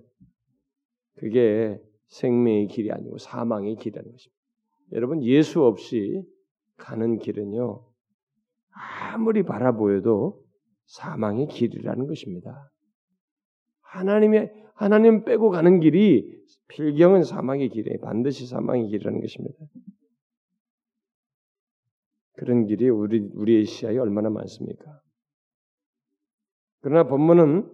그게 1.16 1.78
생명의 2.08 2.68
길이 2.68 2.92
아니고 2.92 3.18
사망의 3.18 3.76
길이라는 3.76 4.12
것입니다. 4.12 4.38
여러분 4.94 5.24
예수 5.24 5.64
없이 5.64 6.24
가는 6.78 7.18
길은요 7.18 7.84
아무리 9.12 9.44
바라보여도 9.44 10.42
사망의 10.86 11.48
길이라는 11.48 12.08
것입니다. 12.08 12.70
하나님의 13.82 14.52
하나님 14.76 15.24
빼고 15.24 15.50
가는 15.50 15.80
길이 15.80 16.26
필경은 16.68 17.24
사망의 17.24 17.70
길이에요. 17.70 18.00
반드시 18.02 18.48
사망의 18.48 18.88
길이라는 18.88 19.22
것입니다. 19.22 19.58
그런 22.34 22.66
길이 22.66 22.90
우리 22.90 23.20
우리의 23.34 23.66
시야에 23.66 23.98
얼마나 23.98 24.30
많습니까? 24.30 25.02
그러나 26.82 27.08
본문은 27.08 27.72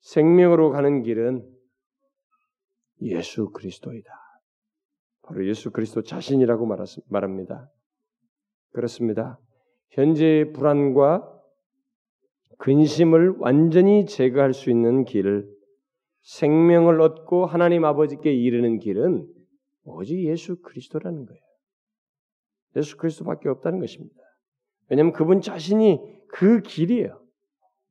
생명으로 0.00 0.70
가는 0.70 1.02
길은 1.02 1.50
예수 3.02 3.50
그리스도이다. 3.50 4.10
바로 5.22 5.46
예수 5.46 5.70
그리스도 5.70 6.02
자신이라고 6.02 6.66
말합니다. 7.08 7.70
그렇습니다. 8.72 9.38
현재의 9.90 10.52
불안과 10.52 11.30
근심을 12.58 13.36
완전히 13.38 14.06
제거할 14.06 14.52
수 14.52 14.70
있는 14.70 15.04
길, 15.04 15.48
생명을 16.22 17.00
얻고 17.00 17.46
하나님 17.46 17.84
아버지께 17.84 18.32
이르는 18.32 18.78
길은 18.78 19.26
오직 19.84 20.24
예수 20.24 20.60
그리스도라는 20.62 21.26
거예요. 21.26 21.43
예수 22.76 22.96
그리스도밖에 22.96 23.48
없다는 23.48 23.80
것입니다. 23.80 24.16
왜냐하면 24.88 25.12
그분 25.12 25.40
자신이 25.40 26.00
그 26.28 26.60
길이에요. 26.60 27.20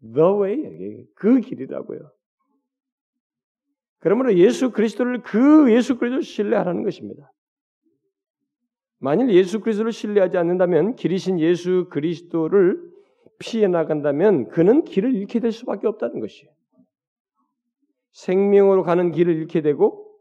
The 0.02 0.28
way, 0.42 1.06
그 1.16 1.40
길이라고요. 1.40 2.12
그러므로 4.00 4.36
예수 4.36 4.72
그리스도를 4.72 5.22
그 5.22 5.74
예수 5.74 5.98
그리스도를 5.98 6.24
신뢰하라는 6.24 6.84
것입니다. 6.84 7.32
만일 9.00 9.30
예수 9.32 9.62
그리스도를 9.62 9.92
신뢰하지 9.92 10.38
않는다면 10.38 10.96
길이신 10.96 11.40
예수 11.40 11.88
그리스도를 11.90 12.92
피해 13.40 13.68
나간다면 13.68 14.50
그는 14.50 14.84
길을 14.84 15.16
잃게 15.16 15.40
될 15.40 15.52
수밖에 15.52 15.88
없다는 15.88 16.20
것이에요. 16.20 16.52
생명으로 18.12 18.84
가는 18.84 19.12
길을 19.12 19.36
잃게 19.36 19.62
되고 19.62 20.18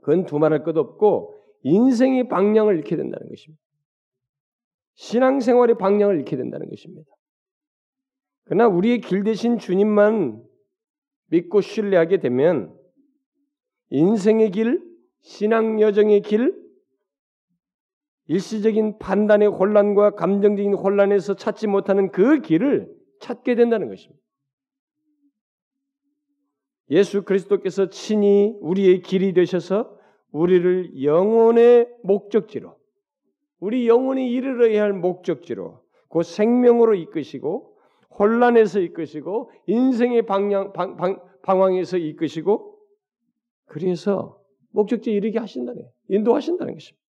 그건 0.00 0.26
두말할 0.26 0.62
것 0.62 0.76
없고 0.76 1.34
인생의 1.64 2.28
방향을 2.28 2.76
잃게 2.76 2.96
된다는 2.96 3.28
것입니다. 3.28 3.62
신앙생활의 4.94 5.76
방향을 5.76 6.18
잃게 6.18 6.36
된다는 6.36 6.70
것입니다. 6.70 7.10
그러나 8.44 8.68
우리의 8.68 9.00
길 9.00 9.24
대신 9.24 9.58
주님만 9.58 10.42
믿고 11.30 11.60
신뢰하게 11.60 12.18
되면 12.18 12.78
인생의 13.90 14.50
길, 14.52 14.82
신앙 15.22 15.80
여정의 15.80 16.20
길, 16.20 16.62
일시적인 18.26 18.98
판단의 18.98 19.48
혼란과 19.48 20.14
감정적인 20.14 20.74
혼란에서 20.74 21.34
찾지 21.34 21.66
못하는 21.66 22.10
그 22.10 22.40
길을 22.40 22.94
찾게 23.20 23.54
된다는 23.54 23.88
것입니다. 23.88 24.22
예수 26.90 27.22
그리스도께서 27.22 27.88
친히 27.88 28.54
우리의 28.60 29.02
길이 29.02 29.32
되셔서 29.32 29.98
우리를 30.34 31.00
영혼의 31.04 31.88
목적지로, 32.02 32.76
우리 33.60 33.86
영혼이 33.86 34.32
이르러야 34.32 34.82
할 34.82 34.92
목적지로, 34.92 35.84
그 36.10 36.24
생명으로 36.24 36.96
이끄시고, 36.96 37.78
혼란에서 38.18 38.80
이끄시고, 38.80 39.52
인생의 39.68 40.26
방향, 40.26 40.72
방, 40.72 40.96
방, 40.96 41.20
방황에서 41.42 41.98
이끄시고, 41.98 42.80
그래서 43.66 44.40
목적지에 44.70 45.14
이르게 45.14 45.38
하신다네. 45.38 45.80
인도하신다는 46.08 46.74
것입니다. 46.74 47.04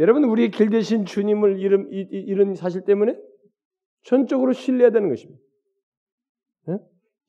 여러분 0.00 0.24
우리의 0.24 0.50
길 0.50 0.70
대신 0.70 1.04
주님을 1.04 1.60
이름, 1.60 1.88
이런 1.92 2.56
사실 2.56 2.84
때문에 2.84 3.16
전적으로 4.02 4.52
신뢰해야 4.52 4.90
되는 4.90 5.08
것입니다. 5.08 5.40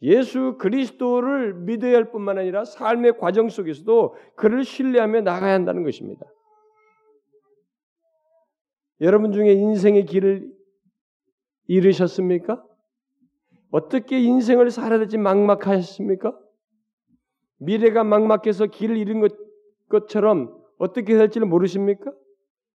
예? 0.04 0.10
예수 0.10 0.58
그리스도를 0.58 1.54
믿어야 1.54 1.96
할 1.96 2.12
뿐만 2.12 2.38
아니라 2.38 2.66
삶의 2.66 3.18
과정 3.18 3.50
속에서도 3.50 4.16
그를 4.36 4.64
신뢰하며 4.64 5.22
나가야 5.22 5.54
한다는 5.54 5.84
것입니다. 5.84 6.26
여러분 9.00 9.32
중에 9.32 9.54
인생의 9.54 10.06
길을 10.06 10.52
잃으셨습니까? 11.68 12.64
어떻게 13.72 14.20
인생을 14.20 14.70
살아야 14.70 15.00
될지 15.00 15.18
막막하셨습니까? 15.18 16.38
미래가 17.60 18.04
막막해서 18.04 18.68
길을 18.68 18.98
잃은 18.98 19.22
것, 19.22 19.34
것처럼 19.90 20.56
어떻게 20.78 21.16
될지를 21.18 21.48
모르십니까? 21.48 22.12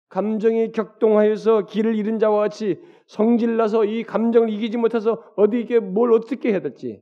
감정이 0.10 0.74
격동하여서 0.74 1.68
길을 1.68 1.96
잃은 1.96 2.20
자와 2.20 2.40
같이 2.40 2.82
성질나서 3.08 3.86
이 3.86 4.04
감정을 4.04 4.50
이기지 4.50 4.78
못해서 4.78 5.24
어디 5.38 5.62
이게 5.62 5.80
뭘 5.80 6.12
어떻게 6.12 6.52
해야 6.52 6.60
될지 6.60 7.02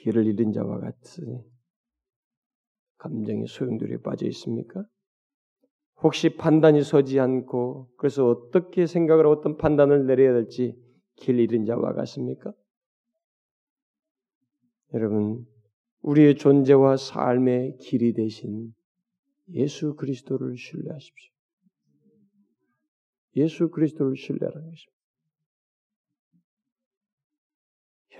길을 0.00 0.26
잃은 0.26 0.52
자와 0.52 0.80
같으니 0.80 1.44
감정의 2.98 3.46
소용돌이에 3.46 3.98
빠져 3.98 4.26
있습니까? 4.28 4.84
혹시 6.02 6.36
판단이 6.36 6.82
서지 6.82 7.20
않고 7.20 7.90
그래서 7.96 8.28
어떻게 8.28 8.86
생각을 8.86 9.26
어떤 9.26 9.56
판단을 9.56 10.06
내려야 10.06 10.32
될지 10.32 10.74
길 11.16 11.38
잃은 11.38 11.66
자와 11.66 11.92
같습니까? 11.92 12.52
여러분 14.94 15.46
우리의 16.02 16.36
존재와 16.36 16.96
삶의 16.96 17.76
길이 17.78 18.14
되신 18.14 18.74
예수 19.52 19.94
그리스도를 19.96 20.56
신뢰하십시오. 20.56 21.32
예수 23.36 23.70
그리스도를 23.70 24.16
신뢰하라는 24.16 24.70
것입니다. 24.70 24.99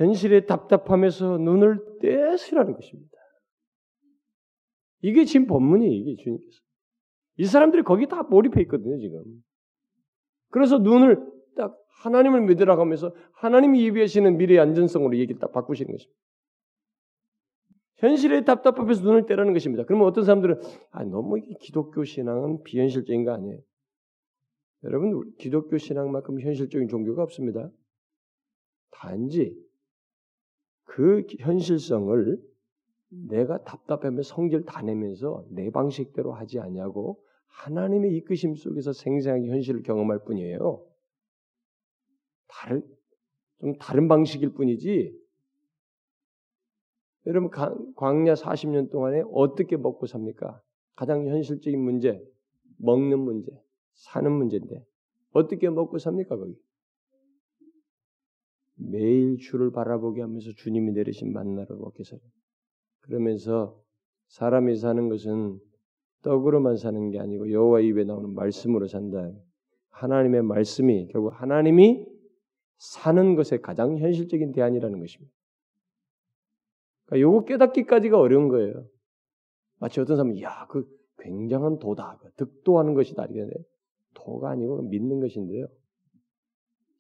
현실에 0.00 0.46
답답함에서 0.46 1.36
눈을 1.36 1.98
떼시라는 2.00 2.72
것입니다. 2.72 3.18
이게 5.02 5.26
지금 5.26 5.46
본문이에요, 5.46 5.92
이게 5.92 6.22
주님께서. 6.22 6.58
이 7.36 7.44
사람들이 7.44 7.82
거기 7.82 8.06
다 8.08 8.22
몰입해 8.22 8.62
있거든요, 8.62 8.98
지금. 8.98 9.22
그래서 10.48 10.78
눈을 10.78 11.22
딱 11.54 11.76
하나님을 12.02 12.40
믿으라고 12.46 12.80
하면서 12.80 13.14
하나님이 13.32 13.84
예비하시는 13.84 14.38
미래의 14.38 14.60
안전성으로 14.60 15.18
얘기를 15.18 15.38
딱 15.38 15.52
바꾸시는 15.52 15.92
것입니다. 15.92 16.18
현실에 17.98 18.44
답답해서 18.44 19.02
눈을 19.02 19.26
떼라는 19.26 19.52
것입니다. 19.52 19.84
그러면 19.84 20.06
어떤 20.06 20.24
사람들은 20.24 20.60
아 20.92 21.04
너무 21.04 21.38
기독교 21.60 22.04
신앙은 22.04 22.62
비현실적인 22.62 23.24
거 23.24 23.32
아니에요? 23.32 23.60
여러분 24.84 25.30
기독교 25.36 25.76
신앙만큼 25.76 26.40
현실적인 26.40 26.88
종교가 26.88 27.22
없습니다. 27.22 27.70
단지 28.90 29.54
그 30.90 31.24
현실성을 31.38 32.36
내가 33.10 33.62
답답하면 33.62 34.22
성질 34.22 34.64
다 34.64 34.82
내면서 34.82 35.46
내 35.48 35.70
방식대로 35.70 36.32
하지 36.32 36.58
않냐고 36.58 37.22
하나님의 37.46 38.16
이끄심 38.16 38.56
속에서 38.56 38.92
생생하게 38.92 39.50
현실을 39.50 39.82
경험할 39.84 40.24
뿐이에요. 40.24 40.84
다른 42.48 42.82
좀 43.60 43.76
다른 43.78 44.08
방식일 44.08 44.52
뿐이지. 44.54 45.16
여러분 47.26 47.50
광야 47.94 48.34
40년 48.34 48.90
동안에 48.90 49.22
어떻게 49.32 49.76
먹고 49.76 50.06
삽니까? 50.06 50.60
가장 50.96 51.24
현실적인 51.28 51.80
문제, 51.80 52.20
먹는 52.78 53.20
문제, 53.20 53.52
사는 53.92 54.30
문제인데 54.32 54.84
어떻게 55.32 55.70
먹고 55.70 55.98
삽니까 55.98 56.36
거기? 56.36 56.58
매일 58.80 59.36
주를 59.38 59.70
바라보게 59.70 60.20
하면서 60.20 60.50
주님이 60.52 60.92
내리신 60.92 61.32
만나로 61.32 61.76
먹게 61.76 62.04
살아요. 62.04 62.30
그러면서 63.00 63.80
사람이 64.28 64.76
사는 64.76 65.08
것은 65.08 65.58
떡으로만 66.22 66.76
사는 66.76 67.10
게 67.10 67.18
아니고 67.18 67.50
여호와 67.50 67.80
입에 67.80 68.04
나오는 68.04 68.32
말씀으로 68.34 68.86
산다. 68.86 69.30
하나님의 69.90 70.42
말씀이 70.42 71.08
결국 71.08 71.30
하나님이 71.30 72.06
사는 72.78 73.34
것의 73.34 73.60
가장 73.62 73.98
현실적인 73.98 74.52
대안이라는 74.52 74.98
것입니다. 74.98 75.32
그러니까 77.06 77.22
요거 77.22 77.44
깨닫기까지가 77.44 78.18
어려운 78.18 78.48
거예요. 78.48 78.86
마치 79.78 80.00
어떤 80.00 80.16
사람은 80.16 80.40
야 80.40 80.66
그 80.68 80.86
굉장한 81.20 81.78
도다, 81.78 82.18
그 82.20 82.30
득도하는 82.32 82.94
것이다 82.94 83.26
이게 83.26 83.46
도가 84.14 84.50
아니고 84.50 84.82
믿는 84.82 85.20
것인데요. 85.20 85.66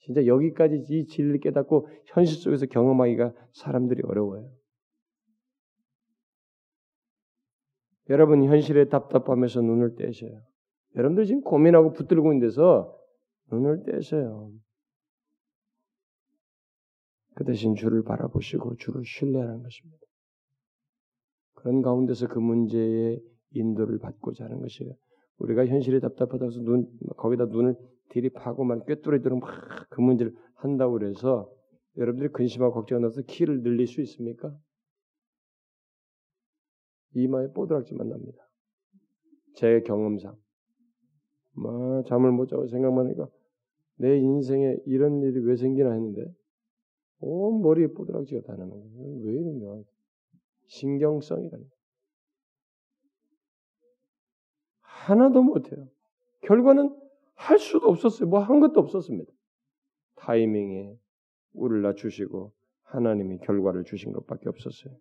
진짜 0.00 0.26
여기까지 0.26 0.84
이 0.88 1.06
진리를 1.06 1.40
깨닫고 1.40 1.88
현실 2.06 2.36
속에서 2.38 2.66
경험하기가 2.66 3.32
사람들이 3.52 4.02
어려워요. 4.04 4.50
여러분 8.08 8.42
현실에 8.42 8.88
답답하면서 8.88 9.60
눈을 9.60 9.94
떼셔요. 9.94 10.42
여러분들 10.96 11.26
지금 11.26 11.42
고민하고 11.42 11.92
붙들고 11.92 12.32
있는 12.32 12.48
데서 12.48 12.96
눈을 13.52 13.84
떼셔요. 13.84 14.52
그 17.34 17.44
대신 17.44 17.74
주를 17.76 18.02
바라보시고 18.02 18.76
주를 18.76 19.04
신뢰하는 19.04 19.62
것입니다. 19.62 19.98
그런 21.54 21.82
가운데서 21.82 22.26
그 22.26 22.38
문제의 22.38 23.22
인도를 23.52 23.98
받고자 23.98 24.44
하는 24.44 24.60
것이에요. 24.60 24.92
우리가 25.38 25.66
현실에 25.66 26.00
답답하다고 26.00 26.46
해서 26.46 26.60
눈, 26.60 26.86
거기다 27.16 27.46
눈을 27.46 27.76
들이파고만 28.10 28.84
꿰뚫어지도록 28.86 29.40
막그 29.40 30.00
문제를 30.00 30.34
한다고 30.54 30.94
그래서 30.94 31.50
여러분들이 31.96 32.32
근심하고 32.32 32.74
걱정하면서 32.74 33.22
키를 33.22 33.62
늘릴 33.62 33.86
수 33.86 34.00
있습니까? 34.02 34.56
이마에 37.14 37.48
뽀드락지만 37.52 38.08
납니다. 38.08 38.48
제 39.54 39.80
경험상. 39.80 40.36
막 41.52 42.06
잠을 42.06 42.30
못 42.30 42.48
자고 42.48 42.68
생각만 42.68 43.06
하니까 43.06 43.28
내 43.96 44.16
인생에 44.16 44.76
이런 44.86 45.20
일이 45.22 45.40
왜 45.40 45.56
생기나 45.56 45.92
했는데 45.92 46.32
온 47.18 47.60
머리에 47.60 47.88
뽀드락지가 47.88 48.42
다 48.46 48.56
나는 48.56 48.70
거예요. 48.70 49.20
왜 49.24 49.32
이러냐. 49.34 49.82
신경성이라는 50.66 51.68
하나도 54.80 55.42
못해요. 55.42 55.88
결과는 56.42 56.96
할 57.40 57.58
수도 57.58 57.88
없었어요. 57.88 58.28
뭐 58.28 58.40
한 58.40 58.60
것도 58.60 58.80
없었습니다. 58.80 59.32
타이밍에 60.16 60.94
우리를 61.54 61.82
낮추시고 61.82 62.52
하나님이 62.82 63.38
결과를 63.38 63.84
주신 63.84 64.12
것밖에 64.12 64.48
없었어요. 64.48 64.94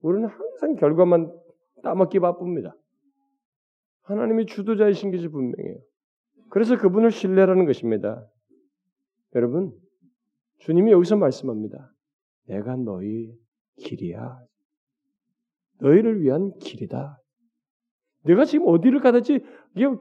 우리는 0.00 0.26
항상 0.28 0.76
결과만 0.76 1.30
따먹기 1.82 2.20
바쁩니다. 2.20 2.74
하나님이 4.02 4.46
주도자이신 4.46 5.10
것이 5.10 5.28
분명해요. 5.28 5.78
그래서 6.48 6.78
그분을 6.78 7.10
신뢰라는 7.10 7.66
것입니다. 7.66 8.26
여러분, 9.34 9.72
주님이 10.58 10.90
여기서 10.92 11.16
말씀합니다. 11.16 11.92
내가 12.46 12.76
너희 12.76 13.36
길이야. 13.76 14.40
너희를 15.80 16.22
위한 16.22 16.52
길이다. 16.58 17.19
내가 18.24 18.44
지금 18.44 18.66
어디를 18.68 19.00
가든지 19.00 19.40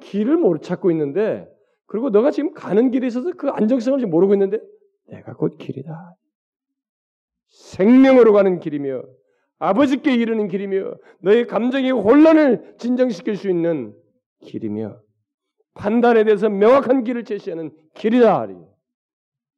길을 0.01 0.37
모르 0.37 0.59
찾고 0.59 0.91
있는데 0.91 1.47
그리고 1.85 2.09
너가 2.09 2.31
지금 2.31 2.53
가는 2.53 2.91
길에 2.91 3.07
있어서 3.07 3.31
그 3.37 3.49
안정성을 3.49 4.05
모르고 4.05 4.33
있는데 4.35 4.59
내가 5.07 5.33
곧 5.33 5.57
길이다. 5.57 6.15
생명으로 7.47 8.33
가는 8.33 8.59
길이며 8.59 9.03
아버지께 9.57 10.13
이르는 10.13 10.47
길이며 10.47 10.93
너의 11.21 11.47
감정의 11.47 11.91
혼란을 11.91 12.75
진정시킬 12.77 13.35
수 13.35 13.49
있는 13.49 13.93
길이며 14.41 15.01
판단에 15.73 16.23
대해서 16.23 16.49
명확한 16.49 17.03
길을 17.03 17.23
제시하는 17.23 17.71
길이다. 17.95 18.47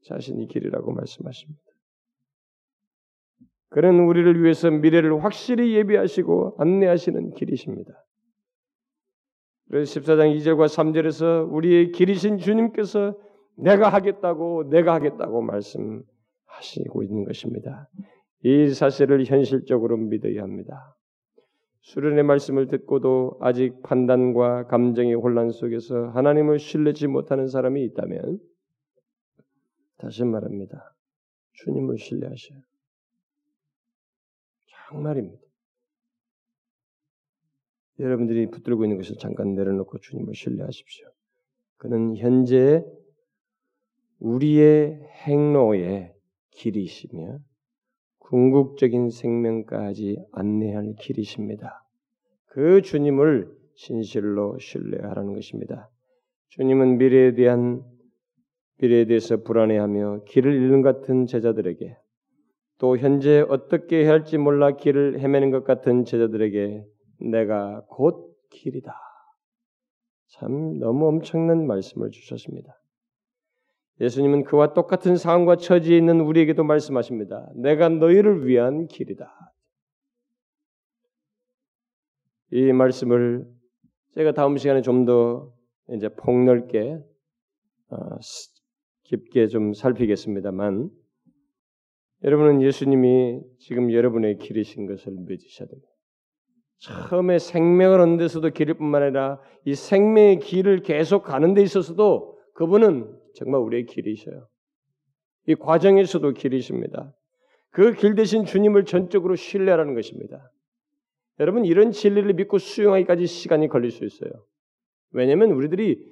자신이 0.05 0.47
길이라고 0.47 0.91
말씀하십니다. 0.93 1.61
그는 3.69 4.01
우리를 4.01 4.43
위해서 4.43 4.69
미래를 4.69 5.23
확실히 5.23 5.75
예비하시고 5.75 6.55
안내하시는 6.59 7.33
길이십니다. 7.35 7.93
그래서 9.71 10.01
14장 10.01 10.35
2절과 10.35 10.65
3절에서 10.67 11.49
우리의 11.49 11.93
길이신 11.93 12.39
주님께서 12.39 13.17
내가 13.55 13.87
하겠다고 13.87 14.69
내가 14.69 14.93
하겠다고 14.95 15.41
말씀하시고 15.41 17.03
있는 17.03 17.23
것입니다. 17.23 17.87
이 18.43 18.67
사실을 18.67 19.23
현실적으로 19.23 19.95
믿어야 19.95 20.43
합니다. 20.43 20.97
수련의 21.83 22.23
말씀을 22.23 22.67
듣고도 22.67 23.37
아직 23.39 23.81
판단과 23.83 24.67
감정의 24.67 25.13
혼란 25.13 25.51
속에서 25.51 26.09
하나님을 26.09 26.59
신뢰지 26.59 27.07
못하는 27.07 27.47
사람이 27.47 27.81
있다면 27.85 28.39
다시 29.99 30.25
말합니다. 30.25 30.93
주님을 31.53 31.97
신뢰하셔요. 31.97 32.59
정말입니다. 34.89 35.50
여러분들이 38.01 38.49
붙들고 38.49 38.83
있는 38.83 38.97
것을 38.97 39.17
잠깐 39.17 39.53
내려놓고 39.53 39.99
주님을 39.99 40.33
신뢰하십시오. 40.33 41.07
그는 41.77 42.17
현재 42.17 42.83
우리의 44.19 44.99
행로의 45.25 46.13
길이시며 46.51 47.39
궁극적인 48.19 49.09
생명까지 49.09 50.17
안내할 50.31 50.95
길이십니다. 50.99 51.85
그 52.47 52.81
주님을 52.81 53.49
진실로 53.75 54.57
신뢰하라는 54.59 55.33
것입니다. 55.33 55.89
주님은 56.49 56.97
미래에 56.97 57.33
대한 57.33 57.83
미래에 58.79 59.05
대해서 59.05 59.41
불안해하며 59.43 60.23
길을 60.25 60.53
잃는 60.53 60.81
같은 60.81 61.25
제자들에게 61.27 61.97
또 62.79 62.97
현재 62.97 63.45
어떻게 63.47 64.03
해야 64.03 64.11
할지 64.11 64.37
몰라 64.37 64.75
길을 64.75 65.19
헤매는 65.19 65.51
것 65.51 65.63
같은 65.63 66.03
제자들에게 66.03 66.85
내가 67.29 67.83
곧 67.87 68.37
길이다. 68.49 68.93
참 70.27 70.79
너무 70.79 71.07
엄청난 71.07 71.67
말씀을 71.67 72.11
주셨습니다. 72.11 72.81
예수님은 73.99 74.43
그와 74.45 74.73
똑같은 74.73 75.15
상황과 75.15 75.57
처지에 75.57 75.97
있는 75.97 76.21
우리에게도 76.21 76.63
말씀하십니다. 76.63 77.51
내가 77.55 77.89
너희를 77.89 78.47
위한 78.47 78.87
길이다. 78.87 79.31
이 82.51 82.71
말씀을 82.73 83.47
제가 84.13 84.33
다음 84.33 84.57
시간에 84.57 84.81
좀 84.81 85.05
더 85.05 85.53
이제 85.93 86.09
폭넓게 86.09 87.03
어, 87.89 87.97
깊게 89.03 89.47
좀 89.47 89.73
살피겠습니다만 89.73 90.89
여러분은 92.23 92.61
예수님이 92.61 93.41
지금 93.59 93.91
여러분의 93.91 94.37
길이신 94.37 94.85
것을 94.85 95.13
믿으셔야 95.13 95.67
됩니다. 95.67 95.90
처음에 96.81 97.37
생명을 97.37 97.99
얻는 97.99 98.17
데서도 98.17 98.49
길일 98.49 98.73
뿐만 98.73 99.03
아니라 99.03 99.39
이 99.65 99.75
생명의 99.75 100.39
길을 100.39 100.81
계속 100.81 101.23
가는 101.23 101.53
데 101.53 101.61
있어서도 101.61 102.39
그분은 102.55 103.15
정말 103.35 103.61
우리의 103.61 103.85
길이셔요. 103.85 104.47
이 105.47 105.55
과정에서도 105.55 106.33
길이십니다. 106.33 107.13
그 107.69 107.93
길 107.93 108.15
대신 108.15 108.45
주님을 108.45 108.85
전적으로 108.85 109.35
신뢰하라는 109.35 109.93
것입니다. 109.93 110.51
여러분 111.39 111.65
이런 111.65 111.91
진리를 111.91 112.33
믿고 112.33 112.57
수용하기까지 112.57 113.27
시간이 113.27 113.67
걸릴 113.67 113.91
수 113.91 114.03
있어요. 114.03 114.31
왜냐하면 115.11 115.51
우리들이 115.51 116.03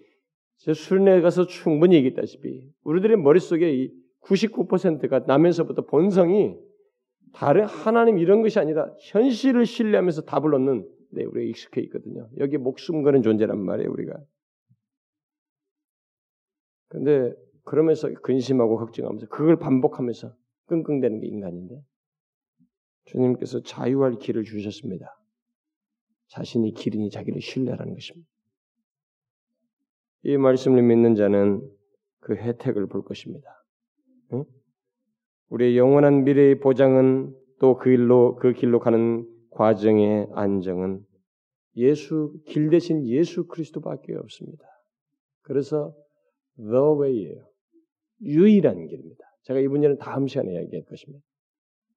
제 0.57 0.73
수련회 0.73 1.21
가서 1.21 1.47
충분히 1.47 1.95
얘기했다시피 1.95 2.69
우리들의 2.83 3.17
머릿속에 3.17 3.89
99%가 4.21 5.19
나면서부터 5.19 5.85
본성이 5.85 6.55
다른 7.33 7.65
하나님 7.65 8.17
이런 8.17 8.41
것이 8.41 8.59
아니라 8.59 8.93
현실을 8.99 9.65
신뢰하면서 9.65 10.23
답을 10.23 10.53
얻는 10.55 10.87
네, 11.11 11.23
우리가 11.23 11.49
익숙해 11.49 11.81
있거든요. 11.83 12.29
여기 12.37 12.57
목숨 12.57 13.01
거는 13.01 13.21
존재란 13.21 13.59
말이에요, 13.59 13.89
우리가. 13.91 14.17
근데 16.87 17.33
그러면서 17.63 18.11
근심하고 18.21 18.77
걱정하면서 18.77 19.27
그걸 19.27 19.57
반복하면서 19.57 20.35
끙끙대는 20.67 21.19
게 21.19 21.27
인간인데 21.27 21.81
주님께서 23.05 23.61
자유할 23.61 24.17
길을 24.19 24.43
주셨습니다. 24.43 25.19
자신이 26.27 26.73
길이니 26.73 27.09
자기를 27.09 27.41
신뢰하라는 27.41 27.93
것입니다. 27.93 28.29
이 30.23 30.37
말씀을 30.37 30.81
믿는 30.83 31.15
자는 31.15 31.61
그 32.19 32.35
혜택을 32.35 32.87
볼 32.87 33.03
것입니다. 33.03 33.47
응? 34.33 34.45
우리의 35.49 35.77
영원한 35.77 36.23
미래의 36.23 36.59
보장은 36.59 37.35
또그 37.59 37.89
길로 37.89 38.35
그 38.35 38.53
길로 38.53 38.79
가는 38.79 39.27
과정의 39.51 40.27
안정은 40.33 41.03
예수 41.75 42.33
길 42.45 42.69
대신 42.69 43.05
예수 43.07 43.47
그리스도밖에 43.47 44.15
없습니다. 44.15 44.63
그래서 45.41 45.93
the 46.57 46.79
way예요. 46.99 47.47
유일한 48.21 48.85
길입니다. 48.85 49.23
제가 49.43 49.59
이번 49.59 49.81
년은 49.81 49.97
다음 49.97 50.27
시간에 50.27 50.51
이야기할 50.53 50.85
것입니다. 50.85 51.23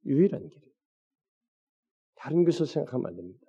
유일한 0.06 0.48
길이에요. 0.48 0.72
다른 2.16 2.44
것을 2.44 2.66
생각하면 2.66 3.06
안 3.06 3.16
됩니다. 3.16 3.46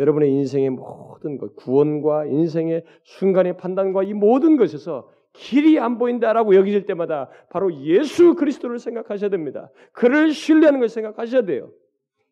여러분의 0.00 0.32
인생의 0.32 0.70
모든 0.70 1.38
것, 1.38 1.54
구원과 1.54 2.26
인생의 2.26 2.84
순간의 3.04 3.56
판단과 3.56 4.02
이 4.02 4.12
모든 4.12 4.56
것에서 4.56 5.08
길이 5.34 5.78
안 5.78 5.98
보인다라고 5.98 6.54
여기질 6.54 6.86
때마다 6.86 7.28
바로 7.50 7.74
예수 7.82 8.34
그리스도를 8.34 8.78
생각하셔야 8.78 9.30
됩니다. 9.30 9.70
그를 9.92 10.32
신뢰하는 10.32 10.80
것을 10.80 10.94
생각하셔야 10.94 11.42
돼요. 11.42 11.70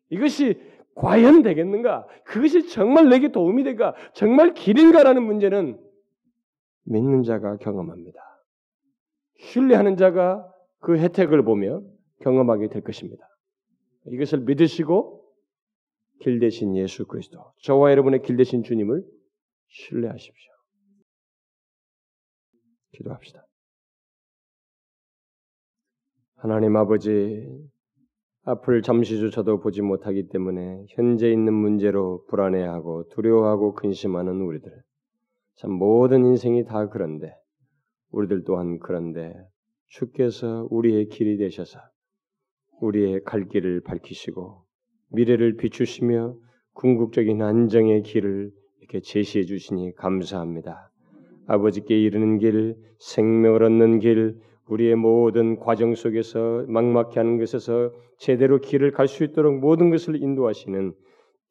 이것이 0.09 0.59
과연 0.95 1.41
되겠는가? 1.43 2.07
그것이 2.23 2.67
정말 2.67 3.09
내게 3.09 3.31
도움이 3.31 3.63
될까? 3.63 3.93
정말 4.13 4.53
길인가라는 4.53 5.21
문제는 5.21 5.79
믿는 6.85 7.23
자가 7.23 7.57
경험합니다. 7.57 8.19
신뢰하는 9.39 9.97
자가 9.97 10.47
그 10.79 10.97
혜택을 10.97 11.43
보며 11.43 11.81
경험하게 12.21 12.69
될 12.69 12.83
것입니다. 12.83 13.27
이것을 14.07 14.41
믿으시고 14.41 15.23
길 16.21 16.39
대신 16.39 16.75
예수 16.77 17.05
그리스도, 17.05 17.39
저와 17.63 17.91
여러분의 17.91 18.21
길 18.21 18.37
대신 18.37 18.63
주님을 18.63 19.03
신뢰하십시오. 19.67 20.52
기도합시다. 22.93 23.45
하나님 26.35 26.75
아버지, 26.75 27.47
앞을 28.45 28.81
잠시조차도 28.81 29.61
보지 29.61 29.81
못하기 29.81 30.27
때문에 30.27 30.85
현재 30.89 31.31
있는 31.31 31.53
문제로 31.53 32.25
불안해하고 32.25 33.07
두려워하고 33.09 33.73
근심하는 33.73 34.41
우리들. 34.41 34.71
참 35.55 35.71
모든 35.71 36.25
인생이 36.25 36.65
다 36.65 36.89
그런데 36.89 37.33
우리들 38.11 38.43
또한 38.43 38.79
그런데 38.79 39.33
주께서 39.87 40.67
우리의 40.71 41.07
길이 41.07 41.37
되셔서 41.37 41.79
우리의 42.81 43.23
갈 43.23 43.47
길을 43.47 43.81
밝히시고 43.81 44.65
미래를 45.11 45.55
비추시며 45.55 46.35
궁극적인 46.73 47.41
안정의 47.41 48.01
길을 48.01 48.51
이렇게 48.79 48.99
제시해 48.99 49.45
주시니 49.45 49.93
감사합니다. 49.95 50.92
아버지께 51.47 51.99
이르는 51.99 52.37
길, 52.37 52.75
생명을 52.99 53.63
얻는 53.63 53.99
길, 53.99 54.37
우리의 54.67 54.95
모든 54.95 55.59
과정 55.59 55.93
속에서 55.93 56.65
막막해 56.67 57.13
하는 57.15 57.37
것에서 57.37 57.91
제대로 58.17 58.59
길을 58.59 58.91
갈 58.91 59.07
수 59.07 59.23
있도록 59.23 59.59
모든 59.59 59.89
것을 59.89 60.21
인도하시는 60.21 60.93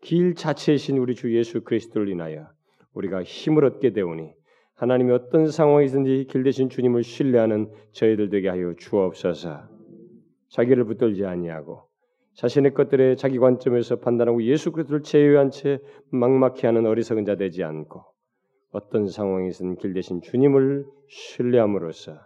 길 0.00 0.34
자체이신 0.34 0.98
우리 0.98 1.14
주 1.14 1.36
예수 1.36 1.62
그리스도를 1.62 2.08
인하여 2.08 2.46
우리가 2.94 3.22
힘을 3.22 3.64
얻게 3.64 3.92
되오니 3.92 4.32
하나님이 4.74 5.12
어떤 5.12 5.46
상황이든지 5.46 6.26
길 6.30 6.42
대신 6.42 6.68
주님을 6.68 7.02
신뢰하는 7.04 7.70
저희들 7.92 8.30
되게 8.30 8.48
하여 8.48 8.74
주옵소서. 8.76 9.68
자기를 10.48 10.84
붙들지 10.84 11.24
아니하고 11.24 11.84
자신의 12.34 12.74
것들에 12.74 13.14
자기 13.16 13.38
관점에서 13.38 13.96
판단하고 13.96 14.42
예수 14.42 14.72
그리스도를 14.72 15.02
제외한 15.02 15.50
채 15.50 15.78
막막해 16.10 16.66
하는 16.66 16.86
어리석은 16.86 17.24
자 17.26 17.36
되지 17.36 17.62
않고 17.62 18.11
어떤 18.72 19.06
상황에서는 19.06 19.76
길 19.76 19.92
대신 19.92 20.20
주님을 20.20 20.86
신뢰함으로써 21.08 22.18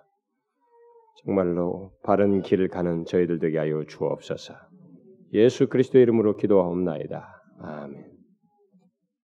정말로 1.24 1.92
바른 2.02 2.40
길을 2.40 2.68
가는 2.68 3.04
저희들 3.04 3.40
되게 3.40 3.58
하여 3.58 3.84
주옵소서. 3.84 4.54
예수 5.32 5.68
그리스도의 5.68 6.02
이름으로 6.02 6.36
기도하옵나이다. 6.36 7.42
아멘. 7.58 8.15